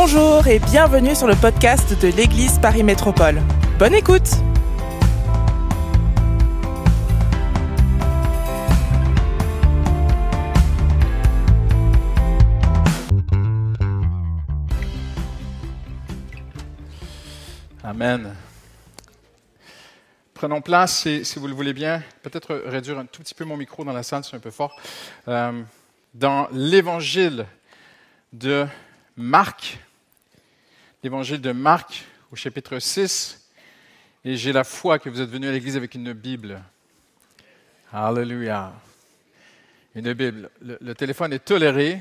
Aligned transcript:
Bonjour 0.00 0.46
et 0.46 0.60
bienvenue 0.60 1.16
sur 1.16 1.26
le 1.26 1.34
podcast 1.34 2.00
de 2.00 2.06
l'Église 2.06 2.60
Paris 2.60 2.84
Métropole. 2.84 3.42
Bonne 3.80 3.94
écoute 3.94 4.30
Amen. 17.82 18.36
Prenons 20.32 20.60
place, 20.60 21.08
si, 21.24 21.38
vous 21.40 21.48
le 21.48 21.54
voulez 21.54 21.72
bien. 21.72 22.04
Peut-être 22.22 22.54
réduire 22.54 23.00
un 23.00 23.04
tout 23.04 23.22
petit 23.22 23.34
peu 23.34 23.44
mon 23.44 23.56
micro 23.56 23.84
dans 23.84 23.92
la 23.92 24.04
salle, 24.04 24.22
c'est 24.22 24.36
un 24.36 24.38
peu 24.38 24.52
fort. 24.52 24.76
Euh, 25.26 25.60
dans 26.14 26.46
l'évangile 26.52 27.46
de 28.32 28.64
Marc, 29.16 29.80
l'évangile 31.02 31.40
de 31.40 31.52
Marc 31.52 32.04
au 32.32 32.36
chapitre 32.36 32.78
6, 32.78 33.50
et 34.24 34.36
j'ai 34.36 34.52
la 34.52 34.64
foi 34.64 34.98
que 34.98 35.08
vous 35.08 35.20
êtes 35.20 35.30
venus 35.30 35.48
à 35.48 35.52
l'église 35.52 35.76
avec 35.76 35.94
une 35.94 36.12
Bible. 36.12 36.62
Alléluia. 37.92 38.72
Une 39.94 40.12
Bible. 40.12 40.50
Le, 40.60 40.94
téléphone 40.94 41.32
est 41.32 41.44
toléré. 41.44 42.00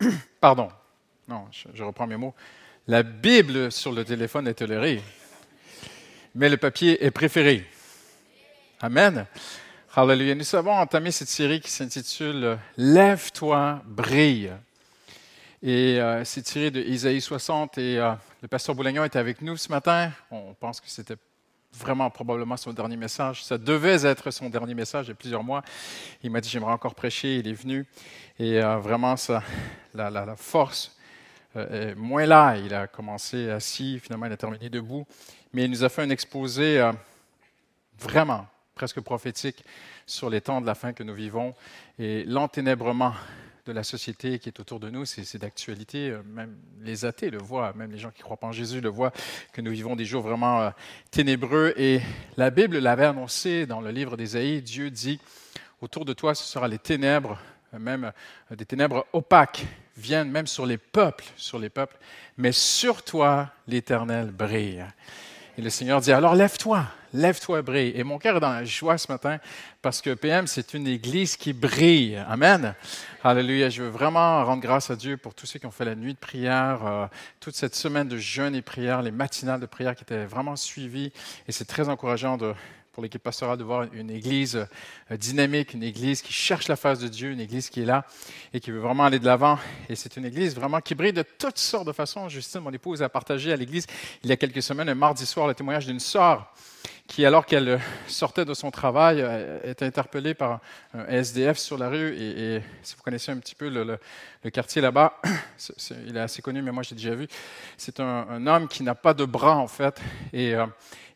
Pardon. 0.40 0.68
Non, 1.28 1.46
je, 1.50 1.68
je 1.74 1.82
reprends 1.82 2.06
mes 2.06 2.16
mots. 2.16 2.34
La 2.86 3.02
Bible 3.02 3.72
sur 3.72 3.92
le 3.92 4.04
téléphone 4.04 4.46
est 4.46 4.54
tolérée, 4.54 5.02
mais 6.34 6.48
le 6.48 6.56
papier 6.56 7.04
est 7.04 7.10
préféré. 7.10 7.66
Amen. 8.80 9.26
Hallelujah. 9.96 10.34
Nous 10.34 10.54
avons 10.54 10.72
entamé 10.72 11.10
cette 11.10 11.28
série 11.28 11.60
qui 11.60 11.70
s'intitule 11.70 12.58
Lève-toi, 12.76 13.82
brille. 13.86 14.52
Et 15.66 15.98
euh, 15.98 16.22
c'est 16.26 16.42
tiré 16.42 16.70
de 16.70 16.78
Isaïe 16.82 17.22
60 17.22 17.78
et 17.78 17.96
euh, 17.96 18.12
le 18.42 18.48
pasteur 18.48 18.74
Boulagnon 18.74 19.02
était 19.02 19.18
avec 19.18 19.40
nous 19.40 19.56
ce 19.56 19.70
matin. 19.70 20.12
On 20.30 20.52
pense 20.52 20.78
que 20.78 20.90
c'était 20.90 21.16
vraiment 21.72 22.10
probablement 22.10 22.58
son 22.58 22.74
dernier 22.74 22.98
message. 22.98 23.42
Ça 23.42 23.56
devait 23.56 24.04
être 24.04 24.30
son 24.30 24.50
dernier 24.50 24.74
message 24.74 25.06
il 25.06 25.08
y 25.08 25.12
a 25.12 25.14
plusieurs 25.14 25.42
mois. 25.42 25.62
Il 26.22 26.30
m'a 26.30 26.42
dit 26.42 26.50
j'aimerais 26.50 26.74
encore 26.74 26.94
prêcher. 26.94 27.38
Il 27.38 27.48
est 27.48 27.54
venu 27.54 27.86
et 28.38 28.62
euh, 28.62 28.76
vraiment 28.76 29.14
la, 29.94 30.10
la, 30.10 30.36
force 30.36 30.98
euh, 31.56 31.94
moins 31.96 32.26
là. 32.26 32.58
Il 32.58 32.74
a 32.74 32.86
commencé 32.86 33.48
assis, 33.48 33.98
finalement 34.00 34.26
il 34.26 34.32
a 34.32 34.36
terminé 34.36 34.68
debout. 34.68 35.06
Mais 35.54 35.64
il 35.64 35.70
nous 35.70 35.82
a 35.82 35.88
fait 35.88 36.02
un 36.02 36.10
exposé 36.10 36.90
vraiment 37.98 38.46
presque 38.74 39.00
prophétique 39.00 39.64
sur 40.04 40.28
les 40.28 40.42
temps 40.42 40.60
de 40.60 40.66
la 40.66 40.74
fin 40.74 40.92
que 40.92 41.02
nous 41.02 41.14
vivons 41.14 41.54
et 41.98 42.24
l'enténèbrement 42.24 43.14
de 43.66 43.72
la 43.72 43.82
société 43.82 44.38
qui 44.38 44.48
est 44.48 44.60
autour 44.60 44.78
de 44.78 44.90
nous, 44.90 45.04
c'est 45.04 45.38
d'actualité. 45.38 46.10
Euh, 46.10 46.22
même 46.24 46.56
les 46.82 47.04
athées 47.04 47.30
le 47.30 47.38
voient, 47.38 47.72
même 47.74 47.90
les 47.90 47.98
gens 47.98 48.10
qui 48.10 48.20
ne 48.20 48.24
croient 48.24 48.36
pas 48.36 48.46
en 48.46 48.52
Jésus 48.52 48.80
le 48.80 48.90
voient, 48.90 49.12
que 49.52 49.60
nous 49.60 49.70
vivons 49.70 49.96
des 49.96 50.04
jours 50.04 50.22
vraiment 50.22 50.60
euh, 50.60 50.70
ténébreux. 51.10 51.72
Et 51.76 52.00
la 52.36 52.50
Bible 52.50 52.78
l'avait 52.78 53.06
annoncé 53.06 53.66
dans 53.66 53.80
le 53.80 53.90
livre 53.90 54.16
d'Ésaïe. 54.16 54.60
Dieu 54.60 54.90
dit, 54.90 55.18
autour 55.80 56.04
de 56.04 56.12
toi, 56.12 56.34
ce 56.34 56.44
sera 56.44 56.68
les 56.68 56.78
ténèbres, 56.78 57.38
même 57.72 58.12
euh, 58.52 58.56
des 58.56 58.66
ténèbres 58.66 59.06
opaques 59.12 59.64
viennent 59.96 60.30
même 60.30 60.46
sur 60.46 60.66
les 60.66 60.78
peuples, 60.78 61.24
sur 61.36 61.58
les 61.58 61.70
peuples. 61.70 61.96
Mais 62.36 62.52
sur 62.52 63.02
toi, 63.02 63.50
l'Éternel 63.66 64.30
brille. 64.30 64.84
Et 65.56 65.62
le 65.62 65.70
Seigneur 65.70 66.00
dit, 66.00 66.10
alors 66.10 66.34
lève-toi, 66.34 66.84
lève-toi, 67.12 67.62
brille. 67.62 67.92
Et 67.94 68.02
mon 68.02 68.18
cœur 68.18 68.38
est 68.38 68.40
dans 68.40 68.52
la 68.52 68.64
joie 68.64 68.98
ce 68.98 69.10
matin 69.10 69.38
parce 69.82 70.02
que 70.02 70.12
PM, 70.14 70.48
c'est 70.48 70.74
une 70.74 70.88
église 70.88 71.36
qui 71.36 71.52
brille. 71.52 72.20
Amen. 72.28 72.74
Alléluia. 73.22 73.70
Je 73.70 73.84
veux 73.84 73.88
vraiment 73.88 74.44
rendre 74.44 74.60
grâce 74.60 74.90
à 74.90 74.96
Dieu 74.96 75.16
pour 75.16 75.32
tous 75.32 75.46
ceux 75.46 75.60
qui 75.60 75.66
ont 75.66 75.70
fait 75.70 75.84
la 75.84 75.94
nuit 75.94 76.14
de 76.14 76.18
prière, 76.18 76.84
euh, 76.84 77.06
toute 77.38 77.54
cette 77.54 77.76
semaine 77.76 78.08
de 78.08 78.18
jeûne 78.18 78.56
et 78.56 78.62
prière, 78.62 79.00
les 79.00 79.12
matinales 79.12 79.60
de 79.60 79.66
prière 79.66 79.94
qui 79.94 80.02
étaient 80.02 80.24
vraiment 80.24 80.56
suivies. 80.56 81.12
Et 81.46 81.52
c'est 81.52 81.66
très 81.66 81.88
encourageant 81.88 82.36
de, 82.36 82.52
pour 82.94 83.02
l'équipe 83.02 83.22
pastorale 83.22 83.58
de 83.58 83.64
voir 83.64 83.86
une 83.92 84.08
église 84.08 84.56
euh, 85.10 85.16
dynamique, 85.16 85.74
une 85.74 85.82
église 85.82 86.22
qui 86.22 86.32
cherche 86.32 86.68
la 86.68 86.76
face 86.76 87.00
de 87.00 87.08
Dieu, 87.08 87.32
une 87.32 87.40
église 87.40 87.68
qui 87.68 87.82
est 87.82 87.84
là 87.84 88.06
et 88.52 88.60
qui 88.60 88.70
veut 88.70 88.78
vraiment 88.78 89.04
aller 89.04 89.18
de 89.18 89.26
l'avant. 89.26 89.58
Et 89.88 89.96
c'est 89.96 90.16
une 90.16 90.24
église 90.24 90.54
vraiment 90.54 90.80
qui 90.80 90.94
brille 90.94 91.12
de 91.12 91.22
toutes 91.22 91.58
sortes 91.58 91.86
de 91.88 91.92
façons. 91.92 92.28
Justine, 92.28 92.60
mon 92.60 92.70
épouse, 92.70 93.02
a 93.02 93.08
partagé 93.08 93.52
à 93.52 93.56
l'église 93.56 93.86
il 94.22 94.30
y 94.30 94.32
a 94.32 94.36
quelques 94.36 94.62
semaines, 94.62 94.88
un 94.88 94.94
mardi 94.94 95.26
soir, 95.26 95.48
le 95.48 95.54
témoignage 95.54 95.86
d'une 95.86 95.98
sœur 95.98 96.54
qui, 97.06 97.26
alors 97.26 97.44
qu'elle 97.44 97.80
sortait 98.06 98.44
de 98.44 98.54
son 98.54 98.70
travail, 98.70 99.20
est 99.62 99.82
interpellée 99.82 100.34
par 100.34 100.60
un 100.94 101.06
SDF 101.06 101.58
sur 101.58 101.76
la 101.76 101.88
rue. 101.88 102.14
Et, 102.16 102.62
si 102.82 102.96
vous 102.96 103.02
connaissez 103.02 103.30
un 103.30 103.38
petit 103.38 103.54
peu 103.54 103.68
le, 103.68 103.98
quartier 104.50 104.80
là-bas, 104.80 105.20
il 106.06 106.16
est 106.16 106.20
assez 106.20 106.40
connu, 106.40 106.62
mais 106.62 106.72
moi 106.72 106.82
j'ai 106.82 106.94
déjà 106.94 107.14
vu, 107.14 107.26
c'est 107.76 108.00
un, 108.00 108.26
un, 108.30 108.46
homme 108.46 108.68
qui 108.68 108.82
n'a 108.82 108.94
pas 108.94 109.14
de 109.14 109.24
bras 109.24 109.56
en 109.56 109.68
fait. 109.68 110.00
Et, 110.32 110.54
euh, 110.54 110.66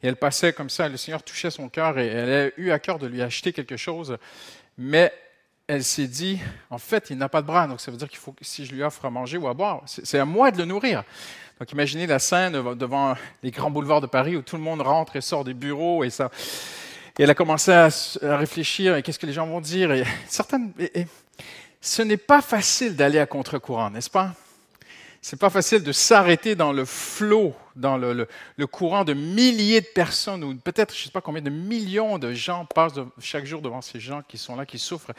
et 0.02 0.08
elle 0.08 0.16
passait 0.16 0.52
comme 0.52 0.70
ça, 0.70 0.88
le 0.88 0.96
Seigneur 0.96 1.22
touchait 1.22 1.50
son 1.50 1.68
cœur 1.68 1.98
et 1.98 2.06
elle 2.06 2.30
a 2.30 2.60
eu 2.60 2.70
à 2.70 2.78
cœur 2.78 2.98
de 2.98 3.06
lui 3.06 3.22
acheter 3.22 3.52
quelque 3.52 3.76
chose. 3.76 4.16
Mais 4.76 5.12
elle 5.68 5.84
s'est 5.84 6.06
dit, 6.06 6.40
en 6.70 6.78
fait, 6.78 7.10
il 7.10 7.18
n'a 7.18 7.28
pas 7.28 7.42
de 7.42 7.46
bras, 7.46 7.66
donc 7.66 7.80
ça 7.80 7.90
veut 7.90 7.98
dire 7.98 8.08
qu'il 8.08 8.18
faut 8.18 8.32
que 8.32 8.44
si 8.44 8.64
je 8.64 8.74
lui 8.74 8.82
offre 8.82 9.04
à 9.04 9.10
manger 9.10 9.36
ou 9.36 9.48
à 9.48 9.54
boire, 9.54 9.82
c'est 9.84 10.18
à 10.18 10.24
moi 10.24 10.50
de 10.50 10.56
le 10.56 10.64
nourrir. 10.64 11.04
Donc 11.60 11.70
imaginez 11.72 12.06
la 12.06 12.18
scène 12.18 12.52
devant 12.74 13.14
les 13.42 13.50
grands 13.50 13.70
boulevards 13.70 14.00
de 14.00 14.06
Paris 14.06 14.34
où 14.34 14.42
tout 14.42 14.56
le 14.56 14.62
monde 14.62 14.80
rentre 14.80 15.16
et 15.16 15.20
sort 15.20 15.44
des 15.44 15.52
bureaux 15.52 16.04
et 16.04 16.10
ça. 16.10 16.30
Et 17.18 17.24
elle 17.24 17.30
a 17.30 17.34
commencé 17.34 17.70
à, 17.70 17.90
réfléchir 18.22 18.96
et 18.96 19.02
qu'est-ce 19.02 19.18
que 19.18 19.26
les 19.26 19.32
gens 19.32 19.46
vont 19.46 19.60
dire. 19.60 19.92
Et 19.92 20.04
certaines, 20.26 20.72
ce 21.82 22.00
n'est 22.00 22.16
pas 22.16 22.40
facile 22.40 22.96
d'aller 22.96 23.18
à 23.18 23.26
contre-courant, 23.26 23.90
n'est-ce 23.90 24.10
pas? 24.10 24.32
C'est 25.20 25.38
pas 25.38 25.50
facile 25.50 25.82
de 25.82 25.92
s'arrêter 25.92 26.54
dans 26.54 26.72
le 26.72 26.86
flot, 26.86 27.54
dans 27.78 27.96
le, 27.96 28.26
courant 28.66 29.04
de 29.04 29.14
milliers 29.14 29.80
de 29.80 29.86
personnes, 29.86 30.44
ou 30.44 30.54
peut-être, 30.56 30.94
je 30.94 31.00
ne 31.00 31.04
sais 31.04 31.10
pas 31.10 31.20
combien 31.20 31.42
de 31.42 31.50
millions 31.50 32.18
de 32.18 32.32
gens 32.32 32.64
passent 32.64 32.94
chaque 33.20 33.46
jour 33.46 33.62
devant 33.62 33.80
ces 33.80 34.00
gens 34.00 34.22
qui 34.26 34.36
sont 34.36 34.56
là, 34.56 34.66
qui 34.66 34.78
souffrent, 34.78 35.12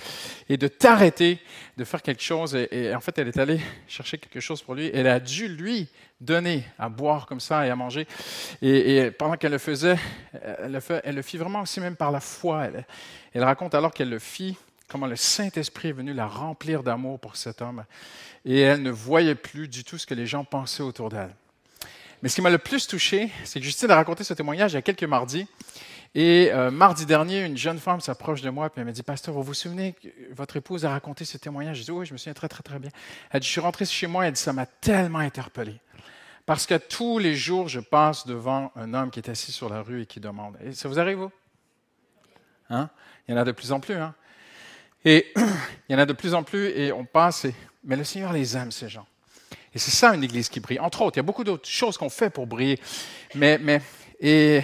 et 0.47 0.57
de 0.57 0.67
t'arrêter, 0.67 1.39
de 1.77 1.83
faire 1.83 2.01
quelque 2.01 2.21
chose. 2.21 2.55
Et, 2.55 2.93
en 2.93 2.99
fait, 2.99 3.17
elle 3.17 3.29
est 3.29 3.37
allée 3.37 3.61
chercher 3.87 4.17
quelque 4.17 4.39
chose 4.39 4.61
pour 4.61 4.75
lui. 4.75 4.91
Elle 4.93 5.07
a 5.07 5.19
dû 5.19 5.47
lui 5.47 5.87
donner 6.19 6.65
à 6.77 6.89
boire 6.89 7.25
comme 7.25 7.39
ça 7.39 7.65
et 7.65 7.69
à 7.69 7.75
manger. 7.75 8.07
Et, 8.61 9.09
pendant 9.11 9.35
qu'elle 9.35 9.53
le 9.53 9.57
faisait, 9.57 9.97
elle 10.33 10.81
le, 11.15 11.21
fit 11.21 11.37
vraiment 11.37 11.61
aussi 11.61 11.79
même 11.79 11.95
par 11.95 12.11
la 12.11 12.19
foi. 12.19 12.67
Elle 13.33 13.43
raconte 13.43 13.73
alors 13.73 13.93
qu'elle 13.93 14.09
le 14.09 14.19
fit, 14.19 14.57
comment 14.87 15.07
le 15.07 15.15
Saint-Esprit 15.15 15.89
est 15.89 15.93
venu 15.93 16.13
la 16.13 16.27
remplir 16.27 16.83
d'amour 16.83 17.19
pour 17.19 17.35
cet 17.35 17.61
homme. 17.61 17.85
Et 18.45 18.59
elle 18.59 18.81
ne 18.81 18.91
voyait 18.91 19.35
plus 19.35 19.67
du 19.67 19.83
tout 19.83 19.97
ce 19.97 20.05
que 20.05 20.13
les 20.13 20.25
gens 20.25 20.43
pensaient 20.43 20.83
autour 20.83 21.09
d'elle. 21.09 21.33
Mais 22.21 22.29
ce 22.29 22.35
qui 22.35 22.41
m'a 22.41 22.49
le 22.49 22.57
plus 22.57 22.87
touché, 22.87 23.31
c'est 23.45 23.59
que 23.59 23.65
Justine 23.65 23.89
a 23.91 23.95
raconté 23.95 24.23
ce 24.23 24.33
témoignage 24.33 24.73
il 24.73 24.75
y 24.75 24.77
a 24.77 24.81
quelques 24.81 25.03
mardis. 25.03 25.47
Et 26.15 26.49
euh, 26.51 26.71
mardi 26.71 27.05
dernier, 27.05 27.45
une 27.45 27.55
jeune 27.55 27.77
femme 27.77 28.01
s'approche 28.01 28.41
de 28.41 28.49
moi 28.49 28.67
et 28.67 28.69
elle 28.75 28.85
m'a 28.85 28.91
dit 28.91 29.03
Pasteur, 29.03 29.35
vous 29.35 29.43
vous 29.43 29.53
souvenez 29.53 29.93
que 29.93 30.07
votre 30.33 30.57
épouse 30.57 30.83
a 30.83 30.89
raconté 30.89 31.23
ce 31.23 31.37
témoignage? 31.37 31.77
Je 31.77 31.83
dis 31.83 31.91
Oui, 31.91 32.05
je 32.05 32.13
me 32.13 32.17
souviens 32.17 32.33
très, 32.33 32.49
très, 32.49 32.63
très 32.63 32.79
bien. 32.79 32.89
Elle 33.31 33.39
dit 33.39 33.47
Je 33.47 33.51
suis 33.51 33.61
rentré 33.61 33.85
chez 33.85 34.07
moi 34.07 34.27
et 34.27 34.35
Ça 34.35 34.51
m'a 34.51 34.65
tellement 34.65 35.19
interpellé. 35.19 35.79
Parce 36.45 36.65
que 36.65 36.75
tous 36.75 37.19
les 37.19 37.35
jours, 37.35 37.69
je 37.69 37.79
passe 37.79 38.25
devant 38.25 38.71
un 38.75 38.93
homme 38.95 39.11
qui 39.11 39.19
est 39.19 39.29
assis 39.29 39.51
sur 39.51 39.69
la 39.69 39.83
rue 39.83 40.01
et 40.01 40.05
qui 40.07 40.19
demande. 40.19 40.57
Et 40.65 40.73
ça 40.73 40.89
vous 40.89 40.99
arrive, 40.99 41.17
vous? 41.19 41.31
Hein? 42.71 42.89
Il 43.27 43.31
y 43.31 43.37
en 43.37 43.37
a 43.37 43.45
de 43.45 43.51
plus 43.51 43.71
en 43.71 43.79
plus. 43.79 43.93
Hein? 43.93 44.15
Et 45.05 45.31
il 45.35 45.93
y 45.93 45.95
en 45.95 45.99
a 45.99 46.07
de 46.07 46.13
plus 46.13 46.33
en 46.33 46.41
plus 46.41 46.69
et 46.69 46.91
on 46.91 47.05
passe, 47.05 47.45
et, 47.45 47.53
mais 47.83 47.95
le 47.95 48.03
Seigneur 48.03 48.33
les 48.33 48.57
aime, 48.57 48.71
ces 48.71 48.89
gens. 48.89 49.05
Et 49.73 49.79
c'est 49.79 49.91
ça 49.91 50.13
une 50.13 50.23
église 50.23 50.49
qui 50.49 50.59
brille. 50.59 50.79
Entre 50.79 51.01
autres, 51.01 51.17
il 51.17 51.19
y 51.19 51.21
a 51.21 51.23
beaucoup 51.23 51.43
d'autres 51.43 51.69
choses 51.69 51.97
qu'on 51.97 52.09
fait 52.09 52.29
pour 52.29 52.47
briller. 52.47 52.79
Mais, 53.35 53.57
mais, 53.57 53.81
et 54.19 54.61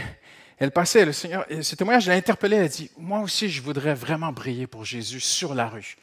elle 0.57 0.71
passait, 0.71 1.05
le 1.05 1.11
Seigneur, 1.11 1.45
et 1.49 1.63
ce 1.63 1.75
témoignage 1.75 2.07
l'a 2.07 2.15
interpellée, 2.15 2.57
elle 2.57 2.65
a 2.65 2.69
dit, 2.69 2.89
moi 2.97 3.19
aussi, 3.19 3.49
je 3.49 3.61
voudrais 3.61 3.93
vraiment 3.93 4.31
briller 4.31 4.67
pour 4.67 4.85
Jésus 4.85 5.19
sur 5.19 5.53
la 5.53 5.67
rue. 5.67 5.97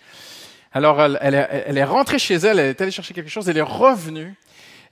Alors, 0.72 1.02
elle, 1.02 1.18
elle, 1.20 1.64
elle 1.66 1.78
est 1.78 1.84
rentrée 1.84 2.18
chez 2.18 2.34
elle, 2.34 2.58
elle 2.58 2.68
est 2.68 2.80
allée 2.80 2.90
chercher 2.90 3.14
quelque 3.14 3.30
chose, 3.30 3.48
elle 3.48 3.58
est 3.58 3.62
revenue, 3.62 4.34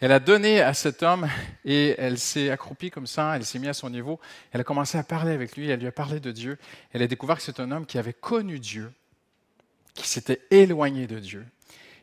elle 0.01 0.13
a 0.13 0.19
donné 0.19 0.63
à 0.63 0.73
cet 0.73 1.03
homme 1.03 1.29
et 1.65 1.95
elle 1.99 2.19
s'est 2.19 2.51
accroupie 2.51 2.91
comme 2.91 3.07
ça, 3.07 3.37
elle 3.37 3.45
s'est 3.45 3.59
mise 3.59 3.69
à 3.69 3.75
son 3.75 3.91
niveau, 3.91 4.19
elle 4.51 4.63
a 4.63 4.65
commencé 4.65 4.97
à 4.97 5.03
parler 5.03 5.33
avec 5.33 5.57
lui, 5.57 5.69
elle 5.69 5.81
lui 5.81 5.87
a 5.87 5.93
parlé 5.93 6.21
de 6.21 6.33
Dieu, 6.33 6.59
elle 6.93 7.03
a 7.03 7.07
découvert 7.07 7.37
que 7.37 7.43
c'est 7.43 7.61
un 7.61 7.71
homme 7.71 7.85
qui 7.85 7.99
avait 7.99 8.15
connu 8.15 8.59
Dieu, 8.59 8.91
qui 9.95 10.09
s'était 10.09 10.41
éloigné 10.51 11.07
de 11.07 11.19
Dieu. 11.19 11.45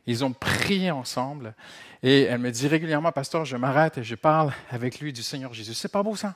Ils 0.07 0.23
ont 0.23 0.31
prié 0.31 0.89
ensemble 0.89 1.53
et 2.01 2.23
elle 2.23 2.39
me 2.39 2.49
dit 2.49 2.67
régulièrement, 2.67 3.11
pasteur, 3.11 3.45
je 3.45 3.57
m'arrête 3.57 3.97
et 3.97 4.03
je 4.03 4.15
parle 4.15 4.53
avec 4.71 4.99
lui 4.99 5.11
du 5.11 5.21
Seigneur 5.21 5.53
Jésus. 5.53 5.73
C'est 5.73 5.91
pas 5.91 6.01
beau 6.01 6.15
ça? 6.15 6.35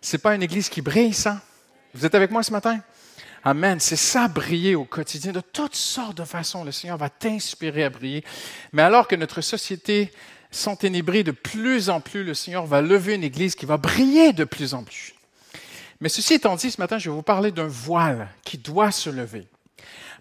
C'est 0.00 0.18
pas 0.18 0.34
une 0.34 0.42
église 0.42 0.68
qui 0.68 0.80
brille 0.80 1.12
ça? 1.12 1.42
Vous 1.94 2.06
êtes 2.06 2.14
avec 2.14 2.30
moi 2.30 2.42
ce 2.42 2.52
matin? 2.52 2.80
Amen. 3.44 3.78
C'est 3.78 3.96
ça, 3.96 4.28
briller 4.28 4.74
au 4.74 4.84
quotidien 4.84 5.32
de 5.32 5.40
toutes 5.40 5.74
sortes 5.74 6.16
de 6.16 6.24
façons. 6.24 6.64
Le 6.64 6.72
Seigneur 6.72 6.96
va 6.96 7.10
t'inspirer 7.10 7.84
à 7.84 7.90
briller. 7.90 8.24
Mais 8.72 8.82
alors 8.82 9.06
que 9.06 9.16
notre 9.16 9.42
société 9.42 10.12
s'enténébrit 10.50 11.24
de 11.24 11.32
plus 11.32 11.90
en 11.90 12.00
plus, 12.00 12.24
le 12.24 12.34
Seigneur 12.34 12.64
va 12.66 12.80
lever 12.80 13.14
une 13.14 13.24
église 13.24 13.54
qui 13.54 13.66
va 13.66 13.76
briller 13.76 14.32
de 14.32 14.44
plus 14.44 14.72
en 14.72 14.82
plus. 14.82 15.14
Mais 16.00 16.08
ceci 16.08 16.34
étant 16.34 16.56
dit, 16.56 16.70
ce 16.70 16.80
matin, 16.80 16.98
je 16.98 17.10
vais 17.10 17.14
vous 17.14 17.22
parler 17.22 17.52
d'un 17.52 17.66
voile 17.66 18.28
qui 18.44 18.56
doit 18.56 18.92
se 18.92 19.10
lever. 19.10 19.46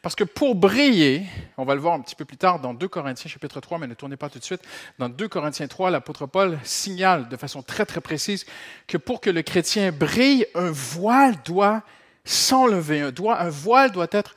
Parce 0.01 0.15
que 0.15 0.23
pour 0.23 0.55
briller, 0.55 1.23
on 1.57 1.65
va 1.65 1.75
le 1.75 1.81
voir 1.81 1.93
un 1.93 2.01
petit 2.01 2.15
peu 2.15 2.25
plus 2.25 2.37
tard 2.37 2.59
dans 2.59 2.73
2 2.73 2.87
Corinthiens 2.87 3.29
chapitre 3.29 3.59
3, 3.59 3.79
mais 3.79 3.87
ne 3.87 3.93
tournez 3.93 4.17
pas 4.17 4.29
tout 4.29 4.39
de 4.39 4.43
suite, 4.43 4.61
dans 4.99 5.09
2 5.09 5.27
Corinthiens 5.27 5.67
3, 5.67 5.89
l'apôtre 5.89 6.25
Paul 6.27 6.59
signale 6.63 7.27
de 7.29 7.37
façon 7.37 7.63
très 7.63 7.85
très 7.85 8.01
précise 8.01 8.45
que 8.87 8.97
pour 8.97 9.21
que 9.21 9.29
le 9.29 9.41
chrétien 9.41 9.91
brille, 9.91 10.45
un 10.55 10.71
voile 10.71 11.35
doit 11.45 11.83
s'enlever, 12.23 13.01
un, 13.01 13.13
un 13.27 13.49
voile 13.49 13.91
doit 13.91 14.07
être 14.11 14.35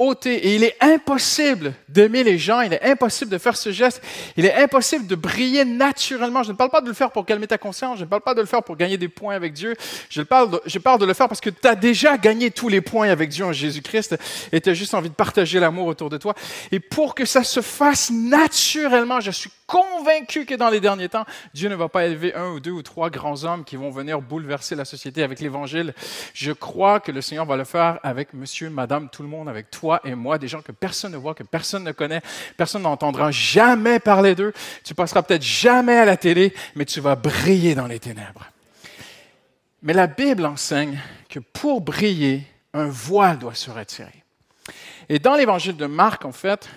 Et 0.00 0.56
il 0.56 0.64
est 0.64 0.76
impossible 0.80 1.72
d'aimer 1.88 2.24
les 2.24 2.36
gens, 2.36 2.60
il 2.62 2.72
est 2.72 2.82
impossible 2.82 3.30
de 3.30 3.38
faire 3.38 3.56
ce 3.56 3.70
geste, 3.70 4.02
il 4.36 4.44
est 4.44 4.54
impossible 4.54 5.06
de 5.06 5.14
briller 5.14 5.64
naturellement. 5.64 6.42
Je 6.42 6.50
ne 6.50 6.56
parle 6.56 6.70
pas 6.70 6.80
de 6.80 6.88
le 6.88 6.94
faire 6.94 7.12
pour 7.12 7.24
calmer 7.24 7.46
ta 7.46 7.58
conscience, 7.58 7.98
je 7.98 8.04
ne 8.04 8.08
parle 8.08 8.22
pas 8.22 8.34
de 8.34 8.40
le 8.40 8.46
faire 8.46 8.64
pour 8.64 8.76
gagner 8.76 8.98
des 8.98 9.06
points 9.06 9.36
avec 9.36 9.52
Dieu, 9.52 9.76
je 10.10 10.22
parle 10.22 10.50
de, 10.50 10.60
je 10.66 10.80
parle 10.80 10.98
de 10.98 11.06
le 11.06 11.14
faire 11.14 11.28
parce 11.28 11.40
que 11.40 11.48
tu 11.48 11.68
as 11.68 11.76
déjà 11.76 12.18
gagné 12.18 12.50
tous 12.50 12.68
les 12.68 12.80
points 12.80 13.08
avec 13.08 13.28
Dieu 13.28 13.44
en 13.44 13.52
Jésus-Christ 13.52 14.16
et 14.50 14.60
tu 14.60 14.68
as 14.68 14.74
juste 14.74 14.94
envie 14.94 15.10
de 15.10 15.14
partager 15.14 15.60
l'amour 15.60 15.86
autour 15.86 16.10
de 16.10 16.16
toi. 16.16 16.34
Et 16.72 16.80
pour 16.80 17.14
que 17.14 17.24
ça 17.24 17.44
se 17.44 17.60
fasse 17.60 18.10
naturellement, 18.10 19.20
je 19.20 19.30
suis 19.30 19.50
convaincu 19.66 20.44
que 20.44 20.54
dans 20.54 20.68
les 20.68 20.80
derniers 20.80 21.08
temps, 21.08 21.24
Dieu 21.54 21.68
ne 21.68 21.74
va 21.74 21.88
pas 21.88 22.06
élever 22.06 22.34
un 22.34 22.50
ou 22.50 22.60
deux 22.60 22.70
ou 22.70 22.82
trois 22.82 23.10
grands 23.10 23.44
hommes 23.44 23.64
qui 23.64 23.76
vont 23.76 23.90
venir 23.90 24.20
bouleverser 24.20 24.74
la 24.74 24.84
société 24.84 25.22
avec 25.22 25.40
l'Évangile. 25.40 25.94
Je 26.34 26.52
crois 26.52 27.00
que 27.00 27.12
le 27.12 27.20
Seigneur 27.20 27.46
va 27.46 27.56
le 27.56 27.64
faire 27.64 27.98
avec 28.02 28.34
monsieur, 28.34 28.70
madame, 28.70 29.08
tout 29.08 29.22
le 29.22 29.28
monde, 29.28 29.48
avec 29.48 29.70
toi 29.70 30.00
et 30.04 30.14
moi, 30.14 30.38
des 30.38 30.48
gens 30.48 30.62
que 30.62 30.72
personne 30.72 31.12
ne 31.12 31.16
voit, 31.16 31.34
que 31.34 31.42
personne 31.42 31.84
ne 31.84 31.92
connaît, 31.92 32.20
personne 32.56 32.82
n'entendra 32.82 33.30
jamais 33.30 34.00
parler 34.00 34.34
d'eux. 34.34 34.52
Tu 34.84 34.94
passeras 34.94 35.22
peut-être 35.22 35.42
jamais 35.42 35.96
à 35.96 36.04
la 36.04 36.16
télé, 36.16 36.54
mais 36.74 36.84
tu 36.84 37.00
vas 37.00 37.16
briller 37.16 37.74
dans 37.74 37.86
les 37.86 37.98
ténèbres. 37.98 38.50
Mais 39.82 39.92
la 39.92 40.06
Bible 40.06 40.46
enseigne 40.46 40.98
que 41.28 41.40
pour 41.40 41.80
briller, 41.80 42.42
un 42.72 42.86
voile 42.86 43.38
doit 43.38 43.54
se 43.54 43.70
retirer. 43.70 44.24
Et 45.08 45.18
dans 45.18 45.34
l'évangile 45.34 45.76
de 45.76 45.86
Marc, 45.86 46.24
en 46.24 46.32
fait, 46.32 46.68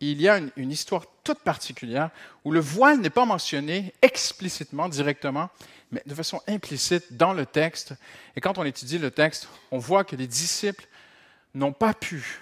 il 0.00 0.20
y 0.20 0.28
a 0.28 0.40
une, 0.56 0.70
histoire 0.70 1.04
toute 1.24 1.38
particulière 1.40 2.10
où 2.44 2.52
le 2.52 2.60
voile 2.60 3.00
n'est 3.00 3.10
pas 3.10 3.24
mentionné 3.24 3.94
explicitement, 4.02 4.88
directement, 4.88 5.48
mais 5.90 6.02
de 6.06 6.14
façon 6.14 6.40
implicite 6.46 7.16
dans 7.16 7.32
le 7.32 7.46
texte. 7.46 7.94
Et 8.34 8.40
quand 8.40 8.58
on 8.58 8.64
étudie 8.64 8.98
le 8.98 9.10
texte, 9.10 9.48
on 9.70 9.78
voit 9.78 10.04
que 10.04 10.16
les 10.16 10.26
disciples 10.26 10.86
n'ont 11.54 11.72
pas 11.72 11.94
pu 11.94 12.40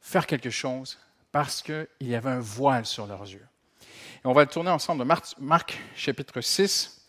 faire 0.00 0.26
quelque 0.26 0.50
chose 0.50 0.98
parce 1.32 1.62
qu'il 1.62 1.86
y 2.02 2.14
avait 2.14 2.30
un 2.30 2.40
voile 2.40 2.86
sur 2.86 3.06
leurs 3.06 3.22
yeux. 3.22 3.46
Et 4.24 4.26
on 4.26 4.32
va 4.32 4.42
le 4.42 4.50
tourner 4.50 4.70
ensemble 4.70 5.00
de 5.04 5.14
Marc, 5.40 5.78
chapitre 5.96 6.40
6. 6.40 7.06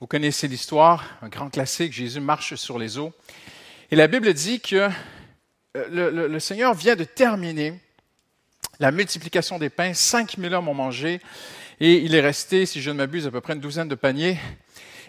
Vous 0.00 0.06
connaissez 0.06 0.48
l'histoire, 0.48 1.04
un 1.20 1.28
grand 1.28 1.50
classique, 1.50 1.92
Jésus 1.92 2.20
marche 2.20 2.54
sur 2.54 2.78
les 2.78 2.98
eaux. 2.98 3.12
Et 3.90 3.96
la 3.96 4.06
Bible 4.06 4.32
dit 4.32 4.60
que 4.60 4.88
euh, 5.76 6.28
le 6.28 6.40
Seigneur 6.40 6.74
vient 6.74 6.96
de 6.96 7.04
terminer 7.04 7.80
la 8.80 8.90
multiplication 8.90 9.58
des 9.58 9.70
pains. 9.70 9.94
5000 9.94 10.54
hommes 10.54 10.68
ont 10.68 10.74
mangé 10.74 11.20
et 11.80 11.96
il 11.96 12.14
est 12.14 12.20
resté, 12.20 12.66
si 12.66 12.80
je 12.80 12.90
ne 12.90 12.96
m'abuse, 12.96 13.26
à 13.26 13.30
peu 13.30 13.40
près 13.40 13.54
une 13.54 13.60
douzaine 13.60 13.88
de 13.88 13.94
paniers. 13.94 14.38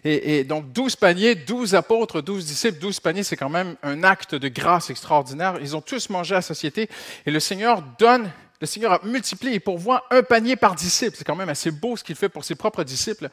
Et, 0.03 0.43
donc 0.43 0.71
12 0.71 0.95
paniers, 0.95 1.35
12 1.35 1.75
apôtres, 1.75 2.21
12 2.21 2.45
disciples, 2.45 2.79
12 2.79 2.99
paniers, 2.99 3.23
c'est 3.23 3.35
quand 3.35 3.49
même 3.49 3.75
un 3.83 4.03
acte 4.03 4.35
de 4.35 4.47
grâce 4.47 4.89
extraordinaire. 4.89 5.57
Ils 5.59 5.75
ont 5.75 5.81
tous 5.81 6.09
mangé 6.09 6.35
à 6.35 6.37
la 6.37 6.41
société 6.41 6.87
et 7.25 7.31
le 7.31 7.39
Seigneur 7.39 7.81
donne 7.97 8.31
le 8.59 8.65
Seigneur 8.65 8.93
a 8.93 8.99
multiplié 9.03 9.55
et 9.55 9.59
pourvoit 9.59 10.05
un 10.09 10.23
panier 10.23 10.55
par 10.55 10.73
disciple. 10.73 11.15
C'est 11.15 11.23
quand 11.23 11.35
même 11.35 11.49
assez 11.49 11.69
beau 11.69 11.95
ce 11.95 12.03
qu'il 12.03 12.15
fait 12.15 12.29
pour 12.29 12.43
ses 12.43 12.55
propres 12.55 12.83
disciples. 12.83 13.29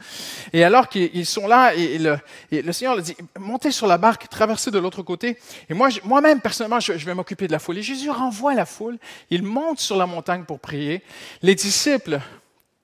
Et 0.52 0.64
alors 0.64 0.88
qu'ils 0.88 1.26
sont 1.26 1.46
là, 1.46 1.74
et 1.74 1.98
le, 1.98 2.72
Seigneur 2.72 2.94
leur 2.94 3.02
dit, 3.02 3.16
montez 3.38 3.70
sur 3.70 3.86
la 3.86 3.96
barque, 3.96 4.28
traversez 4.28 4.70
de 4.70 4.78
l'autre 4.78 5.02
côté. 5.02 5.38
Et 5.70 5.74
moi, 5.74 5.88
moi-même, 6.04 6.40
personnellement, 6.40 6.80
je, 6.80 6.92
vais 6.92 7.14
m'occuper 7.14 7.46
de 7.46 7.52
la 7.52 7.58
foule. 7.58 7.78
Et 7.78 7.82
Jésus 7.82 8.10
renvoie 8.10 8.54
la 8.54 8.66
foule. 8.66 8.98
Il 9.30 9.42
monte 9.42 9.80
sur 9.80 9.96
la 9.96 10.06
montagne 10.06 10.44
pour 10.44 10.60
prier. 10.60 11.02
Les 11.40 11.54
disciples 11.54 12.20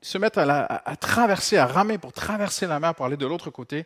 se 0.00 0.16
mettent 0.16 0.38
à, 0.38 0.96
traverser, 0.98 1.58
à 1.58 1.66
ramer 1.66 1.98
pour 1.98 2.14
traverser 2.14 2.66
la 2.66 2.80
mer 2.80 2.94
pour 2.94 3.04
aller 3.04 3.18
de 3.18 3.26
l'autre 3.26 3.50
côté. 3.50 3.84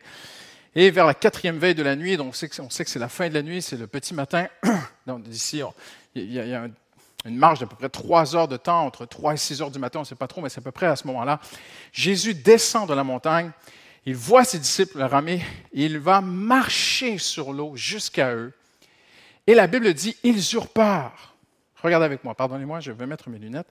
Et 0.76 0.92
vers 0.92 1.06
la 1.06 1.14
quatrième 1.14 1.58
veille 1.58 1.74
de 1.74 1.82
la 1.82 1.96
nuit, 1.96 2.16
donc 2.16 2.28
on 2.28 2.32
sait 2.32 2.48
que, 2.48 2.90
c'est 2.90 2.98
la 2.98 3.08
fin 3.08 3.28
de 3.28 3.34
la 3.34 3.42
nuit, 3.42 3.62
c'est 3.62 3.76
le 3.76 3.88
petit 3.88 4.14
matin. 4.14 4.46
d'ici, 5.06 5.60
il 6.14 6.32
y 6.32 6.54
a 6.54 6.62
un 6.62 6.70
une 7.24 7.36
marge 7.36 7.60
d'à 7.60 7.66
peu 7.66 7.76
près 7.76 7.88
trois 7.88 8.36
heures 8.36 8.48
de 8.48 8.56
temps, 8.56 8.84
entre 8.84 9.06
trois 9.06 9.34
et 9.34 9.36
six 9.36 9.62
heures 9.62 9.70
du 9.70 9.78
matin, 9.78 10.00
on 10.00 10.02
ne 10.02 10.06
sait 10.06 10.14
pas 10.14 10.26
trop, 10.26 10.40
mais 10.40 10.48
c'est 10.48 10.58
à 10.58 10.62
peu 10.62 10.70
près 10.70 10.86
à 10.86 10.96
ce 10.96 11.06
moment-là. 11.06 11.40
Jésus 11.92 12.34
descend 12.34 12.88
de 12.88 12.94
la 12.94 13.04
montagne, 13.04 13.50
il 14.04 14.14
voit 14.14 14.44
ses 14.44 14.58
disciples 14.58 15.02
ramer, 15.02 15.42
il 15.72 15.98
va 15.98 16.20
marcher 16.20 17.16
sur 17.18 17.52
l'eau 17.52 17.74
jusqu'à 17.76 18.34
eux. 18.34 18.52
Et 19.46 19.54
la 19.54 19.66
Bible 19.66 19.92
dit, 19.94 20.16
ils 20.22 20.40
eurent 20.54 20.68
peur. 20.68 21.34
Regardez 21.82 22.06
avec 22.06 22.24
moi, 22.24 22.34
pardonnez-moi, 22.34 22.80
je 22.80 22.92
vais 22.92 23.06
mettre 23.06 23.28
mes 23.28 23.38
lunettes. 23.38 23.68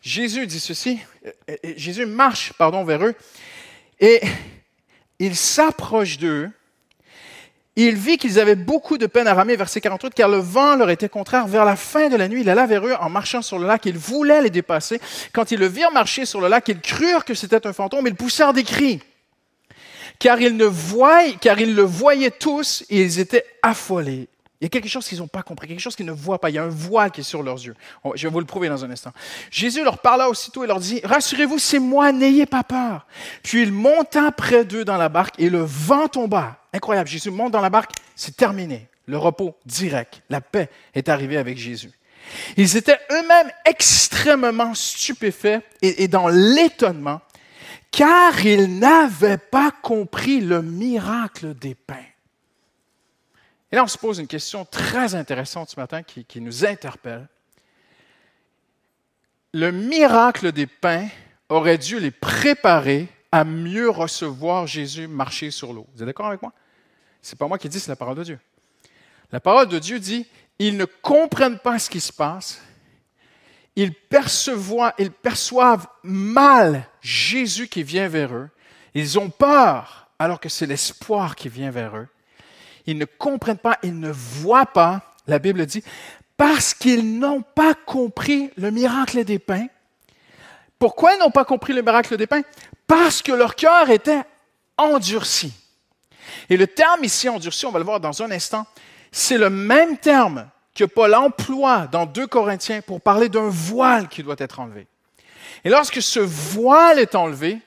Jésus 0.00 0.46
dit 0.46 0.60
ceci, 0.60 1.00
euh, 1.26 1.54
Jésus 1.76 2.06
marche, 2.06 2.52
pardon, 2.54 2.84
vers 2.84 3.04
eux, 3.04 3.14
et 4.00 4.20
il 5.18 5.36
s'approche 5.36 6.18
d'eux, 6.18 6.50
il 7.74 7.94
vit 7.94 8.18
qu'ils 8.18 8.38
avaient 8.38 8.54
beaucoup 8.54 8.98
de 8.98 9.06
peine 9.06 9.26
à 9.26 9.32
ramer, 9.32 9.56
verset 9.56 9.80
48, 9.80 10.12
car 10.14 10.28
le 10.28 10.36
vent 10.36 10.76
leur 10.76 10.90
était 10.90 11.08
contraire. 11.08 11.46
Vers 11.46 11.64
la 11.64 11.76
fin 11.76 12.10
de 12.10 12.16
la 12.16 12.28
nuit, 12.28 12.42
il 12.42 12.50
alla 12.50 12.66
vers 12.66 12.86
eux 12.86 12.94
en 13.00 13.08
marchant 13.08 13.40
sur 13.40 13.58
le 13.58 13.66
lac. 13.66 13.86
Il 13.86 13.96
voulait 13.96 14.42
les 14.42 14.50
dépasser. 14.50 15.00
Quand 15.32 15.52
ils 15.52 15.58
le 15.58 15.66
virent 15.66 15.92
marcher 15.92 16.26
sur 16.26 16.42
le 16.42 16.48
lac, 16.48 16.68
ils 16.68 16.80
crurent 16.80 17.24
que 17.24 17.32
c'était 17.32 17.66
un 17.66 17.72
fantôme. 17.72 18.06
Ils 18.06 18.14
poussèrent 18.14 18.52
des 18.52 18.64
cris. 18.64 19.00
Car 20.18 20.38
ils, 20.40 20.56
ne 20.56 20.66
voyaient, 20.66 21.36
car 21.40 21.58
ils 21.58 21.74
le 21.74 21.82
voyaient 21.82 22.30
tous 22.30 22.84
et 22.90 23.00
ils 23.00 23.18
étaient 23.18 23.44
affolés. 23.62 24.28
Il 24.60 24.64
y 24.64 24.66
a 24.66 24.68
quelque 24.68 24.88
chose 24.88 25.08
qu'ils 25.08 25.18
n'ont 25.18 25.26
pas 25.26 25.42
compris, 25.42 25.66
quelque 25.66 25.80
chose 25.80 25.96
qu'ils 25.96 26.06
ne 26.06 26.12
voient 26.12 26.40
pas. 26.40 26.50
Il 26.50 26.54
y 26.54 26.58
a 26.58 26.62
un 26.62 26.68
voile 26.68 27.10
qui 27.10 27.22
est 27.22 27.24
sur 27.24 27.42
leurs 27.42 27.56
yeux. 27.56 27.74
Je 28.14 28.28
vais 28.28 28.32
vous 28.32 28.38
le 28.38 28.46
prouver 28.46 28.68
dans 28.68 28.84
un 28.84 28.90
instant. 28.90 29.12
Jésus 29.50 29.82
leur 29.82 29.98
parla 29.98 30.28
aussitôt 30.28 30.62
et 30.62 30.66
leur 30.66 30.78
dit, 30.78 31.00
Rassurez-vous, 31.02 31.58
c'est 31.58 31.80
moi, 31.80 32.12
n'ayez 32.12 32.46
pas 32.46 32.62
peur. 32.62 33.06
Puis 33.42 33.62
il 33.62 33.72
monta 33.72 34.30
près 34.30 34.64
d'eux 34.64 34.84
dans 34.84 34.98
la 34.98 35.08
barque 35.08 35.34
et 35.38 35.48
le 35.48 35.62
vent 35.62 36.06
tomba. 36.06 36.61
Incroyable, 36.72 37.08
Jésus 37.08 37.30
monte 37.30 37.52
dans 37.52 37.60
la 37.60 37.70
barque, 37.70 37.92
c'est 38.16 38.36
terminé. 38.36 38.88
Le 39.06 39.18
repos 39.18 39.56
direct, 39.66 40.22
la 40.30 40.40
paix 40.40 40.70
est 40.94 41.08
arrivée 41.08 41.36
avec 41.36 41.58
Jésus. 41.58 41.92
Ils 42.56 42.76
étaient 42.76 42.98
eux-mêmes 43.10 43.50
extrêmement 43.64 44.74
stupéfaits 44.74 45.62
et, 45.82 46.08
dans 46.08 46.28
l'étonnement, 46.28 47.20
car 47.90 48.44
ils 48.44 48.78
n'avaient 48.78 49.38
pas 49.38 49.70
compris 49.70 50.40
le 50.40 50.62
miracle 50.62 51.54
des 51.54 51.74
pains. 51.74 51.96
Et 53.70 53.76
là, 53.76 53.84
on 53.84 53.88
se 53.88 53.98
pose 53.98 54.18
une 54.18 54.26
question 54.26 54.64
très 54.64 55.14
intéressante 55.14 55.70
ce 55.70 55.80
matin 55.80 56.02
qui, 56.02 56.40
nous 56.40 56.64
interpelle. 56.64 57.26
Le 59.52 59.70
miracle 59.70 60.52
des 60.52 60.66
pains 60.66 61.08
aurait 61.48 61.78
dû 61.78 61.98
les 61.98 62.10
préparer 62.10 63.08
à 63.30 63.44
mieux 63.44 63.90
recevoir 63.90 64.66
Jésus 64.66 65.08
marcher 65.08 65.50
sur 65.50 65.72
l'eau. 65.72 65.86
Vous 65.94 66.02
êtes 66.02 66.06
d'accord 66.06 66.26
avec 66.26 66.40
moi? 66.40 66.52
Ce 67.22 67.32
n'est 67.32 67.38
pas 67.38 67.46
moi 67.46 67.56
qui 67.56 67.68
dis, 67.68 67.80
c'est 67.80 67.90
la 67.90 67.96
parole 67.96 68.16
de 68.16 68.24
Dieu. 68.24 68.38
La 69.30 69.40
parole 69.40 69.68
de 69.68 69.78
Dieu 69.78 69.98
dit, 69.98 70.26
ils 70.58 70.76
ne 70.76 70.84
comprennent 70.84 71.58
pas 71.58 71.78
ce 71.78 71.88
qui 71.88 72.00
se 72.00 72.12
passe. 72.12 72.60
Ils 73.74 73.94
perçoivent, 73.94 74.92
ils 74.98 75.10
perçoivent 75.10 75.86
mal 76.02 76.86
Jésus 77.00 77.68
qui 77.68 77.82
vient 77.82 78.08
vers 78.08 78.34
eux. 78.34 78.50
Ils 78.94 79.18
ont 79.18 79.30
peur 79.30 80.10
alors 80.18 80.40
que 80.40 80.50
c'est 80.50 80.66
l'espoir 80.66 81.36
qui 81.36 81.48
vient 81.48 81.70
vers 81.70 81.96
eux 81.96 82.08
ils 82.86 82.98
ne 82.98 83.04
comprennent 83.04 83.58
pas, 83.58 83.78
ils 83.82 83.98
ne 83.98 84.10
voient 84.10 84.66
pas, 84.66 85.14
la 85.26 85.38
Bible 85.38 85.64
dit, 85.66 85.82
parce 86.36 86.74
qu'ils 86.74 87.18
n'ont 87.18 87.42
pas 87.42 87.74
compris 87.74 88.50
le 88.56 88.70
miracle 88.70 89.24
des 89.24 89.38
pains. 89.38 89.66
Pourquoi 90.78 91.14
ils 91.14 91.18
n'ont 91.20 91.30
pas 91.30 91.44
compris 91.44 91.72
le 91.72 91.82
miracle 91.82 92.16
des 92.16 92.26
pains? 92.26 92.42
Parce 92.86 93.22
que 93.22 93.32
leur 93.32 93.54
cœur 93.54 93.90
était 93.90 94.22
endurci. 94.76 95.52
Et 96.48 96.56
le 96.56 96.66
terme 96.66 97.04
ici 97.04 97.28
endurci, 97.28 97.66
on 97.66 97.70
va 97.70 97.78
le 97.78 97.84
voir 97.84 98.00
dans 98.00 98.22
un 98.22 98.30
instant, 98.30 98.66
c'est 99.10 99.38
le 99.38 99.50
même 99.50 99.98
terme 99.98 100.48
que 100.74 100.84
Paul 100.84 101.14
emploie 101.14 101.86
dans 101.86 102.06
2 102.06 102.26
Corinthiens 102.26 102.80
pour 102.80 103.00
parler 103.00 103.28
d'un 103.28 103.48
voile 103.48 104.08
qui 104.08 104.22
doit 104.22 104.36
être 104.38 104.60
enlevé. 104.60 104.86
Et 105.64 105.68
lorsque 105.68 106.00
ce 106.00 106.20
voile 106.20 106.98
est 106.98 107.14
enlevé, 107.14 107.60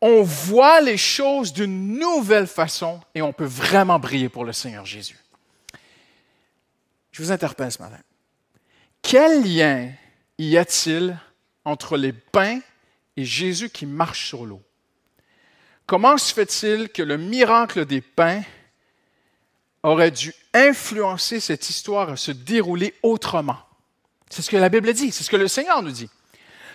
on 0.00 0.22
voit 0.22 0.80
les 0.80 0.96
choses 0.96 1.52
d'une 1.52 1.98
nouvelle 1.98 2.46
façon 2.46 3.00
et 3.14 3.22
on 3.22 3.32
peut 3.32 3.44
vraiment 3.44 3.98
briller 3.98 4.28
pour 4.28 4.44
le 4.44 4.52
Seigneur 4.52 4.84
Jésus. 4.84 5.18
Je 7.10 7.22
vous 7.22 7.32
interpelle 7.32 7.72
ce 7.72 7.80
matin. 7.80 8.00
Quel 9.02 9.42
lien 9.42 9.90
y 10.38 10.56
a-t-il 10.56 11.18
entre 11.64 11.96
les 11.96 12.12
pains 12.12 12.60
et 13.16 13.24
Jésus 13.24 13.70
qui 13.70 13.86
marche 13.86 14.26
sur 14.26 14.44
l'eau? 14.44 14.62
Comment 15.86 16.16
se 16.16 16.32
fait-il 16.32 16.88
que 16.88 17.02
le 17.02 17.18
miracle 17.18 17.84
des 17.84 18.00
pains 18.00 18.42
aurait 19.82 20.10
dû 20.10 20.32
influencer 20.54 21.40
cette 21.40 21.68
histoire 21.68 22.10
à 22.10 22.16
se 22.16 22.30
dérouler 22.30 22.94
autrement? 23.02 23.58
C'est 24.30 24.42
ce 24.42 24.50
que 24.50 24.56
la 24.56 24.70
Bible 24.70 24.92
dit, 24.94 25.12
c'est 25.12 25.24
ce 25.24 25.30
que 25.30 25.36
le 25.36 25.48
Seigneur 25.48 25.82
nous 25.82 25.90
dit. 25.90 26.08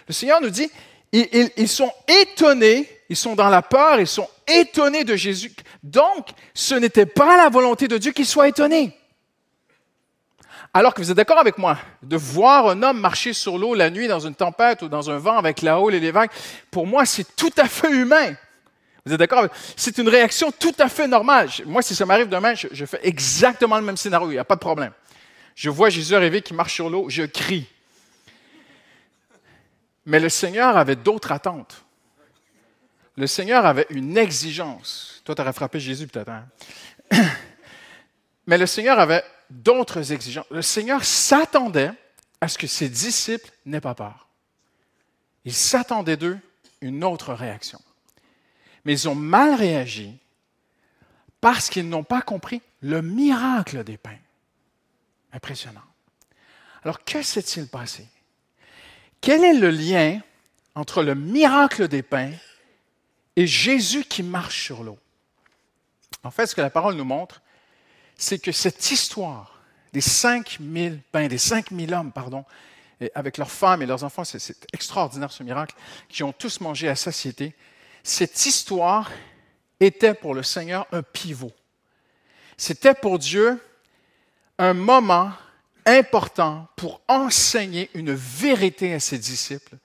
Le 0.07 0.13
Seigneur 0.13 0.39
nous 0.41 0.51
dit, 0.51 0.69
ils, 1.11 1.67
sont 1.67 1.91
étonnés, 2.07 2.87
ils 3.09 3.15
sont 3.15 3.35
dans 3.35 3.49
la 3.49 3.63
peur, 3.63 3.99
ils 3.99 4.07
sont 4.07 4.29
étonnés 4.47 5.03
de 5.03 5.15
Jésus. 5.15 5.51
Donc, 5.81 6.27
ce 6.53 6.75
n'était 6.75 7.07
pas 7.07 7.35
la 7.35 7.49
volonté 7.49 7.87
de 7.87 7.97
Dieu 7.97 8.11
qu'ils 8.11 8.27
soient 8.27 8.47
étonnés. 8.47 8.95
Alors 10.71 10.93
que 10.93 11.01
vous 11.01 11.09
êtes 11.09 11.17
d'accord 11.17 11.39
avec 11.39 11.57
moi, 11.57 11.79
de 12.03 12.15
voir 12.15 12.67
un 12.67 12.83
homme 12.83 12.99
marcher 12.99 13.33
sur 13.33 13.57
l'eau 13.57 13.73
la 13.73 13.89
nuit 13.89 14.07
dans 14.07 14.19
une 14.19 14.35
tempête 14.35 14.83
ou 14.83 14.87
dans 14.87 15.09
un 15.09 15.17
vent 15.17 15.37
avec 15.37 15.63
la 15.63 15.79
houle 15.79 15.95
et 15.95 15.99
les 15.99 16.11
vagues, 16.11 16.29
pour 16.69 16.85
moi, 16.85 17.05
c'est 17.05 17.35
tout 17.35 17.51
à 17.57 17.67
fait 17.67 17.91
humain. 17.91 18.35
C'est 19.75 19.97
une 19.97 20.09
réaction 20.09 20.51
tout 20.51 20.75
à 20.79 20.89
fait 20.89 21.07
normale. 21.07 21.49
Moi, 21.65 21.81
si 21.81 21.95
ça 21.95 22.05
m'arrive 22.05 22.29
demain, 22.29 22.55
je, 22.55 22.67
je, 22.71 22.85
fais 22.85 22.99
exactement 23.03 23.77
le 23.77 23.83
même 23.83 23.97
scénario, 23.97 24.29
il 24.29 24.33
n'y 24.33 24.39
a 24.39 24.45
pas 24.45 24.55
de 24.55 24.59
problème. 24.59 24.91
Je 25.55 25.69
vois 25.69 25.89
Jésus 25.89 26.15
arriver 26.15 26.41
qui 26.41 26.53
marche 26.53 26.73
sur 26.73 26.89
l'eau, 26.89 27.09
je 27.09 27.23
crie. 27.23 27.67
Mais 30.05 30.19
le 30.19 30.29
Seigneur 30.29 30.77
avait 30.77 30.95
d'autres 30.95 31.31
attentes. 31.31 31.83
Le 33.15 33.27
Seigneur 33.27 33.65
avait 33.65 33.85
une 33.89 34.17
exigence. 34.17 35.21
Toi, 35.25 35.35
tu 35.35 35.41
aurais 35.41 35.53
frappé 35.53 35.79
Jésus 35.79 36.07
peut-être. 36.07 36.29
Hein? 36.29 36.47
Mais 38.47 38.57
le 38.57 38.65
Seigneur 38.65 38.97
avait 38.97 39.23
d'autres 39.49 40.11
exigences. 40.11 40.45
Le 40.49 40.61
Seigneur 40.61 41.03
s'attendait 41.03 41.91
à 42.41 42.47
ce 42.47 42.57
que 42.57 42.65
ses 42.65 42.89
disciples 42.89 43.51
n'aient 43.65 43.81
pas 43.81 43.93
peur. 43.93 44.29
Il 45.45 45.53
s'attendait 45.53 46.17
d'eux 46.17 46.39
une 46.81 47.03
autre 47.03 47.33
réaction. 47.33 47.79
Mais 48.85 48.93
ils 48.93 49.09
ont 49.09 49.15
mal 49.15 49.55
réagi 49.55 50.17
parce 51.41 51.69
qu'ils 51.69 51.87
n'ont 51.87 52.03
pas 52.03 52.21
compris 52.21 52.61
le 52.81 53.01
miracle 53.01 53.83
des 53.83 53.97
pains. 53.97 54.17
Impressionnant. 55.31 55.81
Alors, 56.83 57.03
que 57.03 57.21
s'est-il 57.21 57.67
passé? 57.67 58.07
Quel 59.21 59.43
est 59.43 59.53
le 59.53 59.69
lien 59.69 60.21
entre 60.75 61.03
le 61.03 61.13
miracle 61.13 61.87
des 61.87 62.03
pains 62.03 62.31
et 63.35 63.45
Jésus 63.45 64.05
qui 64.05 64.23
marche 64.23 64.63
sur 64.63 64.83
l'eau? 64.83 64.97
En 66.23 66.31
fait, 66.31 66.47
ce 66.47 66.55
que 66.55 66.61
la 66.61 66.69
parole 66.69 66.95
nous 66.95 67.05
montre, 67.05 67.41
c'est 68.15 68.39
que 68.39 68.51
cette 68.51 68.91
histoire 68.91 69.61
des 69.93 70.01
5000 70.01 71.01
pains, 71.11 71.27
des 71.27 71.37
5000 71.37 71.93
hommes, 71.93 72.11
pardon, 72.11 72.45
avec 73.15 73.37
leurs 73.37 73.51
femmes 73.51 73.81
et 73.81 73.85
leurs 73.85 74.03
enfants, 74.03 74.23
c'est 74.23 74.67
extraordinaire 74.73 75.31
ce 75.31 75.43
miracle, 75.43 75.75
qui 76.09 76.23
ont 76.23 76.33
tous 76.33 76.59
mangé 76.59 76.89
à 76.89 76.95
satiété. 76.95 77.55
Cette 78.03 78.45
histoire 78.45 79.11
était 79.79 80.13
pour 80.13 80.33
le 80.33 80.43
Seigneur 80.43 80.87
un 80.91 81.03
pivot. 81.03 81.51
C'était 82.57 82.93
pour 82.93 83.19
Dieu 83.19 83.59
un 84.57 84.73
moment 84.73 85.31
important 85.85 86.67
pour 86.75 87.01
enseigner 87.07 87.89
une 87.93 88.13
vérité 88.13 88.93
à 88.93 88.99
ses 88.99 89.17
disciples. 89.17 89.77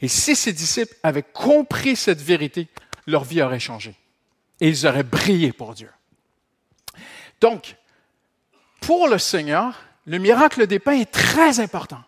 Et 0.00 0.08
si 0.08 0.34
ses 0.36 0.52
disciples 0.52 0.94
avaient 1.02 1.22
compris 1.22 1.96
cette 1.96 2.20
vérité, 2.20 2.68
leur 3.06 3.24
vie 3.24 3.42
aurait 3.42 3.60
changé. 3.60 3.94
Et 4.60 4.68
ils 4.68 4.86
auraient 4.86 5.02
brillé 5.02 5.52
pour 5.52 5.74
Dieu. 5.74 5.90
Donc, 7.40 7.76
pour 8.80 9.08
le 9.08 9.18
Seigneur, 9.18 9.80
le 10.06 10.18
miracle 10.18 10.66
des 10.66 10.78
pains 10.78 10.98
est 10.98 11.10
très 11.10 11.60
important. 11.60 12.02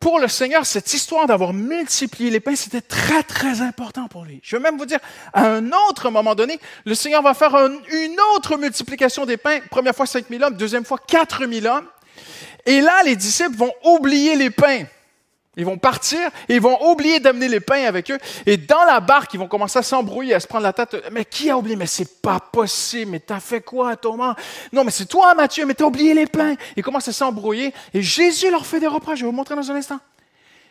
Pour 0.00 0.20
le 0.20 0.28
Seigneur, 0.28 0.64
cette 0.64 0.94
histoire 0.94 1.26
d'avoir 1.26 1.52
multiplié 1.52 2.30
les 2.30 2.38
pains, 2.38 2.54
c'était 2.54 2.80
très, 2.80 3.24
très 3.24 3.62
important 3.62 4.06
pour 4.06 4.24
lui. 4.24 4.40
Je 4.44 4.56
vais 4.56 4.62
même 4.62 4.78
vous 4.78 4.86
dire, 4.86 5.00
à 5.32 5.46
un 5.46 5.72
autre 5.88 6.10
moment 6.10 6.36
donné, 6.36 6.60
le 6.84 6.94
Seigneur 6.94 7.20
va 7.20 7.34
faire 7.34 7.56
une 7.56 8.16
autre 8.34 8.56
multiplication 8.56 9.26
des 9.26 9.36
pains. 9.36 9.58
Première 9.70 9.96
fois 9.96 10.06
5 10.06 10.26
000 10.30 10.44
hommes, 10.44 10.54
deuxième 10.54 10.84
fois 10.84 10.98
4 11.04 11.46
000 11.46 11.66
hommes. 11.66 11.86
Et 12.64 12.80
là, 12.80 13.02
les 13.04 13.16
disciples 13.16 13.56
vont 13.56 13.72
oublier 13.84 14.36
les 14.36 14.50
pains. 14.50 14.84
Ils 15.58 15.64
vont 15.64 15.76
partir 15.76 16.30
et 16.48 16.54
ils 16.54 16.60
vont 16.60 16.78
oublier 16.88 17.18
d'amener 17.18 17.48
les 17.48 17.58
pains 17.58 17.84
avec 17.84 18.12
eux. 18.12 18.18
Et 18.46 18.56
dans 18.56 18.84
la 18.84 19.00
barque, 19.00 19.34
ils 19.34 19.40
vont 19.40 19.48
commencer 19.48 19.80
à 19.80 19.82
s'embrouiller, 19.82 20.34
à 20.34 20.40
se 20.40 20.46
prendre 20.46 20.62
la 20.62 20.72
tête. 20.72 20.96
Mais 21.10 21.24
qui 21.24 21.50
a 21.50 21.58
oublié? 21.58 21.74
Mais 21.74 21.86
c'est 21.86 22.22
pas 22.22 22.38
possible. 22.38 23.10
Mais 23.10 23.18
t'as 23.18 23.40
fait 23.40 23.60
quoi, 23.60 23.96
Thomas? 23.96 24.36
Non, 24.72 24.84
mais 24.84 24.92
c'est 24.92 25.06
toi, 25.06 25.34
Matthieu, 25.34 25.66
mais 25.66 25.74
t'as 25.74 25.84
oublié 25.84 26.14
les 26.14 26.26
pains. 26.26 26.54
Ils 26.76 26.82
commencent 26.84 27.08
à 27.08 27.12
s'embrouiller. 27.12 27.74
Et 27.92 28.02
Jésus 28.02 28.52
leur 28.52 28.64
fait 28.64 28.78
des 28.78 28.86
reproches. 28.86 29.18
Je 29.18 29.24
vais 29.24 29.30
vous 29.30 29.36
montrer 29.36 29.56
dans 29.56 29.68
un 29.68 29.74
instant. 29.74 29.98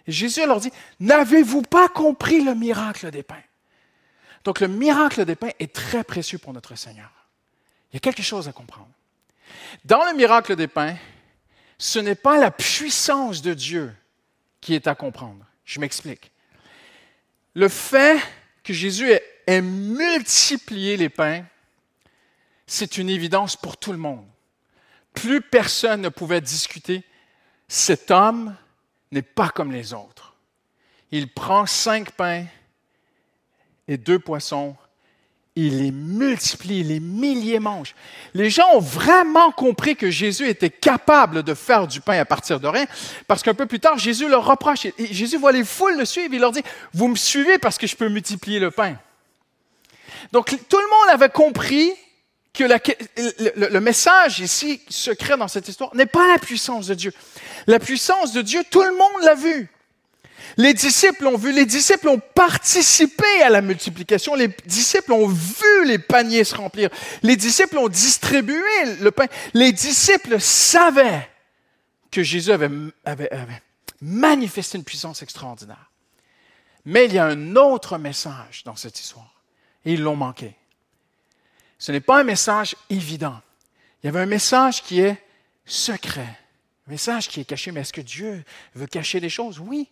Et 0.08 0.12
Jésus 0.13 0.46
leur 0.46 0.62
dit, 0.62 0.72
n'avez-vous 1.01 1.63
pas 1.63 1.89
compris 1.89 2.41
le 2.41 2.56
miracle 2.56 3.12
des 3.12 3.24
pains? 3.24 3.36
Donc 4.46 4.62
le 4.62 4.70
miracle 4.70 5.25
des 5.25 5.36
pains 5.36 5.51
est 5.60 5.74
très 5.74 6.06
précieux 6.06 6.38
pour 6.38 6.53
notre 6.53 6.75
Seigneur. 6.77 7.10
Il 7.91 7.96
y 7.96 7.98
a 7.98 8.00
quelque 8.00 8.24
chose 8.24 8.48
à 8.48 8.53
comprendre. 8.53 8.88
Dans 9.84 10.06
le 10.06 10.15
miracle 10.15 10.56
des 10.56 10.67
pains, 10.67 10.96
ce 11.77 12.00
n'est 12.00 12.15
pas 12.15 12.38
la 12.38 12.51
puissance 12.51 13.41
de 13.41 13.53
Dieu 13.53 13.94
qui 14.62 14.74
est 14.74 14.88
à 14.88 14.96
comprendre. 14.96 15.46
Je 15.66 15.80
m'explique. 15.80 16.32
Le 17.54 17.70
fait 17.70 18.20
que 18.64 18.74
Jésus 18.74 19.12
ait, 19.12 19.62
multiplié 19.62 20.98
les 20.98 21.10
pains, 21.10 21.46
c'est 22.66 22.98
une 22.98 23.10
évidence 23.10 23.56
pour 23.56 23.78
tout 23.78 23.92
le 23.92 23.98
monde. 23.98 24.26
Plus 25.14 25.42
personne 25.42 26.02
ne 26.02 26.10
pouvait 26.10 26.42
discuter. 26.42 27.04
Cet 27.68 28.12
homme 28.12 28.56
n'est 29.12 29.22
pas 29.22 29.50
comme 29.50 29.72
les 29.72 29.94
autres. 29.94 30.36
Il 31.12 31.32
prend 31.34 31.66
cinq 31.66 32.12
pains 32.12 32.46
et 33.88 33.98
deux 33.98 34.20
poissons 34.20 34.76
il 35.58 35.80
les 35.82 35.92
multiplie, 35.92 36.84
les 36.84 37.00
milliers 37.00 37.60
mangent. 37.60 37.96
Les 38.36 38.52
gens 38.52 38.76
ont 38.76 38.80
vraiment 38.80 39.52
compris 39.52 39.96
que 39.96 40.12
Jésus 40.12 40.48
était 40.48 40.70
capable 40.70 41.42
de 41.42 41.56
faire 41.56 41.88
du 41.88 42.00
pain 42.00 42.20
à 42.20 42.26
partir 42.26 42.60
de 42.60 42.68
rien, 42.68 42.86
parce 43.28 43.42
qu'un 43.42 43.56
peu 43.56 43.66
plus 43.66 43.80
tard, 43.80 43.98
Jésus 43.98 44.30
leur 44.30 44.46
reproche. 44.46 44.86
Et 44.86 44.94
Jésus 45.00 45.38
voit 45.38 45.52
les 45.52 45.64
foules 45.64 45.98
le 45.98 46.06
suivre, 46.06 46.32
il 46.32 46.40
leur 46.40 46.52
dit, 46.52 46.62
vous 46.94 47.08
me 47.08 47.16
suivez 47.16 47.58
parce 47.58 47.80
que 47.80 47.88
je 47.88 47.96
peux 47.96 48.08
multiplier 48.08 48.60
le 48.60 48.70
pain. 48.70 48.98
Donc 50.32 50.56
tout 50.70 50.78
le 50.78 50.90
monde 50.90 51.16
avait 51.16 51.30
compris 51.30 51.92
que 52.54 52.64
le, 52.64 53.70
le 53.70 53.80
message 53.82 54.40
ici 54.40 54.82
secret 54.90 55.38
dans 55.38 55.48
cette 55.48 55.68
histoire 55.68 55.96
n'est 55.96 56.06
pas 56.06 56.28
la 56.28 56.38
puissance 56.38 56.86
de 56.86 56.94
Dieu. 56.94 57.14
La 57.66 57.80
puissance 57.80 58.32
de 58.32 58.44
Dieu, 58.44 58.62
tout 58.70 58.84
le 58.84 58.92
monde 58.92 59.24
l'a 59.24 59.36
vu. 59.36 59.72
Les 60.58 60.74
disciples 60.74 61.27
ont 61.27 61.38
vu, 61.38 61.51
les 61.51 61.65
disciples 61.65 62.10
ont 62.10 62.20
participé 62.20 63.41
à 63.44 63.50
la 63.50 63.62
multiplication, 63.62 64.36
les 64.36 64.50
disciples 64.65 65.13
ont 65.13 65.27
vu 65.27 65.86
les 65.86 66.00
paniers 66.00 66.44
se 66.44 66.56
remplir, 66.56 66.89
les 67.24 67.36
disciples 67.36 67.77
ont 67.77 67.89
distribué 67.89 68.96
le 69.00 69.12
pain, 69.12 69.27
les 69.53 69.72
disciples 69.72 70.39
savaient 70.39 71.29
que 72.12 72.24
Jésus 72.24 72.51
avait, 72.51 72.70
manifesté 74.01 74.77
une 74.77 74.84
puissance 74.84 75.22
extraordinaire. 75.22 75.91
Mais 76.86 77.06
il 77.06 77.13
y 77.13 77.20
a 77.20 77.25
un 77.25 77.56
autre 77.56 77.98
message 77.98 78.63
dans 78.63 78.75
cette 78.75 79.00
histoire, 79.00 79.41
et 79.86 79.94
ils 79.94 80.01
l'ont 80.01 80.15
manqué. 80.15 80.56
Ce 81.77 81.91
n'est 81.91 82.00
pas 82.00 82.22
un 82.22 82.24
message 82.24 82.75
évident. 82.89 83.39
Il 84.01 84.08
y 84.08 84.10
avait 84.10 84.22
un 84.22 84.27
message 84.27 84.82
qui 84.82 85.01
est 85.01 85.17
secret, 85.65 86.39
un 86.88 86.91
message 86.91 87.27
qui 87.27 87.41
est 87.41 87.46
caché. 87.46 87.72
Mais 87.72 87.82
est-ce 87.82 87.94
que 87.94 88.01
Dieu 88.01 88.44
veut 88.74 88.88
cacher 88.88 89.20
des 89.20 89.29
choses? 89.29 89.60
Oui. 89.60 89.89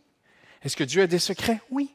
Est-ce 0.65 0.75
que 0.75 0.83
Dieu 0.83 1.03
a 1.03 1.07
des 1.07 1.19
secrets? 1.19 1.61
Oui. 1.69 1.91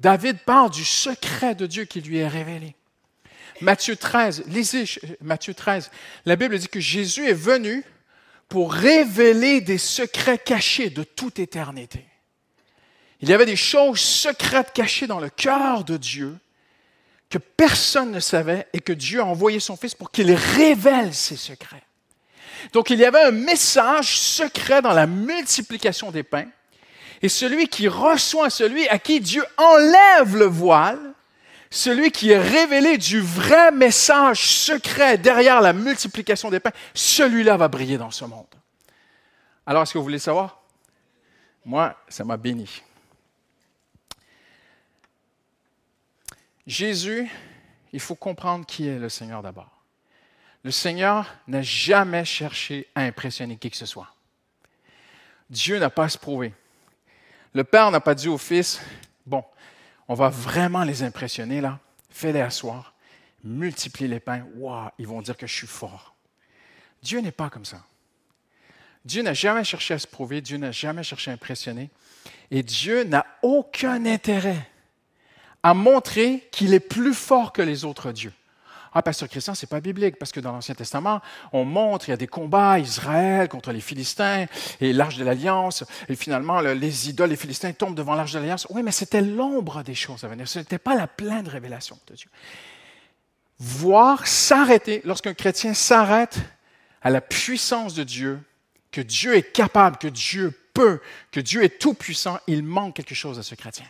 David 0.00 0.38
parle 0.40 0.70
du 0.70 0.84
secret 0.84 1.54
de 1.54 1.66
Dieu 1.66 1.84
qui 1.84 2.00
lui 2.00 2.18
est 2.18 2.28
révélé. 2.28 2.74
Matthieu 3.60 3.96
13, 3.96 4.44
lisez 4.48 4.84
Matthieu 5.20 5.54
13. 5.54 5.92
La 6.26 6.34
Bible 6.34 6.58
dit 6.58 6.66
que 6.66 6.80
Jésus 6.80 7.28
est 7.28 7.32
venu 7.32 7.84
pour 8.48 8.72
révéler 8.72 9.60
des 9.60 9.78
secrets 9.78 10.38
cachés 10.38 10.90
de 10.90 11.04
toute 11.04 11.38
éternité. 11.38 12.04
Il 13.20 13.28
y 13.28 13.32
avait 13.32 13.46
des 13.46 13.56
choses 13.56 14.00
secrètes 14.00 14.72
cachées 14.74 15.06
dans 15.06 15.20
le 15.20 15.30
cœur 15.30 15.84
de 15.84 15.96
Dieu 15.96 16.36
que 17.30 17.38
personne 17.38 18.10
ne 18.10 18.20
savait 18.20 18.66
et 18.72 18.80
que 18.80 18.92
Dieu 18.92 19.20
a 19.20 19.24
envoyé 19.24 19.60
son 19.60 19.76
Fils 19.76 19.94
pour 19.94 20.10
qu'il 20.10 20.32
révèle 20.32 21.14
ces 21.14 21.36
secrets. 21.36 21.84
Donc 22.72 22.90
il 22.90 22.98
y 22.98 23.04
avait 23.04 23.22
un 23.22 23.30
message 23.30 24.18
secret 24.18 24.82
dans 24.82 24.92
la 24.92 25.06
multiplication 25.06 26.10
des 26.10 26.24
pains 26.24 26.48
et 27.22 27.28
celui 27.28 27.68
qui 27.68 27.88
reçoit 27.88 28.50
celui 28.50 28.88
à 28.88 28.98
qui 28.98 29.20
Dieu 29.20 29.44
enlève 29.56 30.36
le 30.36 30.46
voile, 30.46 31.14
celui 31.70 32.10
qui 32.12 32.30
est 32.30 32.38
révélé 32.38 32.98
du 32.98 33.20
vrai 33.20 33.72
message 33.72 34.46
secret 34.46 35.18
derrière 35.18 35.60
la 35.60 35.72
multiplication 35.72 36.50
des 36.50 36.60
pains, 36.60 36.72
celui-là 36.94 37.56
va 37.56 37.68
briller 37.68 37.98
dans 37.98 38.10
ce 38.10 38.24
monde. 38.24 38.46
Alors, 39.66 39.82
est-ce 39.82 39.92
que 39.92 39.98
vous 39.98 40.04
voulez 40.04 40.18
savoir? 40.18 40.60
Moi, 41.64 41.96
ça 42.08 42.24
m'a 42.24 42.36
béni. 42.36 42.82
Jésus, 46.66 47.30
il 47.92 48.00
faut 48.00 48.14
comprendre 48.14 48.66
qui 48.66 48.88
est 48.88 48.98
le 48.98 49.08
Seigneur 49.08 49.42
d'abord. 49.42 49.70
Le 50.62 50.70
Seigneur 50.70 51.34
n'a 51.46 51.62
jamais 51.62 52.24
cherché 52.24 52.88
à 52.94 53.02
impressionner 53.02 53.56
qui 53.56 53.70
que 53.70 53.76
ce 53.76 53.86
soit. 53.86 54.14
Dieu 55.50 55.78
n'a 55.78 55.90
pas 55.90 56.04
à 56.04 56.08
se 56.08 56.18
prouver. 56.18 56.54
Le 57.54 57.62
père 57.62 57.90
n'a 57.92 58.00
pas 58.00 58.16
dit 58.16 58.28
au 58.28 58.36
fils, 58.36 58.80
bon, 59.26 59.44
on 60.08 60.14
va 60.14 60.28
vraiment 60.28 60.82
les 60.82 61.04
impressionner 61.04 61.60
là, 61.60 61.78
fais-les 62.10 62.40
asseoir, 62.40 62.94
multiplie 63.44 64.08
les 64.08 64.18
pains, 64.18 64.44
waouh, 64.56 64.88
ils 64.98 65.06
vont 65.06 65.22
dire 65.22 65.36
que 65.36 65.46
je 65.46 65.54
suis 65.54 65.66
fort. 65.68 66.14
Dieu 67.00 67.20
n'est 67.20 67.32
pas 67.32 67.50
comme 67.50 67.64
ça. 67.64 67.84
Dieu 69.04 69.22
n'a 69.22 69.34
jamais 69.34 69.62
cherché 69.62 69.94
à 69.94 69.98
se 69.98 70.06
prouver, 70.06 70.40
Dieu 70.40 70.56
n'a 70.56 70.72
jamais 70.72 71.04
cherché 71.04 71.30
à 71.30 71.34
impressionner, 71.34 71.90
et 72.50 72.62
Dieu 72.62 73.04
n'a 73.04 73.24
aucun 73.42 74.04
intérêt 74.04 74.68
à 75.62 75.74
montrer 75.74 76.48
qu'il 76.50 76.74
est 76.74 76.80
plus 76.80 77.14
fort 77.14 77.52
que 77.52 77.62
les 77.62 77.84
autres 77.84 78.10
dieux. 78.10 78.32
Ah, 78.96 79.02
pasteur 79.02 79.28
Christian, 79.28 79.56
c'est 79.56 79.66
pas 79.66 79.80
biblique, 79.80 80.16
parce 80.16 80.30
que 80.30 80.38
dans 80.38 80.52
l'Ancien 80.52 80.76
Testament, 80.76 81.20
on 81.52 81.64
montre, 81.64 82.08
il 82.08 82.12
y 82.12 82.14
a 82.14 82.16
des 82.16 82.28
combats, 82.28 82.78
Israël 82.78 83.48
contre 83.48 83.72
les 83.72 83.80
Philistins 83.80 84.46
et 84.80 84.92
l'Arche 84.92 85.16
de 85.16 85.24
l'Alliance, 85.24 85.82
et 86.08 86.14
finalement, 86.14 86.60
les 86.60 87.08
idoles, 87.08 87.30
les 87.30 87.36
Philistins 87.36 87.72
tombent 87.72 87.96
devant 87.96 88.14
l'Arche 88.14 88.32
de 88.32 88.38
l'Alliance. 88.38 88.68
Oui, 88.70 88.84
mais 88.84 88.92
c'était 88.92 89.20
l'ombre 89.20 89.82
des 89.82 89.96
choses 89.96 90.22
à 90.22 90.28
venir, 90.28 90.46
ce 90.46 90.60
n'était 90.60 90.78
pas 90.78 90.94
la 90.94 91.08
pleine 91.08 91.48
révélation 91.48 91.98
de 92.06 92.14
Dieu. 92.14 92.30
Voir 93.58 94.26
s'arrêter, 94.28 95.02
lorsqu'un 95.04 95.34
chrétien 95.34 95.74
s'arrête 95.74 96.38
à 97.02 97.10
la 97.10 97.20
puissance 97.20 97.94
de 97.94 98.04
Dieu, 98.04 98.40
que 98.92 99.00
Dieu 99.00 99.34
est 99.34 99.52
capable, 99.52 99.96
que 99.96 100.06
Dieu 100.06 100.56
peut, 100.72 101.00
que 101.32 101.40
Dieu 101.40 101.64
est 101.64 101.80
tout-puissant, 101.80 102.38
il 102.46 102.62
manque 102.62 102.94
quelque 102.94 103.14
chose 103.14 103.40
à 103.40 103.42
ce 103.42 103.56
chrétien. 103.56 103.86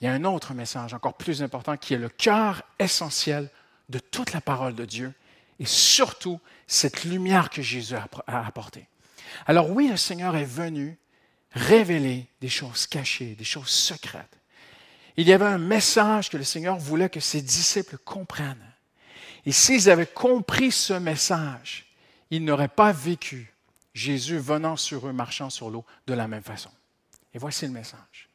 Il 0.00 0.04
y 0.04 0.08
a 0.08 0.12
un 0.12 0.24
autre 0.24 0.52
message 0.52 0.92
encore 0.92 1.14
plus 1.14 1.42
important 1.42 1.78
qui 1.78 1.94
est 1.94 1.98
le 1.98 2.10
cœur 2.10 2.62
essentiel 2.78 3.50
de 3.90 3.98
toute 3.98 4.32
la 4.32 4.40
parole 4.40 4.74
de 4.74 4.84
Dieu 4.84 5.12
et 5.58 5.66
surtout 5.66 6.40
cette 6.66 7.04
lumière 7.04 7.50
que 7.50 7.60
Jésus 7.60 7.94
a 7.94 8.46
apportée. 8.46 8.86
Alors 9.46 9.70
oui, 9.70 9.88
le 9.88 9.96
Seigneur 9.96 10.36
est 10.36 10.44
venu 10.44 10.98
révéler 11.52 12.26
des 12.40 12.48
choses 12.48 12.86
cachées, 12.86 13.34
des 13.34 13.44
choses 13.44 13.68
secrètes. 13.68 14.38
Il 15.16 15.28
y 15.28 15.32
avait 15.32 15.46
un 15.46 15.58
message 15.58 16.30
que 16.30 16.36
le 16.36 16.44
Seigneur 16.44 16.78
voulait 16.78 17.10
que 17.10 17.20
ses 17.20 17.42
disciples 17.42 17.98
comprennent. 17.98 18.72
Et 19.44 19.52
s'ils 19.52 19.90
avaient 19.90 20.06
compris 20.06 20.70
ce 20.70 20.92
message, 20.94 21.86
ils 22.30 22.44
n'auraient 22.44 22.68
pas 22.68 22.92
vécu 22.92 23.52
Jésus 23.92 24.38
venant 24.38 24.76
sur 24.76 25.08
eux, 25.08 25.12
marchant 25.12 25.50
sur 25.50 25.70
l'eau 25.70 25.84
de 26.06 26.14
la 26.14 26.28
même 26.28 26.42
façon. 26.42 26.70
Et 27.34 27.38
voici 27.38 27.66
le 27.66 27.72
message. 27.72 28.28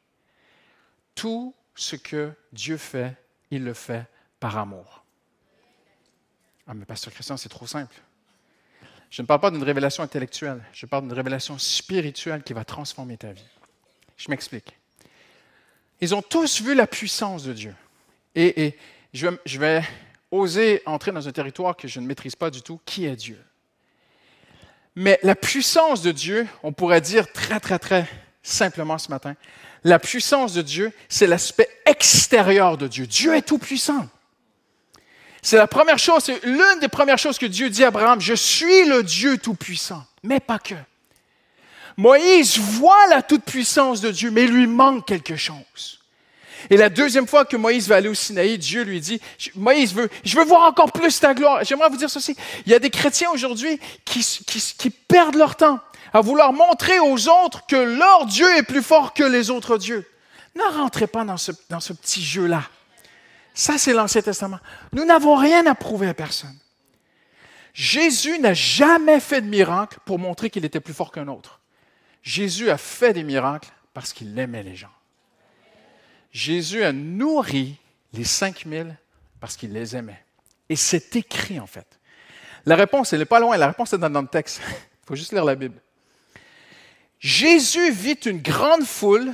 Tout 1.14 1.54
ce 1.74 1.96
que 1.96 2.32
Dieu 2.52 2.76
fait, 2.76 3.16
il 3.50 3.64
le 3.64 3.74
fait 3.74 4.06
par 4.38 4.58
amour. 4.58 5.05
Ah, 6.66 6.74
mais 6.74 6.84
Pasteur 6.84 7.12
Christian, 7.12 7.36
c'est 7.36 7.48
trop 7.48 7.66
simple. 7.66 7.94
Je 9.10 9.22
ne 9.22 9.26
parle 9.26 9.40
pas 9.40 9.50
d'une 9.50 9.62
révélation 9.62 10.02
intellectuelle, 10.02 10.62
je 10.72 10.84
parle 10.84 11.04
d'une 11.04 11.12
révélation 11.12 11.58
spirituelle 11.58 12.42
qui 12.42 12.52
va 12.52 12.64
transformer 12.64 13.16
ta 13.16 13.32
vie. 13.32 13.44
Je 14.16 14.28
m'explique. 14.30 14.76
Ils 16.00 16.14
ont 16.14 16.22
tous 16.22 16.60
vu 16.60 16.74
la 16.74 16.86
puissance 16.86 17.44
de 17.44 17.52
Dieu. 17.52 17.74
Et, 18.34 18.76
je, 19.14 19.58
vais 19.58 19.82
oser 20.30 20.82
entrer 20.84 21.12
dans 21.12 21.26
un 21.26 21.32
territoire 21.32 21.76
que 21.76 21.88
je 21.88 22.00
ne 22.00 22.06
maîtrise 22.06 22.36
pas 22.36 22.50
du 22.50 22.60
tout, 22.60 22.80
qui 22.84 23.06
est 23.06 23.16
Dieu. 23.16 23.42
Mais 24.94 25.18
la 25.22 25.34
puissance 25.34 26.02
de 26.02 26.12
Dieu, 26.12 26.46
on 26.62 26.72
pourrait 26.72 27.00
dire 27.00 27.32
très, 27.32 27.60
très, 27.60 27.78
très 27.78 28.06
simplement 28.42 28.98
ce 28.98 29.10
matin, 29.10 29.36
la 29.84 29.98
puissance 29.98 30.52
de 30.52 30.62
Dieu, 30.62 30.92
c'est 31.08 31.26
l'aspect 31.26 31.68
extérieur 31.86 32.76
de 32.76 32.88
Dieu. 32.88 33.06
Dieu 33.06 33.34
est 33.34 33.42
tout 33.42 33.58
puissant. 33.58 34.08
C'est 35.46 35.58
la 35.58 35.68
première 35.68 36.00
chose, 36.00 36.24
c'est 36.24 36.44
l'une 36.44 36.80
des 36.80 36.88
premières 36.88 37.18
choses 37.18 37.38
que 37.38 37.46
Dieu 37.46 37.70
dit 37.70 37.84
à 37.84 37.86
Abraham, 37.86 38.20
je 38.20 38.34
suis 38.34 38.84
le 38.86 39.04
Dieu 39.04 39.38
tout-puissant, 39.38 40.02
mais 40.24 40.40
pas 40.40 40.58
que. 40.58 40.74
Moïse 41.96 42.58
voit 42.58 43.06
la 43.10 43.22
toute-puissance 43.22 44.00
de 44.00 44.10
Dieu, 44.10 44.32
mais 44.32 44.42
il 44.42 44.50
lui 44.50 44.66
manque 44.66 45.06
quelque 45.06 45.36
chose. 45.36 46.00
Et 46.68 46.76
la 46.76 46.88
deuxième 46.88 47.28
fois 47.28 47.44
que 47.44 47.56
Moïse 47.56 47.86
va 47.86 47.94
aller 47.94 48.08
au 48.08 48.14
Sinaï, 48.14 48.58
Dieu 48.58 48.82
lui 48.82 49.00
dit, 49.00 49.20
Moïse 49.54 49.94
veut, 49.94 50.08
je 50.24 50.36
veux 50.36 50.44
voir 50.44 50.64
encore 50.64 50.90
plus 50.90 51.20
ta 51.20 51.32
gloire. 51.32 51.62
J'aimerais 51.62 51.90
vous 51.90 51.96
dire 51.96 52.10
ceci. 52.10 52.36
Il 52.66 52.72
y 52.72 52.74
a 52.74 52.80
des 52.80 52.90
chrétiens 52.90 53.30
aujourd'hui 53.30 53.78
qui, 54.04 54.90
perdent 55.06 55.36
leur 55.36 55.54
temps 55.54 55.78
à 56.12 56.22
vouloir 56.22 56.52
montrer 56.52 56.98
aux 56.98 57.28
autres 57.28 57.66
que 57.68 57.76
leur 57.76 58.26
Dieu 58.26 58.48
est 58.56 58.64
plus 58.64 58.82
fort 58.82 59.14
que 59.14 59.22
les 59.22 59.50
autres 59.50 59.78
dieux. 59.78 60.04
Ne 60.56 60.76
rentrez 60.76 61.06
pas 61.06 61.22
dans 61.22 61.36
ce 61.36 61.52
petit 61.92 62.24
jeu-là. 62.24 62.64
Ça, 63.56 63.78
c'est 63.78 63.94
l'Ancien 63.94 64.20
Testament. 64.20 64.60
Nous 64.92 65.06
n'avons 65.06 65.34
rien 65.34 65.64
à 65.64 65.74
prouver 65.74 66.08
à 66.08 66.14
personne. 66.14 66.58
Jésus 67.72 68.38
n'a 68.38 68.52
jamais 68.52 69.18
fait 69.18 69.40
de 69.40 69.46
miracle 69.46 69.98
pour 70.04 70.18
montrer 70.18 70.50
qu'il 70.50 70.66
était 70.66 70.78
plus 70.78 70.92
fort 70.92 71.10
qu'un 71.10 71.26
autre. 71.26 71.62
Jésus 72.22 72.68
a 72.68 72.76
fait 72.76 73.14
des 73.14 73.22
miracles 73.22 73.70
parce 73.94 74.12
qu'il 74.12 74.38
aimait 74.38 74.62
les 74.62 74.76
gens. 74.76 74.92
Jésus 76.32 76.84
a 76.84 76.92
nourri 76.92 77.78
les 78.12 78.24
5000 78.24 78.94
parce 79.40 79.56
qu'il 79.56 79.72
les 79.72 79.96
aimait. 79.96 80.22
Et 80.68 80.76
c'est 80.76 81.16
écrit 81.16 81.58
en 81.58 81.66
fait. 81.66 81.98
La 82.66 82.76
réponse, 82.76 83.14
elle 83.14 83.20
n'est 83.20 83.24
pas 83.24 83.40
loin, 83.40 83.56
la 83.56 83.68
réponse 83.68 83.94
est 83.94 83.98
dans 83.98 84.20
le 84.20 84.28
texte. 84.28 84.60
Il 84.68 84.74
faut 85.06 85.16
juste 85.16 85.32
lire 85.32 85.46
la 85.46 85.54
Bible. 85.54 85.80
Jésus 87.18 87.90
vit 87.90 88.20
une 88.26 88.42
grande 88.42 88.84
foule 88.84 89.32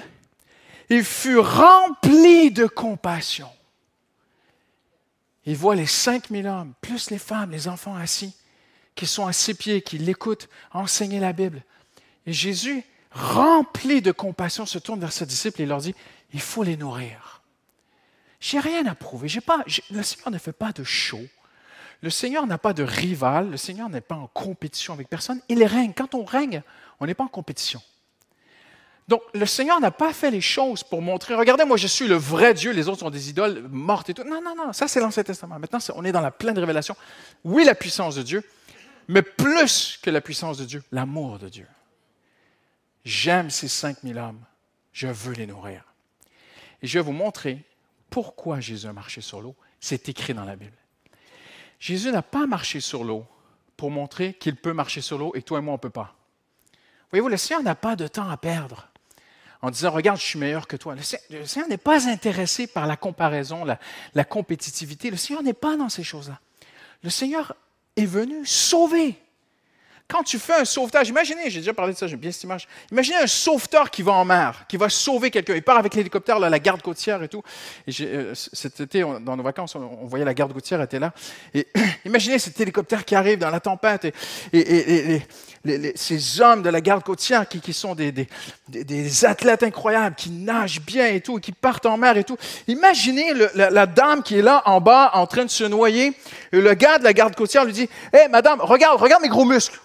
et 0.91 1.03
fut 1.03 1.39
rempli 1.39 2.53
de 2.53 2.67
compassion. 2.67 3.51
Il 5.45 5.57
voit 5.57 5.75
les 5.75 5.87
cinq 5.87 6.31
mille 6.31 6.47
hommes, 6.47 6.73
plus 6.81 7.11
les 7.11 7.19
femmes, 7.19 7.51
les 7.51 7.69
enfants 7.69 7.95
assis, 7.95 8.35
qui 8.95 9.07
sont 9.07 9.27
à 9.27 9.33
ses 9.33 9.55
pieds, 9.55 9.83
qui 9.83 9.99
l'écoutent 9.99 10.49
enseigner 10.73 11.19
la 11.19 11.33
Bible. 11.33 11.63
Et 12.27 12.33
Jésus, 12.33 12.85
rempli 13.11 14.03
de 14.03 14.13
compassion, 14.13 14.67
se 14.67 14.79
tourne 14.79 15.01
vers 15.01 15.13
ses 15.13 15.27
disciples 15.27 15.63
et 15.63 15.67
leur 15.67 15.81
dit, 15.81 15.95
il 16.33 16.41
faut 16.41 16.63
les 16.63 16.77
nourrir. 16.77 17.43
J'ai 18.41 18.59
rien 18.59 18.87
à 18.87 18.95
prouver. 18.95 19.29
Pas, 19.41 19.65
le 19.91 20.03
Seigneur 20.03 20.31
ne 20.31 20.39
fait 20.39 20.53
pas 20.53 20.73
de 20.73 20.85
show. 20.85 21.21
Le 22.01 22.11
Seigneur 22.11 22.47
n'a 22.47 22.59
pas 22.59 22.73
de 22.73 22.83
rival. 22.83 23.51
Le 23.51 23.57
Seigneur 23.57 23.89
n'est 23.89 24.01
pas 24.01 24.17
en 24.17 24.27
compétition 24.27 24.93
avec 24.95 25.09
personne. 25.09 25.41
Il 25.49 25.63
règne. 25.65 25.93
Quand 25.93 26.15
on 26.15 26.25
règne, 26.25 26.63
on 26.99 27.07
n'est 27.07 27.15
pas 27.15 27.25
en 27.25 27.29
compétition. 27.29 27.81
Donc, 29.13 29.25
le 29.35 29.45
Seigneur 29.45 29.79
n'a 29.79 29.91
pas 29.91 30.15
fait 30.15 30.31
les 30.31 30.41
choses 30.41 30.83
pour 30.83 31.03
montrer, 31.03 31.35
regardez, 31.35 31.67
moi, 31.67 31.77
je 31.77 31.87
suis 31.87 32.07
le 32.07 32.15
vrai 32.15 32.55
Dieu, 32.55 32.73
les 32.73 32.89
autres 32.89 33.01
sont 33.01 33.11
des 33.11 33.29
idoles 33.29 33.69
mortes 33.71 34.09
et 34.09 34.15
tout. 34.15 34.25
Non, 34.25 34.41
non, 34.43 34.55
non, 34.57 34.73
ça, 34.73 34.89
c'est 34.89 35.01
l'Ancien 35.01 35.23
Testament. 35.23 35.59
Maintenant, 35.59 35.81
on 35.97 36.05
est 36.07 36.13
dans 36.13 36.23
la 36.23 36.31
pleine 36.31 36.59
révélation. 36.59 36.97
Oui, 37.45 37.63
la 37.67 37.75
puissance 37.75 38.15
de 38.15 38.23
Dieu, 38.23 38.43
mais 39.09 39.21
plus 39.21 39.99
que 40.03 40.09
la 40.09 40.23
puissance 40.23 40.57
de 40.57 40.65
Dieu, 40.65 40.83
l'amour 40.93 41.39
de 41.39 41.51
Dieu. 41.51 41.67
J'aime 43.05 43.51
ces 43.51 43.69
5000 43.69 44.17
hommes. 44.17 44.41
Je 44.95 45.09
veux 45.09 45.35
les 45.35 45.47
nourrir. 45.47 45.85
Et 46.81 46.87
je 46.87 46.99
vais 46.99 47.05
vous 47.05 47.13
montrer 47.13 47.63
pourquoi 48.09 48.61
Jésus 48.61 48.87
a 48.87 48.95
marché 48.95 49.21
sur 49.21 49.43
l'eau. 49.43 49.55
C'est 49.79 50.09
écrit 50.09 50.33
dans 50.33 50.47
la 50.47 50.57
Bible. 50.57 50.79
Jésus 51.79 52.11
n'a 52.13 52.23
pas 52.23 52.47
marché 52.47 52.81
sur 52.81 53.05
l'eau 53.05 53.27
pour 53.77 53.91
montrer 53.91 54.33
qu'il 54.33 54.57
peut 54.57 54.73
marcher 54.73 55.03
sur 55.03 55.19
l'eau 55.19 55.33
et 55.35 55.43
toi 55.43 55.59
et 55.59 55.61
moi, 55.61 55.73
on 55.73 55.77
ne 55.77 55.83
peut 55.83 55.91
pas. 55.91 56.15
Voyez-vous, 57.11 57.29
le 57.29 57.37
Seigneur 57.37 57.63
n'a 57.63 57.75
pas 57.75 57.95
de 57.95 58.07
temps 58.09 58.31
à 58.31 58.39
perdre 58.39 58.89
en 59.63 59.71
disant, 59.71 59.93
regarde, 59.93 60.19
je 60.19 60.25
suis 60.25 60.39
meilleur 60.39 60.67
que 60.67 60.77
toi. 60.77 60.97
Le 60.97 61.47
Seigneur 61.47 61.69
n'est 61.69 61.77
pas 61.77 62.09
intéressé 62.09 62.67
par 62.67 62.87
la 62.89 62.97
comparaison, 62.97 63.65
la, 63.65 63.79
la 64.15 64.25
compétitivité. 64.25 65.11
Le 65.11 65.17
Seigneur 65.17 65.43
n'est 65.43 65.53
pas 65.53 65.77
dans 65.77 65.89
ces 65.89 66.03
choses-là. 66.03 66.41
Le 67.05 67.11
Seigneur 67.11 67.55
est 67.97 68.07
venu 68.07 68.45
sauver. 68.45 69.22
Quand 70.09 70.23
tu 70.23 70.39
fais 70.39 70.55
un 70.55 70.65
sauvetage, 70.65 71.09
imaginez, 71.09 71.49
j'ai 71.49 71.61
déjà 71.61 71.73
parlé 71.73 71.95
de 71.95 71.99
ça, 71.99 72.07
j'aime 72.07 72.19
bien 72.19 72.31
cette 72.31 72.45
image. 72.45 72.69
Imaginez 72.91 73.17
un 73.17 73.27
sauveteur 73.27 73.91
qui 73.91 74.03
va 74.03 74.13
en 74.13 74.25
mer, 74.25 74.67
qui 74.69 74.77
va 74.77 74.89
sauver 74.89 75.31
quelqu'un. 75.31 75.55
Il 75.55 75.63
part 75.63 75.79
avec 75.79 75.95
l'hélicoptère, 75.95 76.39
la 76.39 76.59
garde 76.59 76.83
côtière 76.83 77.23
et 77.23 77.29
tout. 77.29 77.43
Et 77.87 77.93
euh, 78.03 78.35
cet 78.35 78.81
été, 78.81 79.01
dans 79.01 79.37
nos 79.37 79.43
vacances, 79.43 79.75
on, 79.75 80.07
voyait 80.07 80.25
la 80.25 80.35
garde 80.35 80.53
côtière 80.53 80.83
était 80.83 80.99
là. 80.99 81.13
Et 81.55 81.67
imaginez 82.05 82.39
cet 82.39 82.61
hélicoptère 82.61 83.05
qui 83.05 83.15
arrive 83.15 83.39
dans 83.39 83.51
la 83.51 83.61
tempête 83.61 84.13
et, 84.53 85.23
ces 85.95 86.41
hommes 86.41 86.63
de 86.63 86.71
la 86.71 86.81
garde 86.81 87.05
côtière 87.05 87.49
qui, 87.49 87.73
sont 87.73 87.95
des, 87.95 88.27
athlètes 89.25 89.63
incroyables, 89.63 90.17
qui 90.17 90.31
nagent 90.31 90.81
bien 90.81 91.07
et 91.07 91.21
tout, 91.21 91.39
et 91.39 91.41
qui 91.41 91.53
partent 91.53 91.87
en 91.87 91.97
mer 91.97 92.17
et 92.17 92.25
tout. 92.25 92.37
Imaginez 92.67 93.33
la, 93.55 93.71
la, 93.71 93.87
dame 93.87 94.23
qui 94.23 94.39
est 94.39 94.43
là 94.43 94.63
en 94.67 94.81
bas 94.81 95.13
en 95.15 95.27
train 95.27 95.45
de 95.45 95.51
se 95.51 95.65
noyer. 95.65 96.13
Et 96.51 96.61
le 96.61 96.75
gars 96.75 96.99
de 96.99 97.05
la 97.05 97.13
garde 97.13 97.35
côtière 97.37 97.65
lui 97.65 97.73
dit 97.73 97.89
Hé, 98.13 98.29
madame, 98.29 98.61
regarde, 98.61 99.01
regarde 99.01 99.23
mes 99.23 99.29
gros 99.29 99.45
muscles. 99.45 99.79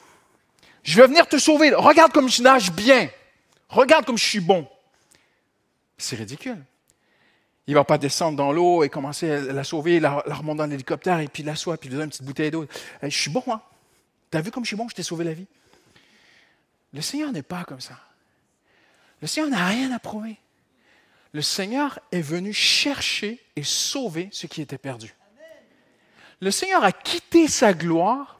Je 0.87 0.95
vais 0.95 1.05
venir 1.05 1.27
te 1.27 1.37
sauver. 1.37 1.73
Regarde 1.75 2.13
comme 2.13 2.29
je 2.29 2.41
nage 2.41 2.71
bien. 2.71 3.09
Regarde 3.67 4.05
comme 4.05 4.17
je 4.17 4.23
suis 4.23 4.39
bon. 4.39 4.65
C'est 5.97 6.15
ridicule. 6.15 6.63
Il 7.67 7.71
ne 7.71 7.79
va 7.79 7.83
pas 7.83 7.97
descendre 7.97 8.37
dans 8.37 8.53
l'eau 8.53 8.85
et 8.85 8.89
commencer 8.89 9.29
à 9.29 9.41
la 9.41 9.65
sauver, 9.65 9.99
la, 9.99 10.19
remonter 10.19 10.59
dans 10.59 10.65
l'hélicoptère 10.65 11.19
et 11.19 11.27
puis 11.27 11.43
l'asseoir, 11.43 11.77
puis 11.77 11.89
lui 11.89 11.95
donner 11.95 12.05
une 12.05 12.09
petite 12.11 12.23
bouteille 12.23 12.51
d'eau. 12.51 12.65
je 13.03 13.09
suis 13.09 13.29
bon, 13.29 13.43
hein? 13.51 13.61
Tu 14.31 14.37
as 14.37 14.41
vu 14.41 14.49
comme 14.49 14.63
je 14.63 14.69
suis 14.69 14.77
bon, 14.77 14.87
je 14.87 14.95
t'ai 14.95 15.03
sauvé 15.03 15.25
la 15.25 15.33
vie. 15.33 15.47
Le 16.93 17.01
Seigneur 17.01 17.33
n'est 17.33 17.43
pas 17.43 17.65
comme 17.65 17.81
ça. 17.81 17.99
Le 19.21 19.27
Seigneur 19.27 19.49
n'a 19.49 19.67
rien 19.67 19.91
à 19.91 19.99
prouver. 19.99 20.37
Le 21.33 21.41
Seigneur 21.41 21.99
est 22.13 22.21
venu 22.21 22.53
chercher 22.53 23.43
et 23.57 23.63
sauver 23.63 24.29
ce 24.31 24.47
qui 24.47 24.61
était 24.61 24.77
perdu. 24.77 25.13
Le 26.39 26.51
Seigneur 26.51 26.85
a 26.85 26.93
quitté 26.93 27.49
sa 27.49 27.73
gloire 27.73 28.36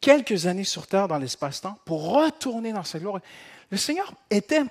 quelques 0.00 0.46
années 0.46 0.64
sur 0.64 0.86
terre 0.86 1.08
dans 1.08 1.18
l'espace-temps 1.18 1.78
pour 1.84 2.12
retourner 2.12 2.72
dans 2.72 2.84
sa 2.84 2.98
gloire. 2.98 3.20
Le 3.70 3.76
Seigneur 3.76 4.12
était, 4.30 4.62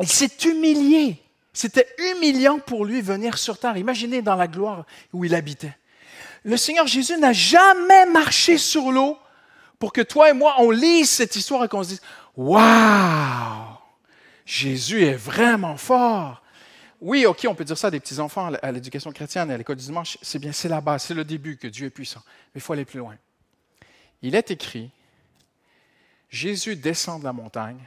il 0.00 0.08
s'est 0.08 0.36
humilié. 0.44 1.22
C'était 1.52 1.88
humiliant 1.98 2.58
pour 2.58 2.84
lui 2.84 3.02
venir 3.02 3.36
sur 3.36 3.58
terre. 3.58 3.76
Imaginez 3.76 4.22
dans 4.22 4.36
la 4.36 4.48
gloire 4.48 4.86
où 5.12 5.24
il 5.24 5.34
habitait. 5.34 5.76
Le 6.44 6.56
Seigneur 6.56 6.86
Jésus 6.86 7.16
n'a 7.18 7.32
jamais 7.32 8.06
marché 8.06 8.58
sur 8.58 8.90
l'eau 8.90 9.18
pour 9.78 9.92
que 9.92 10.00
toi 10.00 10.30
et 10.30 10.32
moi, 10.32 10.54
on 10.58 10.70
lise 10.70 11.10
cette 11.10 11.36
histoire 11.36 11.64
et 11.64 11.68
qu'on 11.68 11.82
se 11.82 11.90
dise, 11.90 12.02
waouh, 12.36 13.76
Jésus 14.46 15.04
est 15.04 15.14
vraiment 15.14 15.76
fort. 15.76 16.42
Oui, 17.00 17.26
OK, 17.26 17.44
on 17.48 17.54
peut 17.54 17.64
dire 17.64 17.76
ça 17.76 17.88
à 17.88 17.90
des 17.90 17.98
petits-enfants 17.98 18.52
à 18.62 18.70
l'éducation 18.70 19.10
chrétienne 19.10 19.50
et 19.50 19.54
à 19.54 19.58
l'école 19.58 19.76
du 19.76 19.84
dimanche. 19.84 20.18
C'est 20.22 20.38
bien, 20.38 20.52
c'est 20.52 20.68
la 20.68 20.80
base, 20.80 21.02
c'est 21.02 21.14
le 21.14 21.24
début 21.24 21.56
que 21.56 21.66
Dieu 21.66 21.88
est 21.88 21.90
puissant. 21.90 22.22
Mais 22.54 22.60
il 22.60 22.60
faut 22.60 22.72
aller 22.72 22.84
plus 22.84 23.00
loin. 23.00 23.16
Il 24.22 24.34
est 24.34 24.50
écrit, 24.50 24.90
Jésus 26.30 26.76
descend 26.76 27.20
de 27.20 27.24
la 27.24 27.32
montagne, 27.32 27.80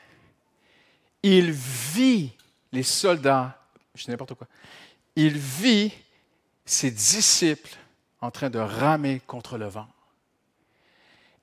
il 1.23 1.51
vit 1.51 2.31
les 2.71 2.83
soldats, 2.83 3.57
je 3.95 4.11
n'importe 4.11 4.33
quoi, 4.35 4.47
il 5.15 5.37
vit 5.37 5.93
ses 6.65 6.91
disciples 6.91 7.75
en 8.21 8.31
train 8.31 8.49
de 8.49 8.59
ramer 8.59 9.21
contre 9.25 9.57
le 9.57 9.67
vent. 9.67 9.87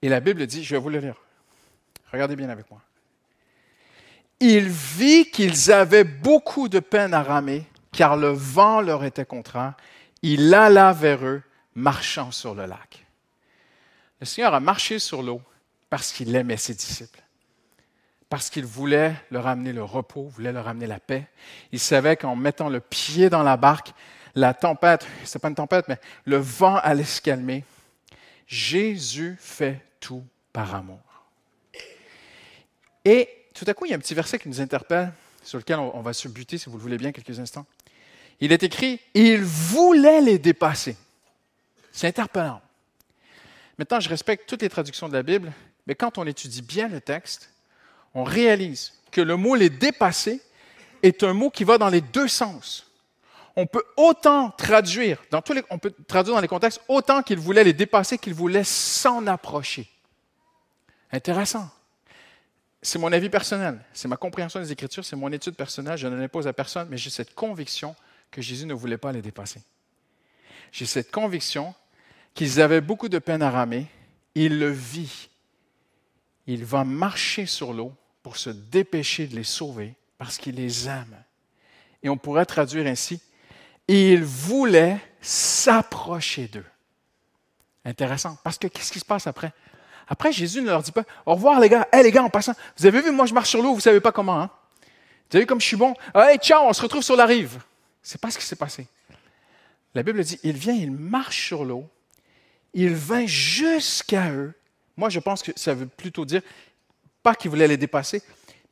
Et 0.02 0.08
la 0.08 0.20
Bible 0.20 0.46
dit, 0.46 0.64
je 0.64 0.74
vais 0.74 0.80
vous 0.80 0.90
le 0.90 0.98
lire. 0.98 1.16
Regardez 2.12 2.36
bien 2.36 2.50
avec 2.50 2.70
moi. 2.70 2.80
Il 4.40 4.68
vit 4.68 5.30
qu'ils 5.30 5.70
avaient 5.70 6.04
beaucoup 6.04 6.68
de 6.68 6.80
peine 6.80 7.14
à 7.14 7.22
ramer, 7.22 7.64
car 7.92 8.16
le 8.16 8.30
vent 8.30 8.80
leur 8.80 9.04
était 9.04 9.24
contraire. 9.24 9.74
Il 10.22 10.52
alla 10.52 10.92
vers 10.92 11.24
eux, 11.24 11.42
marchant 11.76 12.32
sur 12.32 12.54
le 12.54 12.66
lac. 12.66 13.01
Le 14.22 14.26
Seigneur 14.26 14.54
a 14.54 14.60
marché 14.60 15.00
sur 15.00 15.20
l'eau 15.20 15.42
parce 15.90 16.12
qu'il 16.12 16.32
aimait 16.36 16.56
ses 16.56 16.74
disciples, 16.74 17.20
parce 18.28 18.50
qu'il 18.50 18.64
voulait 18.64 19.16
leur 19.32 19.48
amener 19.48 19.72
le 19.72 19.82
repos, 19.82 20.28
voulait 20.28 20.52
leur 20.52 20.68
amener 20.68 20.86
la 20.86 21.00
paix. 21.00 21.26
Il 21.72 21.80
savait 21.80 22.16
qu'en 22.16 22.36
mettant 22.36 22.68
le 22.68 22.78
pied 22.78 23.30
dans 23.30 23.42
la 23.42 23.56
barque, 23.56 23.92
la 24.36 24.54
tempête, 24.54 25.04
c'est 25.24 25.40
pas 25.40 25.48
une 25.48 25.56
tempête, 25.56 25.86
mais 25.88 25.98
le 26.24 26.36
vent 26.36 26.76
allait 26.76 27.02
se 27.02 27.20
calmer. 27.20 27.64
Jésus 28.46 29.36
fait 29.40 29.84
tout 29.98 30.24
par 30.52 30.72
amour. 30.72 31.00
Et 33.04 33.28
tout 33.54 33.64
à 33.66 33.74
coup, 33.74 33.86
il 33.86 33.88
y 33.90 33.92
a 33.92 33.96
un 33.96 33.98
petit 34.00 34.14
verset 34.14 34.38
qui 34.38 34.48
nous 34.48 34.60
interpelle, 34.60 35.12
sur 35.42 35.58
lequel 35.58 35.80
on, 35.80 36.00
va 36.00 36.12
se 36.12 36.28
buter, 36.28 36.58
si 36.58 36.70
vous 36.70 36.76
le 36.76 36.82
voulez 36.84 36.96
bien, 36.96 37.10
quelques 37.10 37.40
instants. 37.40 37.66
Il 38.38 38.52
est 38.52 38.62
écrit, 38.62 39.00
il 39.14 39.42
voulait 39.42 40.20
les 40.20 40.38
dépasser. 40.38 40.96
C'est 41.90 42.06
interpellant. 42.06 42.62
Maintenant, 43.78 44.00
je 44.00 44.08
respecte 44.08 44.48
toutes 44.48 44.62
les 44.62 44.68
traductions 44.68 45.08
de 45.08 45.14
la 45.14 45.22
Bible, 45.22 45.52
mais 45.86 45.94
quand 45.94 46.18
on 46.18 46.26
étudie 46.26 46.62
bien 46.62 46.88
le 46.88 47.00
texte, 47.00 47.52
on 48.14 48.24
réalise 48.24 48.92
que 49.10 49.20
le 49.20 49.36
mot 49.36 49.54
les 49.54 49.70
dépasser 49.70 50.40
est 51.02 51.22
un 51.22 51.32
mot 51.32 51.50
qui 51.50 51.64
va 51.64 51.78
dans 51.78 51.88
les 51.88 52.00
deux 52.00 52.28
sens. 52.28 52.86
On 53.56 53.66
peut 53.66 53.84
autant 53.96 54.50
traduire, 54.50 55.22
dans 55.30 55.42
tous 55.42 55.52
les, 55.52 55.62
on 55.68 55.78
peut 55.78 55.92
traduire 56.06 56.34
dans 56.34 56.40
les 56.40 56.48
contextes, 56.48 56.80
autant 56.88 57.22
qu'il 57.22 57.38
voulait 57.38 57.64
les 57.64 57.72
dépasser 57.72 58.18
qu'il 58.18 58.34
voulait 58.34 58.64
s'en 58.64 59.26
approcher. 59.26 59.90
Intéressant. 61.10 61.68
C'est 62.80 62.98
mon 62.98 63.12
avis 63.12 63.28
personnel, 63.28 63.78
c'est 63.92 64.08
ma 64.08 64.16
compréhension 64.16 64.58
des 64.58 64.72
Écritures, 64.72 65.04
c'est 65.04 65.16
mon 65.16 65.30
étude 65.30 65.54
personnelle, 65.54 65.96
je 65.98 66.08
ne 66.08 66.16
l'impose 66.16 66.48
à 66.48 66.52
personne, 66.52 66.88
mais 66.90 66.96
j'ai 66.96 67.10
cette 67.10 67.34
conviction 67.34 67.94
que 68.30 68.42
Jésus 68.42 68.66
ne 68.66 68.74
voulait 68.74 68.98
pas 68.98 69.12
les 69.12 69.22
dépasser. 69.22 69.60
J'ai 70.72 70.86
cette 70.86 71.12
conviction 71.12 71.74
qu'ils 72.34 72.60
avaient 72.60 72.80
beaucoup 72.80 73.08
de 73.08 73.18
peine 73.18 73.42
à 73.42 73.50
ramer, 73.50 73.86
il 74.34 74.58
le 74.58 74.70
vit. 74.70 75.28
Il 76.46 76.64
va 76.64 76.84
marcher 76.84 77.46
sur 77.46 77.72
l'eau 77.72 77.92
pour 78.22 78.36
se 78.36 78.50
dépêcher 78.50 79.26
de 79.26 79.36
les 79.36 79.44
sauver 79.44 79.94
parce 80.18 80.38
qu'il 80.38 80.54
les 80.54 80.88
aime. 80.88 81.16
Et 82.02 82.08
on 82.08 82.16
pourrait 82.16 82.46
traduire 82.46 82.86
ainsi, 82.86 83.20
il 83.88 84.24
voulait 84.24 84.98
s'approcher 85.20 86.48
d'eux. 86.48 86.64
Intéressant, 87.84 88.38
parce 88.44 88.58
que 88.58 88.68
qu'est-ce 88.68 88.92
qui 88.92 89.00
se 89.00 89.04
passe 89.04 89.26
après? 89.26 89.52
Après, 90.08 90.32
Jésus 90.32 90.60
ne 90.62 90.66
leur 90.66 90.82
dit 90.82 90.92
pas 90.92 91.04
Au 91.26 91.34
revoir, 91.34 91.58
les 91.60 91.68
gars. 91.68 91.88
Hé, 91.92 92.02
les 92.02 92.10
gars, 92.10 92.22
en 92.22 92.30
passant, 92.30 92.54
vous 92.76 92.86
avez 92.86 93.00
vu, 93.00 93.10
moi, 93.10 93.26
je 93.26 93.34
marche 93.34 93.50
sur 93.50 93.62
l'eau, 93.62 93.70
vous 93.70 93.76
ne 93.76 93.80
savez 93.80 94.00
pas 94.00 94.12
comment. 94.12 94.40
Hein? 94.40 94.50
Vous 95.30 95.36
avez 95.36 95.44
vu 95.44 95.46
comme 95.46 95.60
je 95.60 95.66
suis 95.66 95.76
bon? 95.76 95.94
Hey, 96.14 96.38
ciao, 96.38 96.64
on 96.64 96.72
se 96.72 96.82
retrouve 96.82 97.02
sur 97.02 97.16
la 97.16 97.26
rive. 97.26 97.60
C'est 98.02 98.20
pas 98.20 98.30
ce 98.30 98.38
qui 98.38 98.44
s'est 98.44 98.56
passé. 98.56 98.86
La 99.94 100.02
Bible 100.02 100.22
dit 100.22 100.38
Il 100.42 100.56
vient, 100.56 100.74
il 100.74 100.90
marche 100.90 101.46
sur 101.46 101.64
l'eau, 101.64 101.88
il 102.74 102.94
vint 102.94 103.26
jusqu'à 103.26 104.30
eux. 104.30 104.52
Moi, 104.96 105.08
je 105.08 105.20
pense 105.20 105.42
que 105.42 105.52
ça 105.56 105.74
veut 105.74 105.86
plutôt 105.86 106.24
dire, 106.24 106.42
pas 107.22 107.34
qu'il 107.34 107.50
voulait 107.50 107.68
les 107.68 107.76
dépasser, 107.76 108.22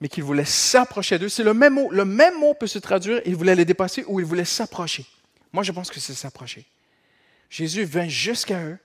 mais 0.01 0.09
qu'il 0.09 0.25
voulait 0.25 0.45
s'approcher 0.45 1.19
d'eux. 1.19 1.29
C'est 1.29 1.45
le 1.45 1.55
même 1.55 1.75
mot. 1.75 1.91
Le 1.91 2.05
même 2.05 2.39
mot 2.39 2.55
peut 2.55 2.67
se 2.67 2.79
traduire 2.79 3.21
il 3.27 3.37
voulait 3.37 3.55
les 3.55 3.65
dépasser 3.65 4.05
ou 4.07 4.21
il 4.21 4.27
voulait 4.27 4.45
s'approcher. 4.45 5.07
Moi, 5.53 5.63
je 5.63 5.73
pense 5.73 5.91
que 5.91 6.01
c'est 6.01 6.15
s'approcher. 6.15 6.65
Jésus 7.49 7.85
vint 7.85 8.09
jusqu'à 8.09 8.63
eux 8.63 8.79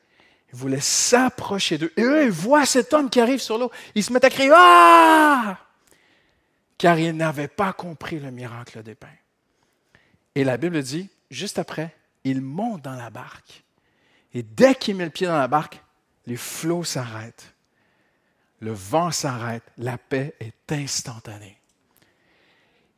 il 0.55 0.57
voulait 0.57 0.79
s'approcher 0.79 1.77
d'eux. 1.77 1.91
Et 1.97 2.01
eux, 2.01 2.23
ils 2.23 2.31
voient 2.31 2.65
cet 2.65 2.93
homme 2.93 3.09
qui 3.09 3.19
arrive 3.19 3.41
sur 3.41 3.57
l'eau. 3.57 3.69
Ils 3.93 4.03
se 4.05 4.13
mettent 4.13 4.23
à 4.23 4.29
crier 4.29 4.51
Ah 4.53 5.59
Car 6.77 6.97
ils 6.97 7.11
n'avaient 7.11 7.49
pas 7.49 7.73
compris 7.73 8.19
le 8.21 8.31
miracle 8.31 8.81
des 8.81 8.95
pains. 8.95 9.07
Et 10.33 10.45
la 10.45 10.55
Bible 10.55 10.81
dit, 10.81 11.09
juste 11.29 11.59
après, 11.59 11.93
il 12.23 12.39
monte 12.39 12.83
dans 12.83 12.95
la 12.95 13.09
barque. 13.09 13.64
Et 14.35 14.43
dès 14.43 14.75
qu'il 14.75 14.97
met 14.97 15.05
le 15.05 15.09
pied 15.09 15.27
dans 15.27 15.37
la 15.37 15.47
barque, 15.47 15.81
les 16.25 16.35
flots 16.35 16.83
s'arrêtent. 16.83 17.53
Le 18.59 18.73
vent 18.73 19.09
s'arrête. 19.09 19.63
La 19.77 19.97
paix 19.97 20.35
est 20.41 20.71
instantanée. 20.71 21.57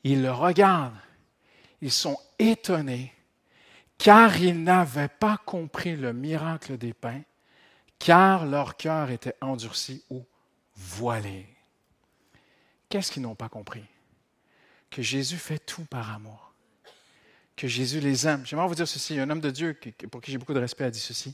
Ils 0.04 0.24
le 0.24 0.32
regardent. 0.32 0.98
Ils 1.82 1.92
sont 1.92 2.18
étonnés 2.40 3.14
car 4.00 4.38
ils 4.40 4.64
n'avaient 4.64 5.08
pas 5.08 5.38
compris 5.38 5.96
le 5.96 6.12
miracle 6.12 6.78
des 6.78 6.94
pains 6.94 7.22
car 8.00 8.46
leur 8.46 8.76
cœur 8.76 9.12
était 9.12 9.36
endurci 9.40 10.04
ou 10.10 10.26
voilé. 10.76 11.48
Qu'est-ce 12.90 13.12
qu'ils 13.12 13.24
n'ont 13.24 13.36
pas 13.36 13.50
compris? 13.50 13.86
Que 14.90 15.04
Jésus 15.04 15.38
fait 15.38 15.60
tout 15.60 15.86
par 15.86 16.12
amour. 16.12 16.47
Que 17.58 17.68
Jésus 17.68 18.00
les 18.00 18.28
aime. 18.28 18.46
J'aimerais 18.46 18.68
vous 18.68 18.76
dire 18.76 18.88
ceci. 18.88 19.20
Un 19.20 19.30
homme 19.30 19.42
de 19.42 19.50
Dieu, 19.50 19.78
pour 20.12 20.22
qui 20.22 20.32
j'ai 20.32 20.38
beaucoup 20.38 20.54
de 20.54 20.60
respect, 20.60 20.86
a 20.86 20.92
dit 20.92 21.00
ceci. 21.00 21.34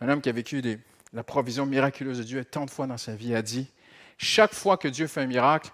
Un 0.00 0.10
homme 0.10 0.20
qui 0.20 0.28
a 0.28 0.32
vécu 0.32 0.62
la 1.12 1.24
provision 1.24 1.64
miraculeuse 1.64 2.18
de 2.18 2.22
Dieu 2.22 2.44
tant 2.44 2.66
de 2.66 2.70
fois 2.70 2.86
dans 2.86 2.98
sa 2.98 3.16
vie 3.16 3.34
a 3.34 3.40
dit, 3.40 3.66
chaque 4.18 4.52
fois 4.52 4.76
que 4.76 4.88
Dieu 4.88 5.06
fait 5.06 5.22
un 5.22 5.26
miracle, 5.26 5.70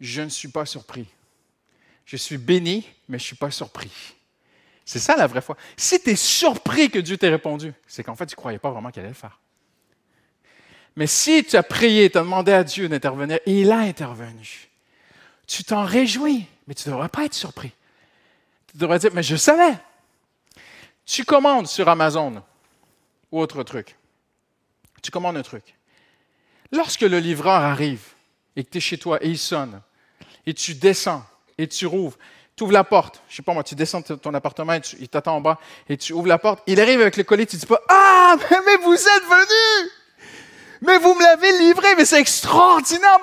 je 0.00 0.22
ne 0.22 0.30
suis 0.30 0.48
pas 0.48 0.64
surpris. 0.64 1.06
Je 2.06 2.16
suis 2.16 2.38
béni, 2.38 2.88
mais 3.08 3.18
je 3.18 3.24
ne 3.24 3.26
suis 3.26 3.36
pas 3.36 3.50
surpris. 3.50 3.92
C'est 4.86 4.98
ça 4.98 5.14
la 5.14 5.26
vraie 5.26 5.42
foi. 5.42 5.56
Si 5.76 6.00
tu 6.02 6.10
es 6.10 6.16
surpris 6.16 6.90
que 6.90 6.98
Dieu 6.98 7.18
t'ait 7.18 7.28
répondu, 7.28 7.74
c'est 7.86 8.02
qu'en 8.02 8.16
fait, 8.16 8.26
tu 8.26 8.32
ne 8.32 8.36
croyais 8.36 8.58
pas 8.58 8.70
vraiment 8.70 8.90
qu'il 8.90 9.00
allait 9.00 9.08
le 9.10 9.14
faire. 9.14 9.40
Mais 10.96 11.06
si 11.06 11.44
tu 11.44 11.56
as 11.56 11.62
prié, 11.62 12.08
tu 12.08 12.16
as 12.16 12.22
demandé 12.22 12.52
à 12.52 12.64
Dieu 12.64 12.88
d'intervenir, 12.88 13.38
et 13.44 13.60
il 13.60 13.70
a 13.70 13.78
intervenu, 13.78 14.68
tu 15.46 15.64
t'en 15.64 15.84
réjouis, 15.84 16.46
mais 16.66 16.74
tu 16.74 16.88
ne 16.88 16.94
devrais 16.94 17.10
pas 17.10 17.26
être 17.26 17.34
surpris. 17.34 17.72
Tu 18.74 18.78
devrais 18.78 18.98
dire, 18.98 19.10
mais 19.14 19.22
je 19.22 19.36
savais. 19.36 19.78
Tu 21.06 21.24
commandes 21.24 21.68
sur 21.68 21.88
Amazon 21.88 22.42
ou 23.30 23.40
autre 23.40 23.62
truc. 23.62 23.96
Tu 25.00 25.12
commandes 25.12 25.36
un 25.36 25.42
truc. 25.42 25.76
Lorsque 26.72 27.02
le 27.02 27.20
livreur 27.20 27.62
arrive 27.62 28.02
et 28.56 28.64
que 28.64 28.70
tu 28.70 28.78
es 28.78 28.80
chez 28.80 28.98
toi 28.98 29.22
et 29.22 29.28
il 29.28 29.38
sonne, 29.38 29.80
et 30.44 30.54
tu 30.54 30.74
descends 30.74 31.24
et 31.56 31.68
tu 31.68 31.86
rouvres, 31.86 32.18
tu 32.56 32.64
ouvres 32.64 32.72
la 32.72 32.82
porte, 32.82 33.22
je 33.28 33.36
sais 33.36 33.42
pas 33.42 33.54
moi, 33.54 33.62
tu 33.62 33.76
descends 33.76 34.00
de 34.00 34.14
ton 34.16 34.34
appartement, 34.34 34.74
et 34.74 34.80
il 34.98 35.08
t'attend 35.08 35.36
en 35.36 35.40
bas, 35.40 35.60
et 35.88 35.96
tu 35.96 36.12
ouvres 36.12 36.26
la 36.26 36.38
porte, 36.38 36.62
il 36.66 36.80
arrive 36.80 37.00
avec 37.00 37.16
le 37.16 37.22
colis, 37.22 37.46
tu 37.46 37.56
dis 37.56 37.66
pas 37.66 37.80
Ah, 37.88 38.36
mais 38.66 38.76
vous 38.82 38.94
êtes 38.94 39.24
venu 39.24 39.90
mais 40.84 40.98
vous 40.98 41.14
me 41.14 41.22
l'avez 41.22 41.58
livré, 41.58 41.94
mais 41.96 42.04
c'est 42.04 42.20
extraordinaire, 42.20 43.18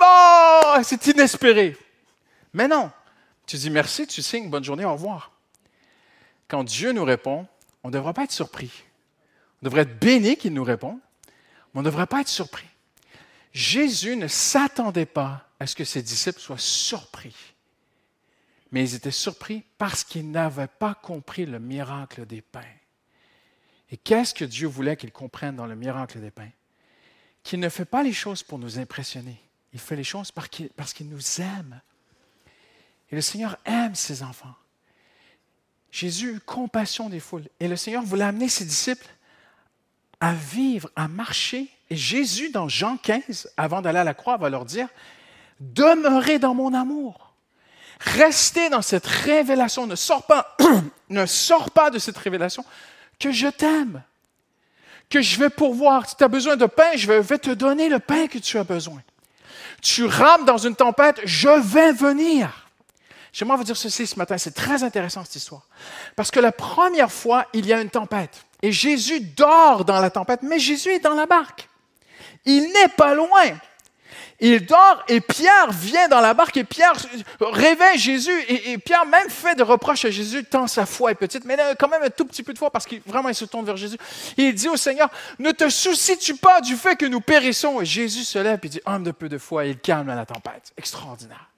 c'est 0.82 1.06
inespéré. 1.06 1.76
Mais 2.52 2.66
non, 2.66 2.90
tu 3.46 3.56
dis 3.56 3.70
merci, 3.70 4.06
tu 4.06 4.20
signes, 4.20 4.50
bonne 4.50 4.64
journée, 4.64 4.84
au 4.84 4.92
revoir. 4.92 5.31
Quand 6.52 6.64
Dieu 6.64 6.92
nous 6.92 7.04
répond, 7.04 7.46
on 7.82 7.88
ne 7.88 7.94
devrait 7.94 8.12
pas 8.12 8.24
être 8.24 8.30
surpris. 8.30 8.84
On 9.62 9.64
devrait 9.64 9.80
être 9.80 9.98
béni 9.98 10.36
qu'il 10.36 10.52
nous 10.52 10.62
réponde, 10.62 10.98
mais 11.26 11.78
on 11.78 11.80
ne 11.80 11.86
devrait 11.86 12.06
pas 12.06 12.20
être 12.20 12.28
surpris. 12.28 12.66
Jésus 13.54 14.16
ne 14.16 14.28
s'attendait 14.28 15.06
pas 15.06 15.48
à 15.58 15.66
ce 15.66 15.74
que 15.74 15.84
ses 15.84 16.02
disciples 16.02 16.40
soient 16.40 16.58
surpris. 16.58 17.34
Mais 18.70 18.84
ils 18.84 18.94
étaient 18.94 19.10
surpris 19.10 19.62
parce 19.78 20.04
qu'ils 20.04 20.30
n'avaient 20.30 20.66
pas 20.66 20.92
compris 20.92 21.46
le 21.46 21.58
miracle 21.58 22.26
des 22.26 22.42
pains. 22.42 22.60
Et 23.90 23.96
qu'est-ce 23.96 24.34
que 24.34 24.44
Dieu 24.44 24.68
voulait 24.68 24.98
qu'ils 24.98 25.10
comprennent 25.10 25.56
dans 25.56 25.66
le 25.66 25.74
miracle 25.74 26.20
des 26.20 26.30
pains? 26.30 26.50
qu'il 27.42 27.60
ne 27.60 27.70
fait 27.70 27.86
pas 27.86 28.02
les 28.02 28.12
choses 28.12 28.42
pour 28.42 28.58
nous 28.58 28.78
impressionner. 28.78 29.40
Il 29.72 29.80
fait 29.80 29.96
les 29.96 30.04
choses 30.04 30.30
parce 30.30 30.92
qu'il 30.92 31.08
nous 31.08 31.40
aime. 31.40 31.80
Et 33.10 33.14
le 33.14 33.22
Seigneur 33.22 33.56
aime 33.64 33.94
ses 33.94 34.22
enfants. 34.22 34.54
Jésus 35.92 36.36
eut 36.36 36.40
compassion 36.40 37.08
des 37.08 37.20
foules. 37.20 37.44
Et 37.60 37.68
le 37.68 37.76
Seigneur 37.76 38.02
voulait 38.02 38.24
amener 38.24 38.48
ses 38.48 38.64
disciples 38.64 39.06
à 40.20 40.32
vivre, 40.32 40.90
à 40.96 41.06
marcher. 41.06 41.68
Et 41.90 41.96
Jésus, 41.96 42.50
dans 42.50 42.68
Jean 42.68 42.96
15, 42.96 43.50
avant 43.56 43.82
d'aller 43.82 43.98
à 43.98 44.04
la 44.04 44.14
croix, 44.14 44.38
va 44.38 44.48
leur 44.48 44.64
dire, 44.64 44.88
demeurez 45.60 46.38
dans 46.38 46.54
mon 46.54 46.72
amour. 46.72 47.34
Restez 48.00 48.70
dans 48.70 48.82
cette 48.82 49.06
révélation. 49.06 49.86
Ne 49.86 49.94
sors 49.94 50.26
pas, 50.26 50.56
ne 51.10 51.26
sors 51.26 51.70
pas 51.70 51.90
de 51.90 51.98
cette 51.98 52.18
révélation 52.18 52.64
que 53.20 53.30
je 53.30 53.46
t'aime 53.46 54.02
que 55.12 55.20
je 55.20 55.38
vais 55.38 55.50
pourvoir. 55.50 56.08
Si 56.08 56.16
tu 56.16 56.24
as 56.24 56.28
besoin 56.28 56.56
de 56.56 56.64
pain, 56.64 56.96
je 56.96 57.12
vais 57.12 57.38
te 57.38 57.50
donner 57.50 57.90
le 57.90 57.98
pain 57.98 58.26
que 58.28 58.38
tu 58.38 58.56
as 58.56 58.64
besoin. 58.64 59.02
Tu 59.82 60.06
rames 60.06 60.46
dans 60.46 60.56
une 60.56 60.74
tempête, 60.74 61.20
je 61.24 61.48
vais 61.48 61.92
venir. 61.92 62.61
J'aimerais 63.32 63.56
vous 63.56 63.64
dire 63.64 63.76
ceci 63.76 64.06
ce 64.06 64.18
matin, 64.18 64.36
c'est 64.36 64.54
très 64.54 64.82
intéressant 64.82 65.24
cette 65.24 65.36
histoire. 65.36 65.62
Parce 66.16 66.30
que 66.30 66.40
la 66.40 66.52
première 66.52 67.10
fois, 67.10 67.46
il 67.54 67.66
y 67.66 67.72
a 67.72 67.80
une 67.80 67.90
tempête. 67.90 68.44
Et 68.60 68.72
Jésus 68.72 69.20
dort 69.20 69.84
dans 69.84 70.00
la 70.00 70.10
tempête, 70.10 70.42
mais 70.42 70.58
Jésus 70.58 70.90
est 70.90 71.00
dans 71.00 71.14
la 71.14 71.26
barque. 71.26 71.68
Il 72.44 72.62
n'est 72.72 72.88
pas 72.96 73.14
loin. 73.14 73.58
Il 74.44 74.66
dort 74.66 75.04
et 75.08 75.20
Pierre 75.20 75.70
vient 75.70 76.08
dans 76.08 76.20
la 76.20 76.34
barque 76.34 76.56
et 76.56 76.64
Pierre 76.64 76.94
réveille 77.40 77.96
Jésus 77.96 78.32
et, 78.48 78.76
Pierre 78.76 79.06
même 79.06 79.30
fait 79.30 79.54
des 79.54 79.62
reproches 79.62 80.04
à 80.04 80.10
Jésus 80.10 80.44
tant 80.44 80.66
sa 80.66 80.84
foi 80.84 81.12
est 81.12 81.14
petite, 81.14 81.44
mais 81.44 81.56
quand 81.78 81.88
même 81.88 82.02
un 82.02 82.10
tout 82.10 82.24
petit 82.24 82.42
peu 82.42 82.52
de 82.52 82.58
foi 82.58 82.68
parce 82.68 82.84
qu'il 82.84 83.00
vraiment 83.06 83.28
il 83.28 83.36
se 83.36 83.44
tourne 83.44 83.64
vers 83.64 83.76
Jésus. 83.76 83.96
Il 84.36 84.52
dit 84.52 84.68
au 84.68 84.76
Seigneur, 84.76 85.08
ne 85.38 85.52
te 85.52 85.68
soucies-tu 85.68 86.34
pas 86.34 86.60
du 86.60 86.74
fait 86.74 86.96
que 86.96 87.06
nous 87.06 87.20
périssons? 87.20 87.80
Et 87.80 87.86
Jésus 87.86 88.24
se 88.24 88.38
lève 88.40 88.58
et 88.64 88.68
dit, 88.68 88.80
homme 88.84 89.04
de 89.04 89.12
peu 89.12 89.28
de 89.28 89.38
foi, 89.38 89.64
il 89.64 89.78
calme 89.78 90.08
la 90.08 90.26
tempête. 90.26 90.72
Extraordinaire. 90.76 91.51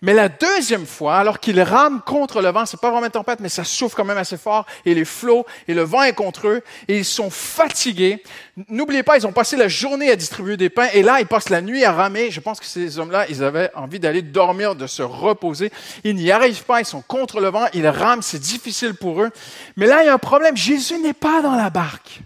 Mais 0.00 0.14
la 0.14 0.28
deuxième 0.28 0.86
fois, 0.86 1.16
alors 1.16 1.40
qu'il 1.40 1.60
rame 1.60 2.00
contre 2.04 2.40
le 2.40 2.50
vent, 2.50 2.66
c'est 2.66 2.80
pas 2.80 2.90
vraiment 2.90 3.06
une 3.06 3.12
tempête, 3.12 3.40
mais 3.40 3.48
ça 3.48 3.64
souffle 3.64 3.96
quand 3.96 4.04
même 4.04 4.18
assez 4.18 4.36
fort, 4.36 4.64
et 4.84 4.94
les 4.94 5.04
flots, 5.04 5.44
et 5.66 5.74
le 5.74 5.82
vent 5.82 6.02
est 6.02 6.12
contre 6.12 6.48
eux, 6.48 6.62
et 6.86 6.98
ils 6.98 7.04
sont 7.04 7.30
fatigués. 7.30 8.22
N'oubliez 8.68 9.02
pas, 9.02 9.16
ils 9.16 9.26
ont 9.26 9.32
passé 9.32 9.56
la 9.56 9.68
journée 9.68 10.10
à 10.10 10.16
distribuer 10.16 10.56
des 10.56 10.70
pains, 10.70 10.88
et 10.94 11.02
là, 11.02 11.20
ils 11.20 11.26
passent 11.26 11.48
la 11.48 11.60
nuit 11.60 11.84
à 11.84 11.92
ramer. 11.92 12.30
Je 12.30 12.40
pense 12.40 12.60
que 12.60 12.66
ces 12.66 12.98
hommes-là, 12.98 13.26
ils 13.28 13.42
avaient 13.42 13.70
envie 13.74 13.98
d'aller 13.98 14.22
dormir, 14.22 14.76
de 14.76 14.86
se 14.86 15.02
reposer. 15.02 15.72
Ils 16.04 16.14
n'y 16.14 16.30
arrivent 16.30 16.64
pas, 16.64 16.80
ils 16.80 16.86
sont 16.86 17.02
contre 17.02 17.40
le 17.40 17.48
vent, 17.48 17.66
ils 17.74 17.88
rament, 17.88 18.22
c'est 18.22 18.40
difficile 18.40 18.94
pour 18.94 19.22
eux. 19.22 19.30
Mais 19.76 19.86
là, 19.86 20.02
il 20.02 20.06
y 20.06 20.08
a 20.08 20.14
un 20.14 20.18
problème. 20.18 20.56
Jésus 20.56 20.98
n'est 20.98 21.12
pas 21.12 21.42
dans 21.42 21.56
la 21.56 21.70
barque. 21.70 22.20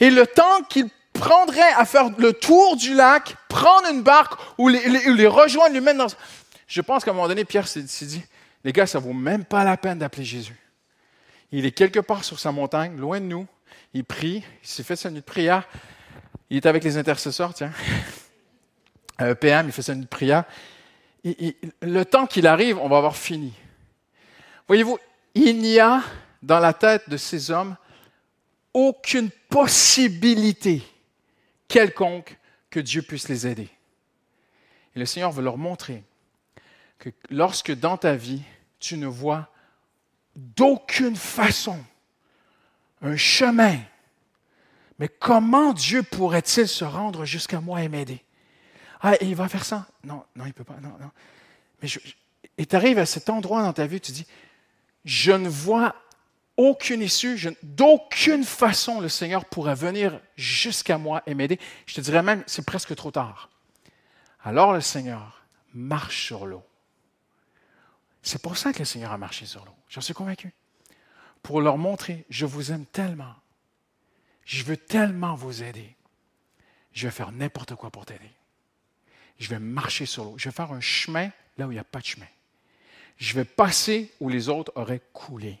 Et 0.00 0.10
le 0.10 0.26
temps 0.26 0.62
qu'ils 0.68 0.88
prendrait 1.18 1.72
à 1.76 1.84
faire 1.84 2.10
le 2.18 2.32
tour 2.32 2.76
du 2.76 2.94
lac, 2.94 3.36
prendre 3.48 3.88
une 3.90 4.02
barque 4.02 4.38
ou 4.58 4.68
les, 4.68 5.26
rejoindre, 5.26 5.74
lui 5.74 5.80
mettre 5.80 5.98
dans... 5.98 6.06
Je 6.66 6.80
pense 6.80 7.04
qu'à 7.04 7.10
un 7.10 7.14
moment 7.14 7.28
donné, 7.28 7.44
Pierre 7.44 7.68
s'est 7.68 7.82
dit, 7.82 8.22
les 8.64 8.72
gars, 8.72 8.86
ça 8.86 8.98
vaut 8.98 9.12
même 9.12 9.44
pas 9.44 9.64
la 9.64 9.76
peine 9.76 9.98
d'appeler 9.98 10.24
Jésus. 10.24 10.56
Il 11.52 11.64
est 11.64 11.72
quelque 11.72 12.00
part 12.00 12.24
sur 12.24 12.38
sa 12.38 12.52
montagne, 12.52 12.96
loin 12.96 13.20
de 13.20 13.26
nous. 13.26 13.46
Il 13.94 14.04
prie, 14.04 14.42
il 14.62 14.68
s'est 14.68 14.82
fait 14.82 14.96
sa 14.96 15.10
nuit 15.10 15.20
de 15.20 15.24
prière. 15.24 15.68
Il 16.50 16.56
est 16.56 16.66
avec 16.66 16.82
les 16.84 16.96
intercesseurs, 16.96 17.54
tiens. 17.54 17.72
Euh, 19.22 19.34
PM, 19.34 19.68
il 19.68 19.72
fait 19.72 19.80
sa 19.80 19.94
nuit 19.94 20.04
de 20.04 20.10
prière. 20.10 20.44
le 21.24 22.02
temps 22.04 22.26
qu'il 22.26 22.46
arrive, 22.46 22.76
on 22.76 22.86
va 22.86 22.98
avoir 22.98 23.16
fini. 23.16 23.54
Voyez-vous, 24.66 24.98
il 25.34 25.56
n'y 25.56 25.78
a 25.78 26.02
dans 26.42 26.58
la 26.58 26.74
tête 26.74 27.08
de 27.08 27.16
ces 27.16 27.50
hommes 27.50 27.76
aucune 28.74 29.30
possibilité 29.48 30.82
quelconque 31.68 32.38
que 32.70 32.80
Dieu 32.80 33.02
puisse 33.02 33.28
les 33.28 33.46
aider. 33.46 33.68
Et 34.94 34.98
le 34.98 35.06
Seigneur 35.06 35.32
veut 35.32 35.42
leur 35.42 35.58
montrer 35.58 36.02
que 36.98 37.10
lorsque 37.30 37.72
dans 37.72 37.96
ta 37.96 38.14
vie, 38.14 38.42
tu 38.78 38.96
ne 38.96 39.06
vois 39.06 39.48
d'aucune 40.34 41.16
façon 41.16 41.78
un 43.02 43.16
chemin, 43.16 43.78
mais 44.98 45.08
comment 45.08 45.72
Dieu 45.72 46.02
pourrait-il 46.02 46.66
se 46.66 46.84
rendre 46.84 47.24
jusqu'à 47.24 47.60
moi 47.60 47.82
et 47.82 47.88
m'aider? 47.88 48.22
Ah, 49.00 49.14
il 49.20 49.34
va 49.34 49.48
faire 49.48 49.64
ça? 49.64 49.86
Non, 50.04 50.24
non, 50.34 50.44
il 50.44 50.48
ne 50.48 50.52
peut 50.52 50.64
pas. 50.64 50.78
Non, 50.80 50.96
non. 51.00 51.10
Mais 51.82 51.88
et 52.58 52.64
tu 52.64 52.76
arrives 52.76 52.98
à 52.98 53.06
cet 53.06 53.28
endroit 53.28 53.62
dans 53.62 53.72
ta 53.72 53.86
vie, 53.86 54.00
tu 54.00 54.12
dis, 54.12 54.26
je 55.04 55.32
ne 55.32 55.48
vois 55.48 55.94
aucune 56.56 57.02
issue, 57.02 57.38
d'aucune 57.62 58.44
façon 58.44 59.00
le 59.00 59.08
Seigneur 59.08 59.44
pourrait 59.44 59.74
venir 59.74 60.20
jusqu'à 60.36 60.98
moi 60.98 61.22
et 61.26 61.34
m'aider. 61.34 61.58
Je 61.86 61.94
te 61.94 62.00
dirais 62.00 62.22
même, 62.22 62.42
c'est 62.46 62.64
presque 62.64 62.94
trop 62.94 63.10
tard. 63.10 63.50
Alors 64.42 64.72
le 64.72 64.80
Seigneur 64.80 65.42
marche 65.74 66.24
sur 66.24 66.46
l'eau. 66.46 66.64
C'est 68.22 68.40
pour 68.40 68.56
ça 68.56 68.72
que 68.72 68.80
le 68.80 68.84
Seigneur 68.84 69.12
a 69.12 69.18
marché 69.18 69.46
sur 69.46 69.64
l'eau. 69.64 69.74
J'en 69.88 70.00
suis 70.00 70.14
convaincu. 70.14 70.52
Pour 71.42 71.60
leur 71.60 71.78
montrer, 71.78 72.24
je 72.28 72.46
vous 72.46 72.72
aime 72.72 72.86
tellement. 72.86 73.34
Je 74.44 74.64
veux 74.64 74.76
tellement 74.76 75.34
vous 75.34 75.62
aider. 75.62 75.94
Je 76.92 77.06
vais 77.06 77.12
faire 77.12 77.30
n'importe 77.32 77.74
quoi 77.74 77.90
pour 77.90 78.06
t'aider. 78.06 78.30
Je 79.38 79.48
vais 79.48 79.58
marcher 79.58 80.06
sur 80.06 80.24
l'eau. 80.24 80.34
Je 80.38 80.48
vais 80.48 80.54
faire 80.54 80.72
un 80.72 80.80
chemin 80.80 81.30
là 81.58 81.66
où 81.66 81.70
il 81.70 81.74
n'y 81.74 81.80
a 81.80 81.84
pas 81.84 82.00
de 82.00 82.06
chemin. 82.06 82.26
Je 83.18 83.34
vais 83.34 83.44
passer 83.44 84.12
où 84.20 84.28
les 84.28 84.48
autres 84.48 84.72
auraient 84.74 85.02
coulé. 85.12 85.58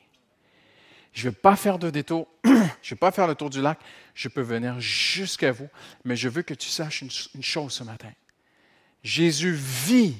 Je 1.16 1.26
ne 1.26 1.30
vais 1.30 1.36
pas 1.36 1.56
faire 1.56 1.78
de 1.78 1.88
détour, 1.88 2.28
je 2.44 2.50
ne 2.50 2.60
vais 2.90 2.96
pas 2.96 3.10
faire 3.10 3.26
le 3.26 3.34
tour 3.34 3.48
du 3.48 3.62
lac, 3.62 3.78
je 4.14 4.28
peux 4.28 4.42
venir 4.42 4.78
jusqu'à 4.80 5.50
vous, 5.50 5.68
mais 6.04 6.14
je 6.14 6.28
veux 6.28 6.42
que 6.42 6.52
tu 6.52 6.68
saches 6.68 7.00
une, 7.00 7.42
chose 7.42 7.72
ce 7.72 7.84
matin. 7.84 8.10
Jésus 9.02 9.52
vit 9.52 10.18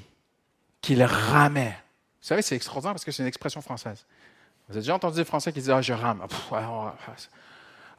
qu'il 0.81 1.03
ramait. 1.03 1.77
Vous 2.23 2.29
savez, 2.29 2.41
c'est 2.41 2.57
extraordinaire 2.57 2.95
parce 2.95 3.05
que 3.05 3.13
c'est 3.13 3.23
une 3.23 3.29
expression 3.29 3.61
française. 3.61 4.07
Vous 4.69 4.73
avez 4.73 4.81
déjà 4.81 4.95
entendu 4.95 5.17
des 5.17 5.27
Français 5.27 5.53
qui 5.53 5.61
disent 5.61 5.69
Ah, 5.69 5.83
je 5.83 5.93
rame. 5.93 6.27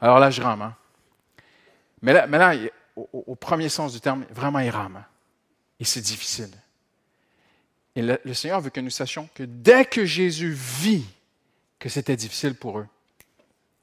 alors, 0.00 0.18
là, 0.18 0.30
je 0.32 0.42
rame. 0.42 0.62
Hein. 0.62 0.74
Mais 2.02 2.12
là, 2.12 2.26
mais 2.26 2.38
là 2.38 2.54
au, 2.96 3.36
premier 3.36 3.68
sens 3.68 3.92
du 3.92 4.00
terme, 4.00 4.24
vraiment, 4.30 4.58
il 4.58 4.70
rame. 4.70 5.04
Et 5.78 5.84
c'est 5.84 6.00
difficile. 6.00 6.50
Et 7.94 8.02
le 8.02 8.34
Seigneur 8.34 8.60
veut 8.60 8.70
que 8.70 8.80
nous 8.80 8.90
sachions 8.90 9.28
que 9.36 9.44
dès 9.44 9.84
que 9.84 10.04
Jésus 10.04 10.50
vit 10.52 11.06
que 11.78 11.88
c'était 11.88 12.16
difficile 12.16 12.54
pour 12.54 12.78
eux, 12.78 12.88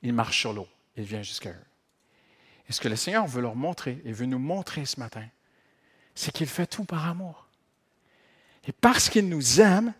il 0.02 0.14
marche 0.14 0.40
sur 0.40 0.54
l'eau. 0.54 0.68
Il 0.98 1.04
vient 1.04 1.22
jusqu'à 1.22 1.50
eux. 1.50 1.66
Et 2.68 2.74
ce 2.74 2.82
que 2.82 2.88
le 2.88 2.96
Seigneur 2.96 3.28
veut 3.28 3.42
leur 3.42 3.56
montrer 3.56 4.02
et 4.06 4.12
veut 4.12 4.26
nous 4.26 4.40
montrer 4.40 4.86
ce 4.86 5.00
matin, 5.00 5.26
c'est 6.14 6.32
qu'il 6.32 6.48
fait 6.48 6.68
tout 6.68 6.86
par 6.86 7.08
amour. 7.08 7.48
Et 8.68 8.72
parce 8.72 9.10
qu'il 9.10 9.30
nous 9.30 9.62
aime, 9.62 9.94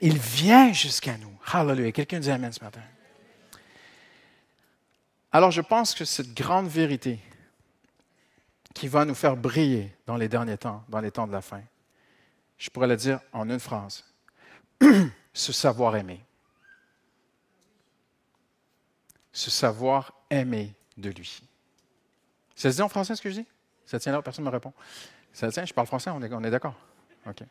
il 0.00 0.18
vient 0.18 0.72
jusqu'à 0.72 1.16
nous. 1.18 1.36
Hallelujah. 1.52 1.92
Quelqu'un 1.92 2.20
dit 2.20 2.30
Amen 2.30 2.52
ce 2.52 2.62
matin. 2.62 2.82
Alors 5.32 5.50
je 5.50 5.60
pense 5.60 5.94
que 5.94 6.04
cette 6.04 6.32
grande 6.32 6.68
vérité 6.68 7.18
qui 8.74 8.88
va 8.88 9.04
nous 9.04 9.14
faire 9.14 9.36
briller 9.36 9.94
dans 10.06 10.16
les 10.16 10.28
derniers 10.28 10.56
temps, 10.56 10.84
dans 10.88 11.00
les 11.00 11.10
temps 11.10 11.26
de 11.26 11.32
la 11.32 11.42
fin, 11.42 11.62
je 12.56 12.70
pourrais 12.70 12.86
la 12.86 12.96
dire 12.96 13.20
en 13.32 13.50
une 13.50 13.60
phrase. 13.60 14.04
Ce 15.34 15.52
savoir 15.52 15.96
aimer. 15.96 16.20
Se 19.38 19.52
savoir 19.52 20.12
aimer 20.30 20.74
de 20.96 21.10
lui. 21.10 21.44
Ça 22.56 22.72
se 22.72 22.76
dit 22.76 22.82
en 22.82 22.88
français 22.88 23.14
ce 23.14 23.22
que 23.22 23.30
je 23.30 23.36
dis? 23.36 23.46
Ça 23.86 24.00
tient 24.00 24.10
là, 24.10 24.20
personne 24.20 24.44
ne 24.44 24.50
me 24.50 24.52
répond. 24.52 24.72
Ça 25.32 25.48
tient, 25.52 25.64
je 25.64 25.72
parle 25.72 25.86
français, 25.86 26.10
on 26.10 26.20
est, 26.20 26.32
on 26.32 26.42
est 26.42 26.50
d'accord? 26.50 26.74
OK. 27.24 27.44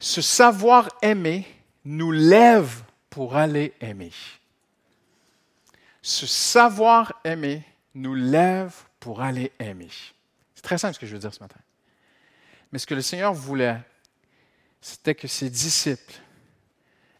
Ce 0.00 0.22
savoir 0.22 0.88
aimer 1.02 1.46
nous 1.84 2.10
lève 2.10 2.82
pour 3.10 3.36
aller 3.36 3.74
aimer. 3.82 4.12
Ce 6.00 6.26
savoir 6.26 7.20
aimer 7.22 7.62
nous 7.94 8.14
lève 8.14 8.74
pour 8.98 9.20
aller 9.20 9.52
aimer. 9.58 9.90
C'est 10.54 10.62
très 10.62 10.78
simple 10.78 10.94
ce 10.94 11.00
que 11.00 11.06
je 11.06 11.12
veux 11.12 11.20
dire 11.20 11.34
ce 11.34 11.40
matin. 11.40 11.60
Mais 12.72 12.78
ce 12.78 12.86
que 12.86 12.94
le 12.94 13.02
Seigneur 13.02 13.34
voulait, 13.34 13.78
c'était 14.80 15.14
que 15.14 15.28
ses 15.28 15.50
disciples 15.50 16.18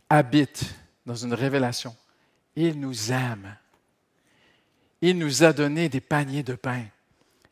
habitent 0.08 0.74
dans 1.04 1.16
une 1.16 1.34
révélation 1.34 1.94
il 2.66 2.80
nous 2.80 3.12
aime. 3.12 3.56
Il 5.00 5.16
nous 5.16 5.44
a 5.44 5.52
donné 5.52 5.88
des 5.88 6.00
paniers 6.00 6.42
de 6.42 6.54
pain. 6.54 6.84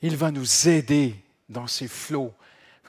Il 0.02 0.16
va 0.16 0.32
nous 0.32 0.68
aider 0.68 1.14
dans 1.48 1.68
ces 1.68 1.86
flots, 1.86 2.34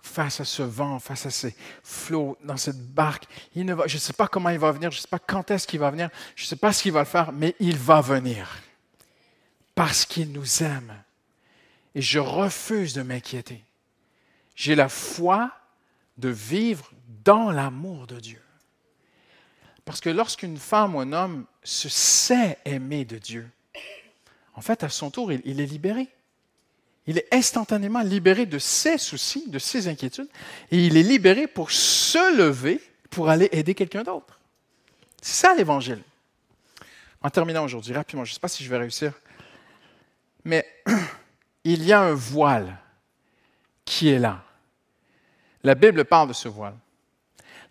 face 0.01 0.39
à 0.39 0.45
ce 0.45 0.63
vent, 0.63 0.97
face 0.99 1.27
à 1.27 1.29
ces 1.29 1.55
flots, 1.83 2.35
dans 2.43 2.57
cette 2.57 2.81
barque. 2.93 3.25
Je 3.55 3.61
ne 3.61 3.87
sais 3.87 4.13
pas 4.13 4.27
comment 4.27 4.49
il 4.49 4.57
va 4.57 4.71
venir, 4.71 4.89
je 4.89 4.97
ne 4.97 5.01
sais 5.01 5.07
pas 5.07 5.19
quand 5.19 5.51
est-ce 5.51 5.67
qu'il 5.67 5.79
va 5.79 5.91
venir, 5.91 6.09
je 6.35 6.43
ne 6.43 6.47
sais 6.47 6.55
pas 6.55 6.73
ce 6.73 6.81
qu'il 6.81 6.91
va 6.91 7.05
faire, 7.05 7.31
mais 7.31 7.55
il 7.59 7.77
va 7.77 8.01
venir. 8.01 8.61
Parce 9.75 10.05
qu'il 10.05 10.31
nous 10.31 10.63
aime. 10.63 10.93
Et 11.93 12.01
je 12.01 12.17
refuse 12.17 12.93
de 12.93 13.03
m'inquiéter. 13.03 13.63
J'ai 14.55 14.73
la 14.73 14.89
foi 14.89 15.51
de 16.17 16.29
vivre 16.29 16.91
dans 17.23 17.51
l'amour 17.51 18.07
de 18.07 18.19
Dieu. 18.19 18.41
Parce 19.87 20.01
que 20.01 20.09
lorsqu'une 20.09 20.57
femme 20.57 20.95
ou 20.95 20.99
un 20.99 21.13
homme 21.13 21.45
se 21.63 21.87
sait 21.87 22.57
aimer 22.65 23.05
de 23.05 23.17
Dieu, 23.17 23.49
en 24.53 24.59
fait, 24.59 24.83
à 24.83 24.89
son 24.89 25.09
tour, 25.09 25.31
il, 25.31 25.61
est 25.61 25.65
libéré. 25.65 26.09
Il 27.05 27.17
est 27.17 27.33
instantanément 27.33 28.01
libéré 28.01 28.45
de 28.45 28.59
ses 28.59 28.97
soucis, 28.97 29.49
de 29.49 29.59
ses 29.59 29.87
inquiétudes, 29.87 30.27
et 30.71 30.85
il 30.85 30.97
est 30.97 31.03
libéré 31.03 31.47
pour 31.47 31.71
se 31.71 32.35
lever, 32.35 32.81
pour 33.09 33.29
aller 33.29 33.47
aider 33.53 33.75
quelqu'un 33.75 34.03
d'autre. 34.03 34.41
C'est 35.21 35.47
ça 35.47 35.55
l'Évangile. 35.55 36.03
En 37.21 37.29
terminant 37.29 37.63
aujourd'hui, 37.63 37.93
rapidement, 37.93 38.25
je 38.25 38.31
ne 38.31 38.33
sais 38.33 38.41
pas 38.41 38.49
si 38.49 38.65
je 38.65 38.69
vais 38.69 38.79
réussir, 38.79 39.13
mais 40.43 40.67
il 41.63 41.85
y 41.85 41.93
a 41.93 42.01
un 42.01 42.13
voile 42.13 42.77
qui 43.85 44.09
est 44.09 44.19
là. 44.19 44.43
La 45.63 45.75
Bible 45.75 46.03
parle 46.03 46.27
de 46.27 46.33
ce 46.33 46.49
voile 46.49 46.75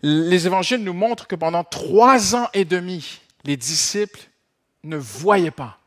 les 0.01 0.45
évangiles 0.45 0.83
nous 0.83 0.93
montrent 0.93 1.27
que 1.27 1.35
pendant 1.35 1.63
trois 1.63 2.35
ans 2.35 2.49
et 2.53 2.65
demi, 2.65 3.19
les 3.43 3.57
disciples 3.57 4.19
ne 4.83 4.97
voyaient 4.97 5.51
pas. 5.51 5.77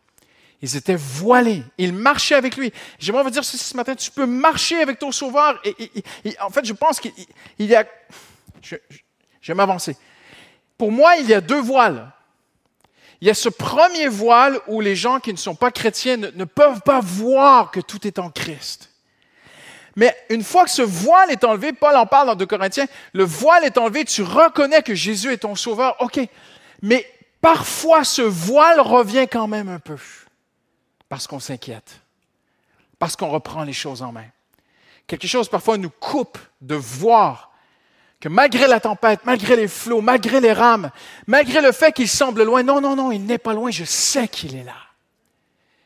Ils 0.63 0.77
étaient 0.77 0.97
voilés. 0.97 1.63
Ils 1.79 1.93
marchaient 1.93 2.35
avec 2.35 2.57
lui. 2.57 2.73
J'aimerais 2.99 3.23
vous 3.23 3.31
dire 3.31 3.45
ceci 3.45 3.65
ce 3.65 3.77
matin, 3.77 3.95
tu 3.95 4.11
peux 4.11 4.27
marcher 4.27 4.81
avec 4.83 4.99
ton 4.99 5.11
Sauveur. 5.11 5.61
Et, 5.65 6.37
en 6.41 6.51
fait, 6.51 6.65
je 6.65 6.73
pense 6.73 7.01
qu'il 7.01 7.13
y 7.59 7.75
a... 7.75 7.87
Je, 8.61 8.77
vais 9.47 9.55
m'avancer. 9.55 9.97
Pour 10.77 10.93
moi, 10.93 11.17
il 11.17 11.27
y 11.27 11.35
a 11.35 11.41
deux 11.41 11.61
voiles. 11.61 12.13
Il 13.23 13.29
y 13.29 13.31
a 13.31 13.35
ce 13.35 13.49
premier 13.49 14.09
voile 14.09 14.59
où 14.67 14.81
les 14.81 14.97
gens 14.97 15.19
qui 15.19 15.33
ne 15.33 15.39
sont 15.39 15.55
pas 15.55 15.71
chrétiens 15.71 16.17
ne, 16.17 16.45
peuvent 16.45 16.81
pas 16.83 17.01
voir 17.01 17.71
que 17.71 17.81
tout 17.81 18.07
est 18.07 18.19
en 18.19 18.31
Christ. 18.31 18.90
Mais 20.01 20.17
une 20.31 20.43
fois 20.43 20.65
que 20.65 20.71
ce 20.71 20.81
voile 20.81 21.31
est 21.31 21.45
enlevé, 21.45 21.75
Paul 21.75 21.95
en 21.95 22.07
parle 22.07 22.29
dans 22.29 22.35
2 22.35 22.47
Corinthiens, 22.47 22.87
le 23.13 23.23
voile 23.23 23.65
est 23.65 23.77
enlevé, 23.77 24.07
tu 24.07 24.23
reconnais 24.23 24.83
que 24.83 24.95
Jésus 24.95 25.31
est 25.31 25.43
ton 25.43 25.55
sauveur, 25.55 25.95
ok. 26.01 26.19
Mais 26.81 27.07
parfois 27.43 28.03
ce 28.03 28.23
voile 28.23 28.81
revient 28.81 29.29
quand 29.31 29.47
même 29.47 29.69
un 29.69 29.79
peu 29.79 29.99
parce 31.11 31.27
qu'on 31.27 31.39
s'inquiète, 31.39 32.01
parce 32.99 33.15
qu'on 33.15 33.29
reprend 33.29 33.63
les 33.63 33.75
choses 33.75 34.01
en 34.01 34.11
main. 34.11 34.25
Quelque 35.07 35.29
chose 35.29 35.51
parfois 35.51 35.77
nous 35.77 35.91
coupe 35.91 36.39
de 36.63 36.77
voir 36.77 37.53
que 38.21 38.31
malgré 38.31 38.69
la 38.69 38.81
tempête, 38.81 39.21
malgré 39.25 39.55
les 39.55 39.69
flots, 39.69 40.01
malgré 40.01 40.41
les 40.41 40.55
rames, 40.55 40.91
malgré 41.27 41.61
le 41.61 41.73
fait 41.73 41.93
qu'il 41.93 42.09
semble 42.09 42.45
loin, 42.45 42.63
non, 42.63 42.81
non, 42.81 42.97
non, 42.97 43.13
il 43.13 43.27
n'est 43.27 43.37
pas 43.37 43.53
loin, 43.53 43.71
je 43.71 43.85
sais 43.85 44.29
qu'il 44.29 44.57
est 44.57 44.65
là. 44.65 44.77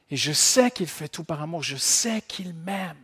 Et 0.08 0.16
je 0.16 0.30
sais 0.30 0.70
qu'il 0.70 0.86
fait 0.86 1.08
tout 1.08 1.24
par 1.24 1.42
amour, 1.42 1.64
je 1.64 1.76
sais 1.76 2.22
qu'il 2.28 2.54
m'aime. 2.54 3.03